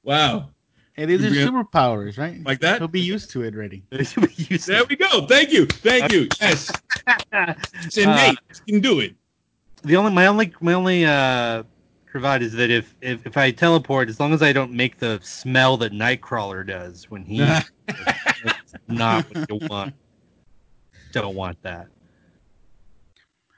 [0.04, 0.50] wow.
[0.94, 2.44] Hey, these are superpowers, right?
[2.44, 2.80] Like that?
[2.80, 3.84] He'll be used to it already.
[3.92, 5.26] There we go.
[5.28, 6.28] Thank you, thank you.
[6.42, 6.72] Yes,
[7.86, 8.38] it's innate.
[8.66, 9.16] you can do it.
[9.84, 11.64] the only my only my only uh
[12.12, 15.20] provide is that if, if if I teleport, as long as I don't make the
[15.24, 17.42] smell that Nightcrawler does when he
[17.88, 19.94] it's not what you want.
[21.12, 21.88] Don't want that.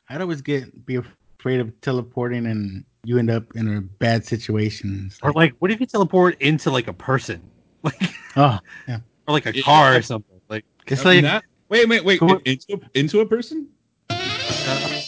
[0.10, 0.96] I'd always get be
[1.40, 5.06] afraid of teleporting and you end up in a bad situation.
[5.08, 7.42] It's Or like, what if you teleport into like a person,
[7.84, 8.00] like
[8.36, 9.00] oh, yeah.
[9.28, 9.64] or like a Yeah.
[9.64, 10.40] car or something?
[10.50, 12.20] Like, it's I mean, like that- wait, wait, wait.
[12.20, 13.68] Go- Into into a person?
[14.10, 15.00] Uh,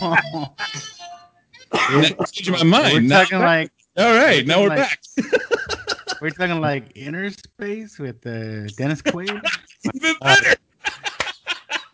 [1.74, 2.92] Changing my mind.
[2.94, 5.00] we're Now- talking like all right, now we're like- back.
[6.20, 9.42] we're talking like Innerspace with uh, Dennis Quaid.
[9.94, 10.56] Even better.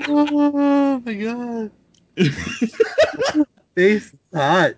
[0.09, 1.71] oh my god,
[3.75, 4.75] face hot.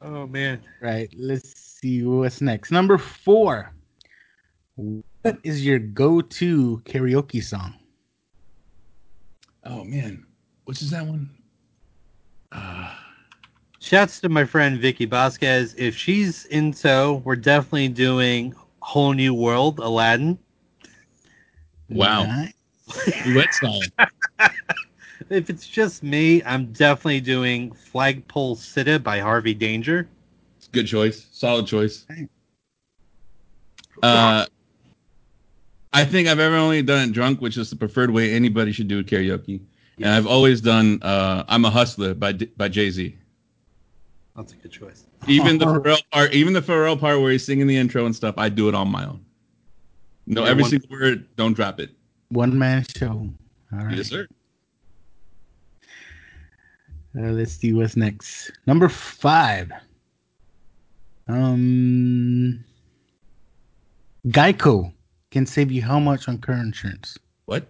[0.00, 0.60] Oh man.
[0.80, 1.08] Right.
[1.16, 2.70] Let's see what's next.
[2.70, 3.72] Number four.
[4.76, 7.74] What is your go-to karaoke song?
[9.64, 10.26] Oh man,
[10.64, 11.30] which is that one?
[13.80, 15.74] Shouts to my friend Vicky Vasquez.
[15.76, 20.38] If she's in tow, we're definitely doing Whole New World, Aladdin.
[21.88, 22.24] Wow.
[22.24, 22.52] Nice.
[25.30, 30.06] If it's just me, I'm definitely doing Flagpole Sitta by Harvey Danger.
[30.72, 31.26] Good choice.
[31.32, 32.06] Solid choice.
[34.02, 34.46] Uh,
[35.92, 38.88] I think I've ever only done it drunk, which is the preferred way anybody should
[38.88, 39.60] do karaoke.
[40.02, 43.16] And I've always done uh, "I'm a Hustler" by by Jay Z.
[44.36, 45.04] That's a good choice.
[45.28, 48.34] Even the Pharrell part, even the Pharrell part where he's singing the intro and stuff,
[48.38, 49.24] I do it on my own.
[50.26, 51.26] No, Yeah, every one- single word.
[51.36, 51.90] Don't drop it.
[52.30, 53.28] One man show.
[53.72, 53.96] All right.
[53.96, 54.26] Yes, sir.
[57.16, 58.50] Uh, let's see what's next.
[58.66, 59.70] Number five.
[61.28, 62.64] Um,
[64.28, 64.92] Geico
[65.30, 67.18] can save you how much on car insurance?
[67.44, 67.66] What?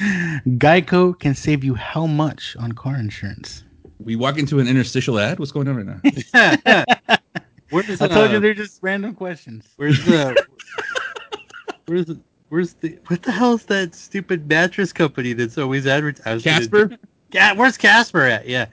[0.00, 3.64] Geico can save you how much on car insurance?
[4.04, 5.38] We walk into an interstitial ad.
[5.38, 6.84] What's going on right now?
[7.70, 9.66] Where's, I told you uh, they're just random questions.
[9.76, 10.36] Where's the
[11.86, 16.44] Where's the Where's the what the hell is that stupid mattress company that's always advertised?
[16.44, 16.90] Casper.
[17.30, 18.48] Yeah, where's Casper at?
[18.48, 18.66] Yeah.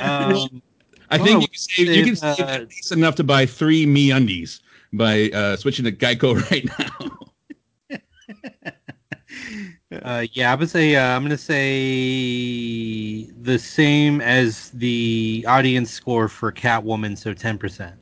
[0.00, 0.62] Um,
[1.10, 3.24] I Oh, think you can save, you can save, save uh, at least enough to
[3.24, 4.60] buy three MeUndies
[4.92, 7.98] by uh, switching to Geico right now.
[10.02, 16.28] Uh, yeah, I would say uh, I'm gonna say the same as the audience score
[16.28, 17.94] for Catwoman, so ten percent.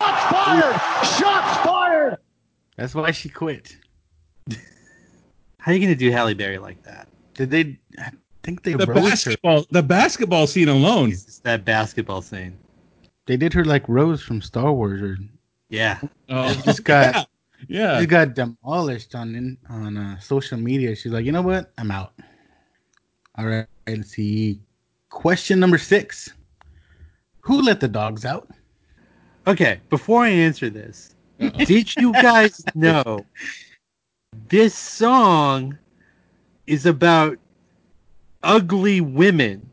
[0.00, 0.74] Shots fired!
[1.18, 2.18] Shots fired!
[2.76, 3.76] That's why she quit.
[5.58, 7.08] How are you gonna do Halle Berry like that?
[7.34, 7.78] Did they?
[7.98, 8.10] I
[8.42, 9.02] think they the rose her.
[9.10, 11.10] basketball, the basketball scene alone.
[11.10, 12.56] It's that basketball scene.
[13.26, 15.18] They did her like Rose from Star Wars, or
[15.68, 16.00] Yeah.
[16.30, 17.28] Oh, just got-
[17.66, 18.00] yeah.
[18.00, 20.94] she got demolished on on uh, social media.
[20.94, 21.72] She's like, you know what?
[21.78, 22.12] I'm out.
[23.36, 24.60] All right, let's see.
[25.10, 26.32] Question number six:
[27.40, 28.48] Who let the dogs out?
[29.46, 33.24] Okay, before I answer this, did you guys know
[34.48, 35.78] this song
[36.66, 37.38] is about
[38.42, 39.68] ugly women?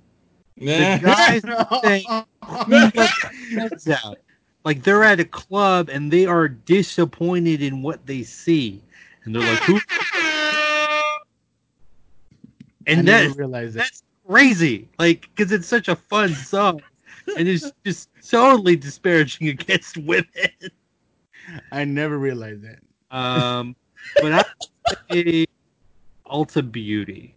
[0.57, 1.41] The guys
[1.83, 2.05] say,
[2.45, 4.19] "Who let the dogs out?"
[4.65, 8.81] Like they're at a club and they are disappointed in what they see,
[9.23, 9.79] and they're like, "Who?"
[12.87, 13.79] And never that realized that.
[13.79, 16.81] that's crazy, like because it's such a fun song,
[17.37, 20.25] and it's just totally disparaging against women.
[21.71, 22.79] I never realized that.
[23.15, 23.75] Um,
[24.19, 24.43] but I
[24.89, 25.45] would say
[26.25, 27.35] Ulta Beauty.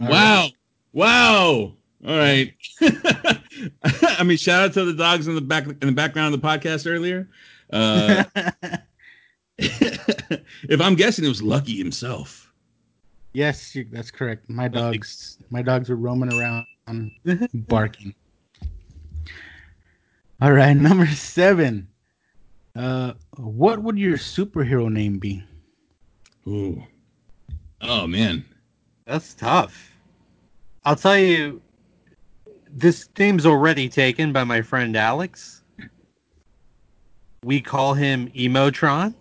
[0.00, 0.50] All wow.
[0.92, 1.72] Wow.
[2.06, 2.52] All right.
[4.02, 6.46] I mean, shout out to the dogs in the back in the background of the
[6.46, 7.28] podcast earlier.
[7.72, 8.24] Uh,
[9.58, 12.52] if I'm guessing, it was Lucky himself.
[13.32, 14.48] yes, you, that's correct.
[14.48, 16.66] My dogs, my dogs were roaming around,
[17.54, 18.14] barking.
[20.40, 21.88] All right, number seven.
[22.76, 25.42] Uh, what would your superhero name be?
[26.46, 26.82] Ooh.
[27.80, 28.44] Oh man.
[29.06, 29.92] That's tough.
[30.84, 31.62] I'll tell you,
[32.74, 35.62] this name's already taken by my friend Alex.
[37.44, 39.14] We call him Emotron.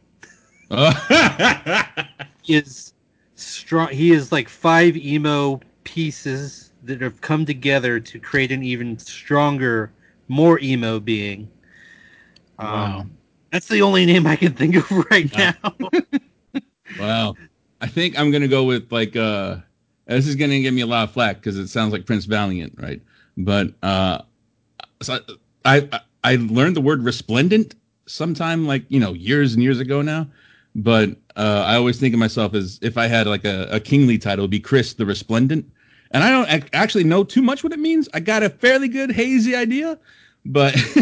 [2.43, 2.93] He is
[3.35, 3.87] strong.
[3.89, 9.91] He is like five emo pieces that have come together to create an even stronger,
[10.27, 11.49] more emo being.
[12.59, 13.05] Um, Wow.
[13.51, 15.53] That's the only name I can think of right now.
[16.99, 17.37] wow.
[17.79, 19.57] I think I'm gonna go with like uh
[20.07, 22.73] this is gonna give me a lot of flack because it sounds like Prince Valiant,
[22.77, 23.01] right?
[23.37, 24.21] But uh
[25.01, 25.19] so
[25.65, 30.01] I I, I learned the word resplendent sometime like you know years and years ago
[30.01, 30.27] now.
[30.75, 34.17] But uh, I always think of myself as if I had like a, a kingly
[34.17, 35.69] title, be Chris the Resplendent.
[36.11, 38.09] And I don't ac- actually know too much what it means.
[38.13, 39.97] I got a fairly good hazy idea,
[40.45, 40.73] but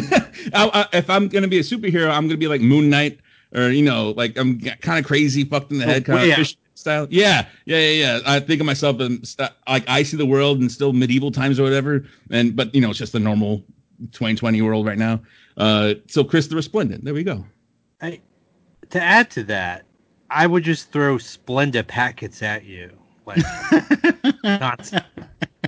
[0.53, 3.19] I, I, if I'm gonna be a superhero, I'm gonna be like Moon Knight,
[3.53, 6.37] or you know, like I'm kind of crazy, fucked in the head, kind of out.
[6.37, 7.07] fish style.
[7.09, 8.19] Yeah, yeah, yeah, yeah.
[8.25, 11.59] I think of myself in st- like I see the world in still medieval times
[11.59, 13.63] or whatever, and but you know, it's just the normal
[14.11, 15.21] 2020 world right now.
[15.57, 17.05] Uh, so Chris the Resplendent.
[17.05, 17.45] There we go.
[18.01, 18.19] I,
[18.89, 19.85] to add to that,
[20.29, 22.91] I would just throw Splenda packets at you.
[23.25, 23.37] Like,
[24.43, 24.91] not,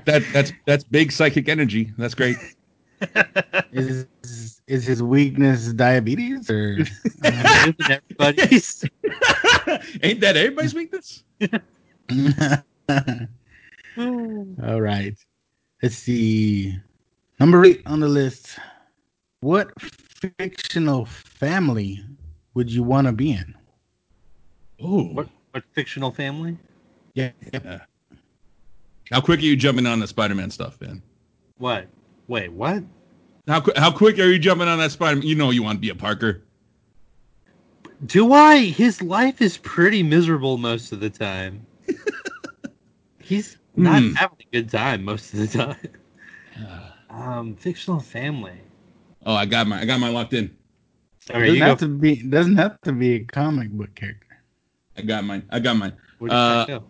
[0.05, 1.93] That that's that's big psychic energy.
[1.97, 2.37] That's great.
[3.71, 4.07] is
[4.73, 6.79] is his weakness diabetes or?
[7.23, 8.83] Isn't everybody's.
[10.01, 11.23] Ain't that everybody's weakness?
[14.63, 15.15] All right.
[15.83, 16.75] Let's see.
[17.39, 18.57] Number eight on the list.
[19.41, 19.71] What
[20.39, 22.03] fictional family
[22.55, 23.53] would you want to be in?
[24.81, 26.57] Oh, What what fictional family?
[27.13, 27.29] Yeah.
[29.11, 31.03] how quick are you jumping on the Spider-Man stuff, man?
[31.59, 31.87] What?
[32.27, 32.83] Wait, what?
[33.47, 35.25] How qu- how quick are you jumping on that Spider-Man?
[35.27, 36.43] You know you want to be a Parker.
[38.05, 38.57] Do I?
[38.65, 41.65] His life is pretty miserable most of the time.
[43.19, 44.13] He's not Hmm.
[44.15, 45.77] having a good time most of the time.
[47.09, 48.59] Um, fictional family.
[49.25, 50.55] Oh, I got my I got my locked in.
[51.31, 51.75] Okay, doesn't you go.
[51.75, 54.27] have to be doesn't have to be a comic book character.
[54.97, 55.43] I got mine.
[55.49, 55.93] I got mine.
[56.29, 56.83] Uh, go?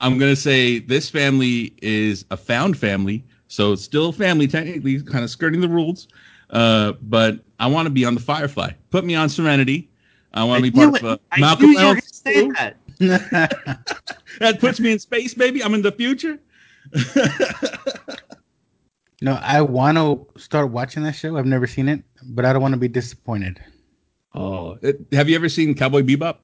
[0.00, 5.24] I'm gonna say this family is a found family, so it's still family technically, kind
[5.24, 6.08] of skirting the rules.
[6.50, 8.70] Uh, but I want to be on the Firefly.
[8.90, 9.90] Put me on Serenity.
[10.34, 11.12] I want to be knew part of it.
[11.12, 11.92] uh, I Malcolm knew you were L.
[11.92, 12.76] going to say that.
[14.38, 15.62] That puts me in space, baby.
[15.64, 16.38] I'm in the future.
[19.22, 21.36] no, I want to start watching that show.
[21.36, 23.60] I've never seen it, but I don't want to be disappointed.
[24.34, 26.36] oh, it- have you ever seen Cowboy Bebop?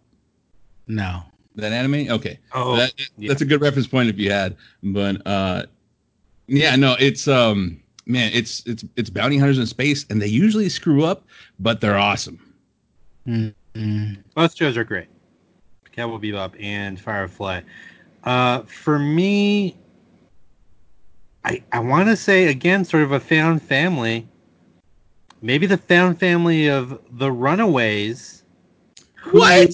[0.86, 1.22] No.
[1.56, 2.10] That anime?
[2.10, 2.38] Okay.
[2.52, 3.28] Oh, that, yeah.
[3.28, 4.56] that's a good reference point if you had.
[4.82, 5.64] But uh
[6.46, 10.68] yeah, no, it's um man, it's it's it's bounty hunters in space and they usually
[10.68, 11.24] screw up,
[11.58, 12.38] but they're awesome.
[13.26, 14.22] Mm-mm.
[14.34, 15.08] Both shows are great.
[15.92, 17.60] Cowboy Bebop and Firefly.
[18.24, 19.76] Uh, for me,
[21.44, 24.28] I I want to say again, sort of a found family.
[25.40, 28.42] Maybe the found family of the Runaways.
[29.30, 29.70] What?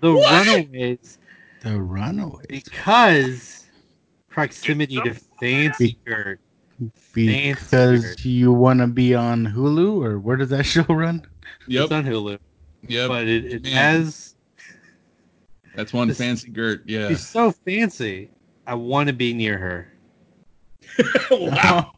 [0.00, 0.64] The What?
[0.68, 1.18] Runaways,
[1.60, 2.64] The Runaways.
[2.64, 3.57] because
[4.28, 6.40] proximity to Fancy Gert.
[7.12, 11.26] Because you want to be on Hulu, or where does that show run?
[11.66, 11.84] Yep.
[11.84, 12.38] It's on Hulu,
[12.86, 13.08] Yep.
[13.08, 13.72] but it, it Man.
[13.72, 14.34] has.
[15.74, 16.82] That's one This- fancy Gert.
[16.86, 17.08] Yeah.
[17.08, 18.30] She's so fancy.
[18.66, 19.92] I want to be near her.
[21.30, 21.92] wow.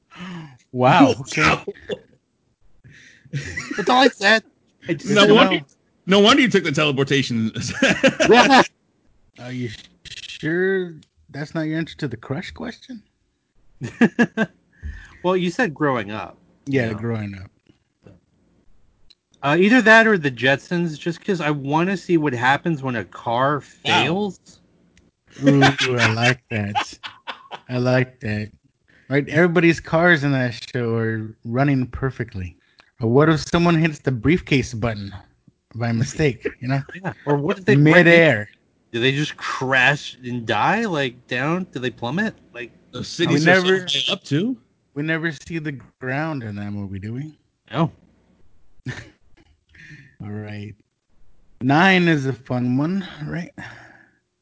[0.72, 1.14] wow.
[1.20, 1.64] Okay.
[3.76, 4.42] That's all I said.
[4.88, 5.60] I just No said wonder,
[6.06, 7.52] no wonder you took the teleportation.
[8.28, 8.62] Yeah.
[9.38, 9.70] Are you
[10.04, 10.94] sure
[11.30, 13.02] that's not your answer to the crush question?
[15.22, 16.36] well, you said growing up.
[16.66, 16.92] Yeah, Yeah.
[16.94, 17.50] growing up.
[19.42, 22.96] Uh, either that or the Jetsons, just because I want to see what happens when
[22.96, 24.60] a car fails.
[25.42, 26.98] Ooh, I like that.
[27.68, 28.50] I like that.
[29.08, 32.56] Right, everybody's cars in that show are running perfectly.
[33.00, 35.10] But what if someone hits the briefcase button
[35.74, 36.46] by mistake?
[36.60, 37.14] You know, Yeah.
[37.24, 38.50] Or what if they midair.
[38.92, 40.84] Do they just crash and die?
[40.86, 41.64] Like down?
[41.72, 42.34] Do they plummet?
[42.52, 44.56] Like the cities We never- so up too.
[44.94, 47.38] We never see the ground in that movie, do we?
[47.70, 47.92] no.
[50.20, 50.74] All right.
[51.62, 53.52] Nine is a fun one, right?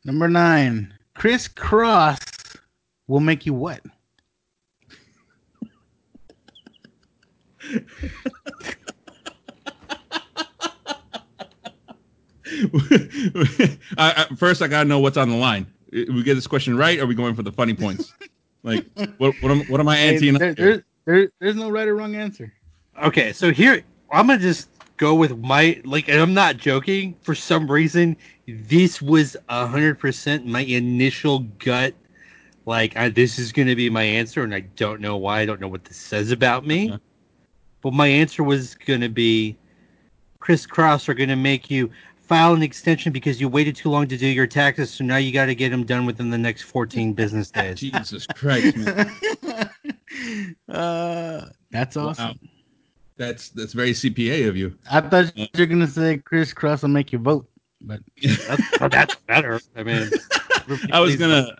[0.05, 0.95] Number nine.
[1.15, 2.19] Kris Kross
[3.09, 3.81] will make you what?
[13.99, 15.66] I, I, first, I gotta know what's on the line.
[15.93, 16.99] I- We get this question right.
[16.99, 18.12] Are we going for the funny points?
[18.65, 18.87] Like,
[19.19, 21.87] what what am, what am I Hey, anteing up there, there, there, there's no right
[21.87, 22.53] or wrong answer.
[23.03, 27.15] Okay, so here I'm gonna just go with my like, and I'm not joking.
[27.23, 28.16] For some reason,
[28.49, 31.95] this was hundred percent my initial gut.
[32.66, 35.41] Like, I, this is gonna be my answer, and I don't know why.
[35.41, 36.89] I don't know what this says about me.
[36.89, 36.99] Uh-huh.
[37.81, 39.57] But my answer was gonna be,
[40.41, 41.91] Kris Kross are gonna make you
[42.28, 44.90] file an extension because you waited too long to do your taxes.
[44.90, 47.80] So now you got to get them done within the next 14 business days.
[47.80, 49.70] Jesus Christ, man.
[50.68, 52.28] uh, that's awesome.
[52.28, 52.34] Wow.
[53.16, 54.78] That's that's very CPA of you.
[54.88, 57.50] I thought you were gonna say Kris Kross will make you vote,
[57.80, 59.60] but That's, that's better.
[59.74, 60.09] I mean,
[60.92, 61.59] I was gonna.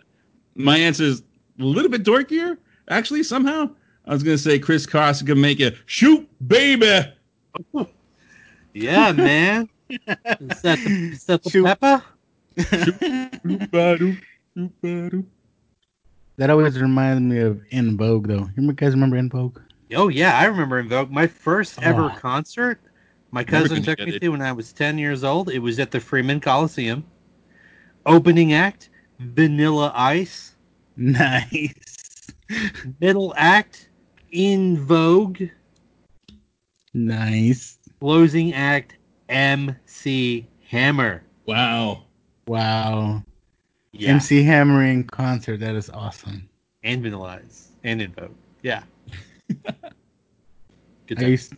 [0.55, 1.21] My answer is
[1.59, 3.23] a little bit dorkier, actually.
[3.23, 3.69] Somehow,
[4.05, 7.11] I was gonna say Kris Kross gonna make you shoot, baby.
[8.73, 9.67] Yeah, man.
[10.39, 11.65] Is that the, is that the Shoot.
[11.65, 12.03] pepper?
[16.37, 18.47] that always reminds me of En Vogue, though.
[18.55, 19.59] You guys remember En Vogue?
[19.95, 21.09] Oh yeah, I remember En Vogue.
[21.09, 21.83] My first oh.
[21.85, 22.15] ever Oh.
[22.19, 22.79] concert,
[23.31, 24.19] my cousin took me it.
[24.21, 25.49] to when I was ten years old.
[25.49, 27.03] It was at the Freeman Coliseum.
[28.05, 28.89] Opening act,
[29.19, 30.55] Vanilla Ice.
[30.97, 31.73] Nice,
[33.01, 33.89] Middle act,
[34.33, 35.43] En Vogue.
[36.93, 37.77] nice.
[37.99, 38.95] Closing act,
[39.29, 41.23] MC Hammer.
[41.45, 42.03] Wow.
[42.47, 43.23] Wow.
[43.91, 45.59] Yeah, MC Hammer in concert.
[45.59, 46.47] That is awesome.
[46.83, 48.35] and Vanilla Ice and En Vogue.
[48.61, 48.83] Yeah.
[51.07, 51.53] Good I used,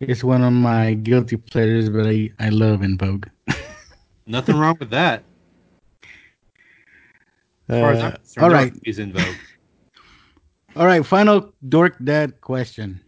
[0.00, 3.26] it's one of my guilty pleasures, but I, I love En Vogue.
[4.26, 5.22] Nothing wrong with that.
[7.68, 8.72] As far as I'm Uh, concerned, all they're right.
[8.72, 9.36] always in vogue.
[10.76, 13.00] All right, final dork dad question.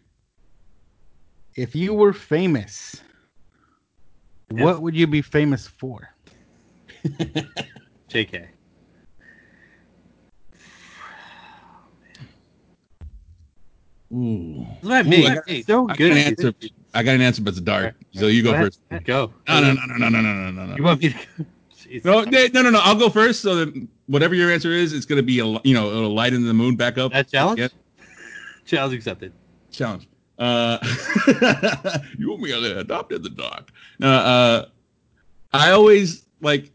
[1.56, 3.02] If you were famous,
[4.52, 4.62] Yes.
[4.64, 6.08] what would you be famous for?
[8.10, 8.48] JK.
[14.12, 14.66] Ooh.
[14.82, 15.26] Let Ooh, me.
[15.26, 16.52] I got- Hey, so I got an answer.
[16.94, 17.94] I got an answer, but it's dark.
[18.12, 18.74] So you go Go ahead.
[18.90, 19.04] first.
[19.04, 19.32] Go.
[19.46, 20.76] No, no, no, no, no, no, no, no, no.
[20.76, 21.44] You want me to go?
[21.76, 22.04] Jeez.
[22.04, 22.80] No, no, no, no, no.
[22.82, 23.40] I'll go first.
[23.42, 26.52] So that whatever your answer is, it's gonna be a you know it'll lighten the
[26.54, 27.12] moon back up.
[27.12, 27.60] That challenge?
[27.60, 27.68] Yeah.
[28.66, 29.32] Challenge accepted.
[29.72, 30.08] challenge.
[30.40, 30.78] Uh,
[32.18, 33.64] you want me to adopt the?
[34.02, 34.66] Uh, uh,
[35.52, 36.72] I always like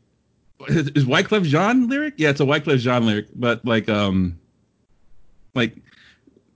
[0.69, 2.13] is, is Wyclef Jean lyric?
[2.17, 4.39] Yeah, it's a Wyclef Jean lyric, but like um,
[5.55, 5.75] like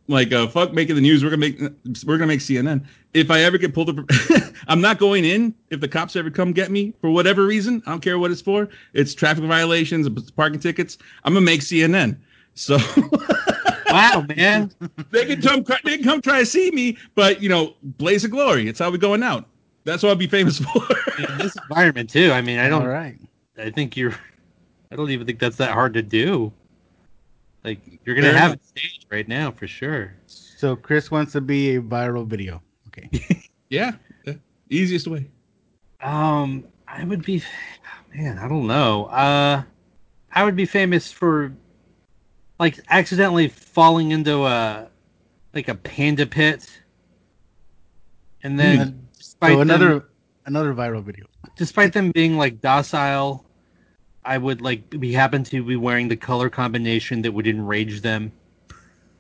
[0.08, 1.24] like uh, fuck making the news.
[1.24, 1.60] We're gonna make
[2.06, 2.86] we're gonna make CNN.
[3.16, 4.06] If I ever get pulled up,
[4.68, 5.56] I'm not going in.
[5.72, 8.42] If the cops ever come get me for whatever reason, I don't care what it's
[8.42, 8.70] for.
[8.94, 11.00] It's traffic violations, parking tickets.
[11.24, 12.18] I'm gonna make CNN.
[12.54, 12.78] So.
[14.00, 14.72] Wow, man.
[15.12, 18.32] they can come they can come try to see me, but you know, blaze of
[18.32, 18.68] glory.
[18.68, 19.46] It's how we going out.
[19.84, 20.82] That's what I'll be famous for.
[21.18, 22.32] In this environment too.
[22.32, 22.84] I mean, I don't.
[22.84, 23.18] All right.
[23.58, 24.14] I think you're.
[24.92, 26.52] I don't even think that's that hard to do.
[27.64, 28.62] Like you're gonna Fair have enough.
[28.62, 30.14] it staged right now for sure.
[30.28, 32.62] So Chris wants to be a viral video.
[32.88, 33.10] Okay.
[33.70, 33.94] yeah,
[34.26, 34.34] yeah.
[34.70, 35.28] easiest way.
[36.02, 37.44] Um, I would be,
[38.16, 39.06] man, I don't know.
[39.06, 39.64] Uh,
[40.32, 41.52] I would be famous for,
[42.60, 44.88] like, accidentally falling into a,
[45.54, 46.70] like a panda pit,
[48.44, 49.00] and then hmm.
[49.18, 50.04] despite so another them,
[50.46, 51.26] another viral video.
[51.56, 53.46] despite them being like docile,
[54.24, 58.32] I would like be happen to be wearing the color combination that would enrage them.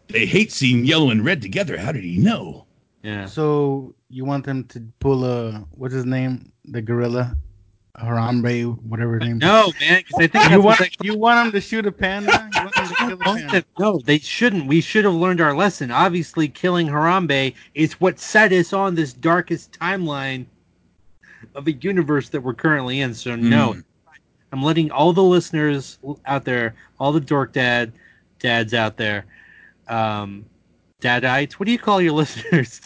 [0.07, 1.77] They hate seeing yellow and red together.
[1.77, 2.65] How did he know?
[3.03, 3.25] Yeah.
[3.25, 6.51] So you want them to pull a what's his name?
[6.65, 7.35] The gorilla,
[7.97, 9.37] Harambe, whatever his name.
[9.39, 12.49] No, man, because I think You want like, you want him to shoot a panda?
[13.19, 13.99] You want him to kill a panda?
[13.99, 14.67] No, they shouldn't.
[14.67, 15.91] We should have learned our lesson.
[15.91, 20.45] Obviously, killing Harambe is what set us on this darkest timeline
[21.55, 23.13] of a universe that we're currently in.
[23.13, 23.79] So no, Hmm.
[24.51, 27.93] I'm letting all the listeners out there, all the dork dad
[28.39, 29.25] dads out there,
[29.87, 30.45] um,
[31.01, 31.53] dadites.
[31.53, 32.81] What do you call your listeners?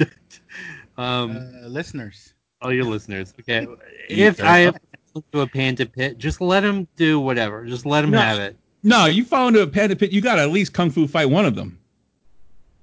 [0.98, 2.34] um, Uh, listeners.
[2.62, 3.34] all your listeners.
[3.40, 3.68] Okay,
[4.10, 4.80] if I fall
[5.16, 7.66] into a panda pit, just let him do whatever.
[7.66, 8.20] Just let him No.
[8.20, 8.58] have it.
[8.84, 10.12] No, you fall into a panda pit.
[10.12, 11.80] You got to at least kung fu fight one of them.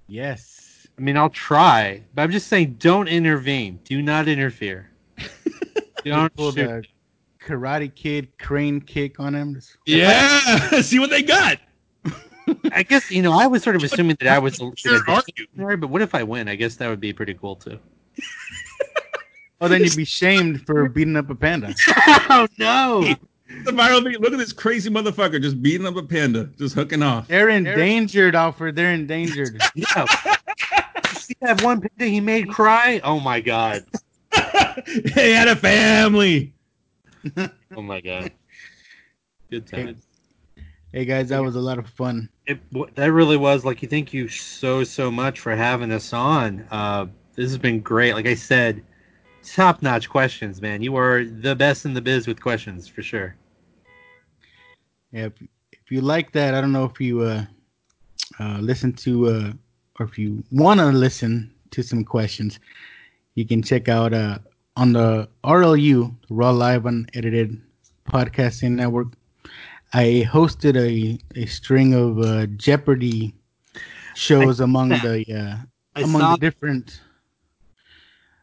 [0.09, 0.89] Yes.
[0.99, 3.79] I mean, I'll try, but I'm just saying, don't intervene.
[3.85, 4.91] Do not interfere.
[6.05, 6.89] don't Pull uh, shoot.
[7.43, 9.61] Karate Kid crane kick on him.
[9.87, 11.59] Yeah, see what they got.
[12.73, 13.33] I guess you know.
[13.33, 16.15] I was sort of assuming that I was the Sure, the are but what if
[16.15, 16.49] I win?
[16.49, 17.79] I guess that would be pretty cool too.
[19.63, 21.75] Oh, then you'd be shamed for beating up a panda.
[22.31, 23.15] oh no!
[23.65, 24.21] The viral video.
[24.21, 27.29] Look at this crazy motherfucker just beating up a panda, just hooking off.
[27.29, 28.77] They're endangered, Alfred.
[28.77, 29.61] They're endangered.
[29.75, 30.07] Yeah.
[31.13, 33.01] You See that one panda he made cry?
[33.05, 33.85] Oh my god!
[34.87, 36.55] he had a family.
[37.77, 38.33] Oh my god!
[39.51, 40.05] Good times.
[40.93, 42.29] hey guys, that was a lot of fun.
[42.47, 42.59] It,
[42.97, 43.81] that really was like.
[43.83, 46.67] You thank you so so much for having us on.
[46.71, 47.07] Uh,
[47.37, 48.15] this has been great.
[48.15, 48.83] Like I said,
[49.45, 50.83] top notch questions, man.
[50.83, 53.37] You are the best in the biz with questions for sure.
[55.13, 55.33] Yeah, if,
[55.73, 57.45] if you like that, I don't know if you uh,
[58.39, 59.53] uh, listen to uh,
[59.99, 62.59] or if you want to listen to some questions,
[63.35, 64.39] you can check out uh,
[64.77, 67.61] on the RLU, the Raw Live Unedited
[68.09, 69.09] Podcasting Network.
[69.93, 73.35] I hosted a, a string of uh, Jeopardy
[74.15, 77.01] shows among the uh, among saw, the different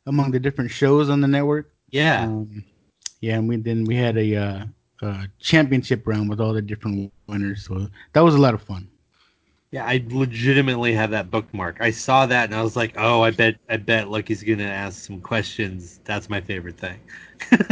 [0.06, 1.72] among the different shows on the network.
[1.92, 2.24] yeah.
[2.24, 2.64] Um,
[3.22, 4.68] yeah, and we then we had a
[5.02, 8.88] uh, championship round with all the different winners, so that was a lot of fun.
[9.72, 11.78] Yeah, I legitimately have that bookmark.
[11.82, 15.04] I saw that and I was like, "Oh, I bet, I bet Lucky's gonna ask
[15.06, 17.00] some questions." That's my favorite thing.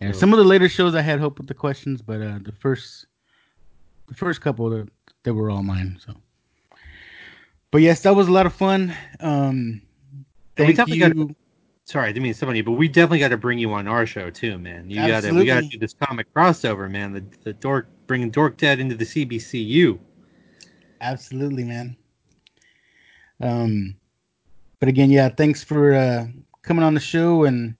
[0.00, 2.38] And So- some of the later shows I had hope with the questions, but uh,
[2.42, 3.06] the first
[4.08, 4.82] the first couple they,
[5.22, 5.96] they were all mine.
[6.04, 6.14] So,
[7.70, 8.92] but yes, that was a lot of fun.
[9.20, 9.80] Um,
[10.56, 10.98] thank you.
[10.98, 11.34] gotta-
[11.92, 14.30] Sorry, I didn't mean on but we definitely got to bring you on our show
[14.30, 14.88] too, man.
[14.88, 17.12] You got to, we got to do this comic crossover, man.
[17.12, 19.98] The the dork bringing Dork Dad into the CBCU.
[21.02, 21.94] Absolutely, man.
[23.42, 23.94] Um,
[24.80, 26.28] but again, yeah, thanks for uh,
[26.62, 27.76] coming on the show, and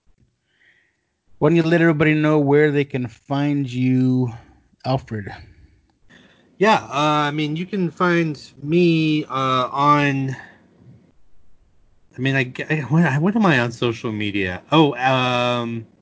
[1.38, 4.30] why don't you let everybody know where they can find you,
[4.84, 5.34] Alfred?
[6.58, 10.36] Yeah, uh, I mean, you can find me uh, on.
[12.16, 14.62] I mean, I, I what, what am I on social media?
[14.70, 15.86] Oh, um,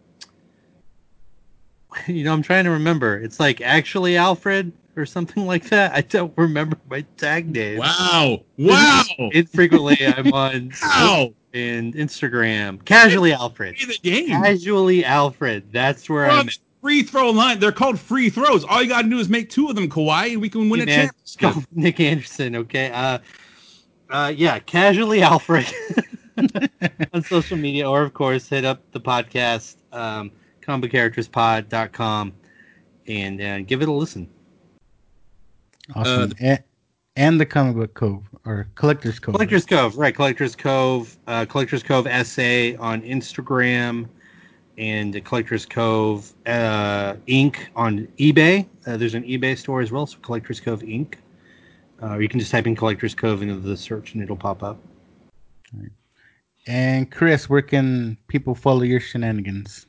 [2.06, 3.18] you know, I'm trying to remember.
[3.18, 4.72] It's like actually Alfred.
[4.96, 5.92] or something like that.
[5.94, 7.78] I don't remember my tag name.
[7.78, 8.42] Wow.
[8.58, 9.02] Wow.
[9.32, 11.32] Infrequently, I'm on Wow.
[11.54, 12.84] and Instagram.
[12.84, 13.76] Casually Alfred.
[13.78, 14.28] The game.
[14.28, 15.72] Casually Alfred.
[15.72, 16.40] That's where I'm.
[16.40, 17.60] on the free throw line.
[17.60, 18.64] They're called free throws.
[18.64, 20.88] All you got to do is make two of them, Kawhi, and we can win
[20.88, 21.68] a Hey, man, championship.
[21.72, 22.56] Nick Anderson.
[22.56, 22.90] Okay.
[22.90, 23.18] Uh,
[24.10, 24.58] uh, yeah.
[24.58, 25.66] Casually Alfred
[27.12, 30.30] on social media, or of course, hit up the podcast, um,
[30.62, 32.32] combocharacterspod.com,
[33.06, 34.28] and uh, give it a listen.
[35.94, 36.32] Awesome.
[36.40, 36.62] and,
[37.16, 39.34] and the comic book cove or collector's cove.
[39.34, 40.14] Collectors Cove, right?
[40.14, 44.08] Collectors Cove, uh, Collectors Cove SA on Instagram,
[44.78, 47.56] and Collectors Cove uh, Inc.
[47.76, 48.66] on eBay.
[48.86, 51.14] Uh, there's an eBay store as well, so Collectors Cove Inc.
[52.02, 54.62] Uh, or you can just type in Collectors Cove into the search and it'll pop
[54.62, 54.78] up.
[56.66, 59.86] And Chris, where can people follow your shenanigans?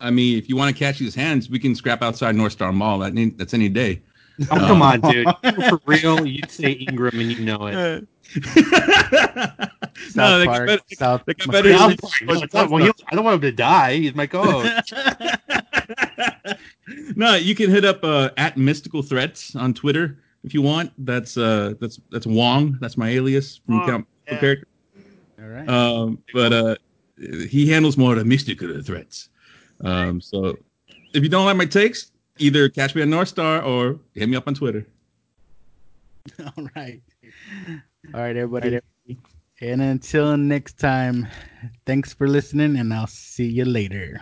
[0.00, 2.72] I mean, if you want to catch these hands, we can scrap outside North Star
[2.72, 2.98] Mall.
[3.00, 4.02] That ain't- that's any day.
[4.50, 5.26] Oh, come on, dude.
[5.68, 8.08] For real, you'd say Ingram and you know it.
[8.46, 8.56] no,
[10.08, 10.82] South they Park, got better.
[10.94, 12.26] South they better Yeah, than- I'm.
[12.26, 13.96] No, well, I don't want him to die.
[13.96, 14.92] He's my co-host.
[17.16, 20.92] no, you can hit up uh, at Mystical Threats on Twitter if you want.
[20.98, 22.78] That's uh, that's that's Wong.
[22.80, 24.40] That's my alias from Wong, Count yeah.
[24.40, 24.66] Character.
[25.40, 25.68] All right.
[25.68, 26.76] Um, but uh,
[27.48, 29.28] he handles more of the mystical threats.
[29.84, 30.56] Um, so
[31.14, 34.36] if you don't like my takes, either catch me on North Star or hit me
[34.36, 34.86] up on Twitter.
[36.56, 37.02] All right.
[38.14, 38.80] All right, everybody.
[39.60, 41.28] And until next time,
[41.86, 44.20] thanks for listening, and I'll see you later.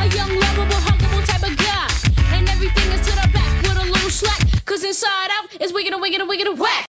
[0.00, 1.88] A young, lovable, huggable type of guy.
[2.36, 4.40] And everything is to the back with a little slack.
[4.64, 6.86] Cause inside out is wiggin' and wiggin' and wiggin' and whack.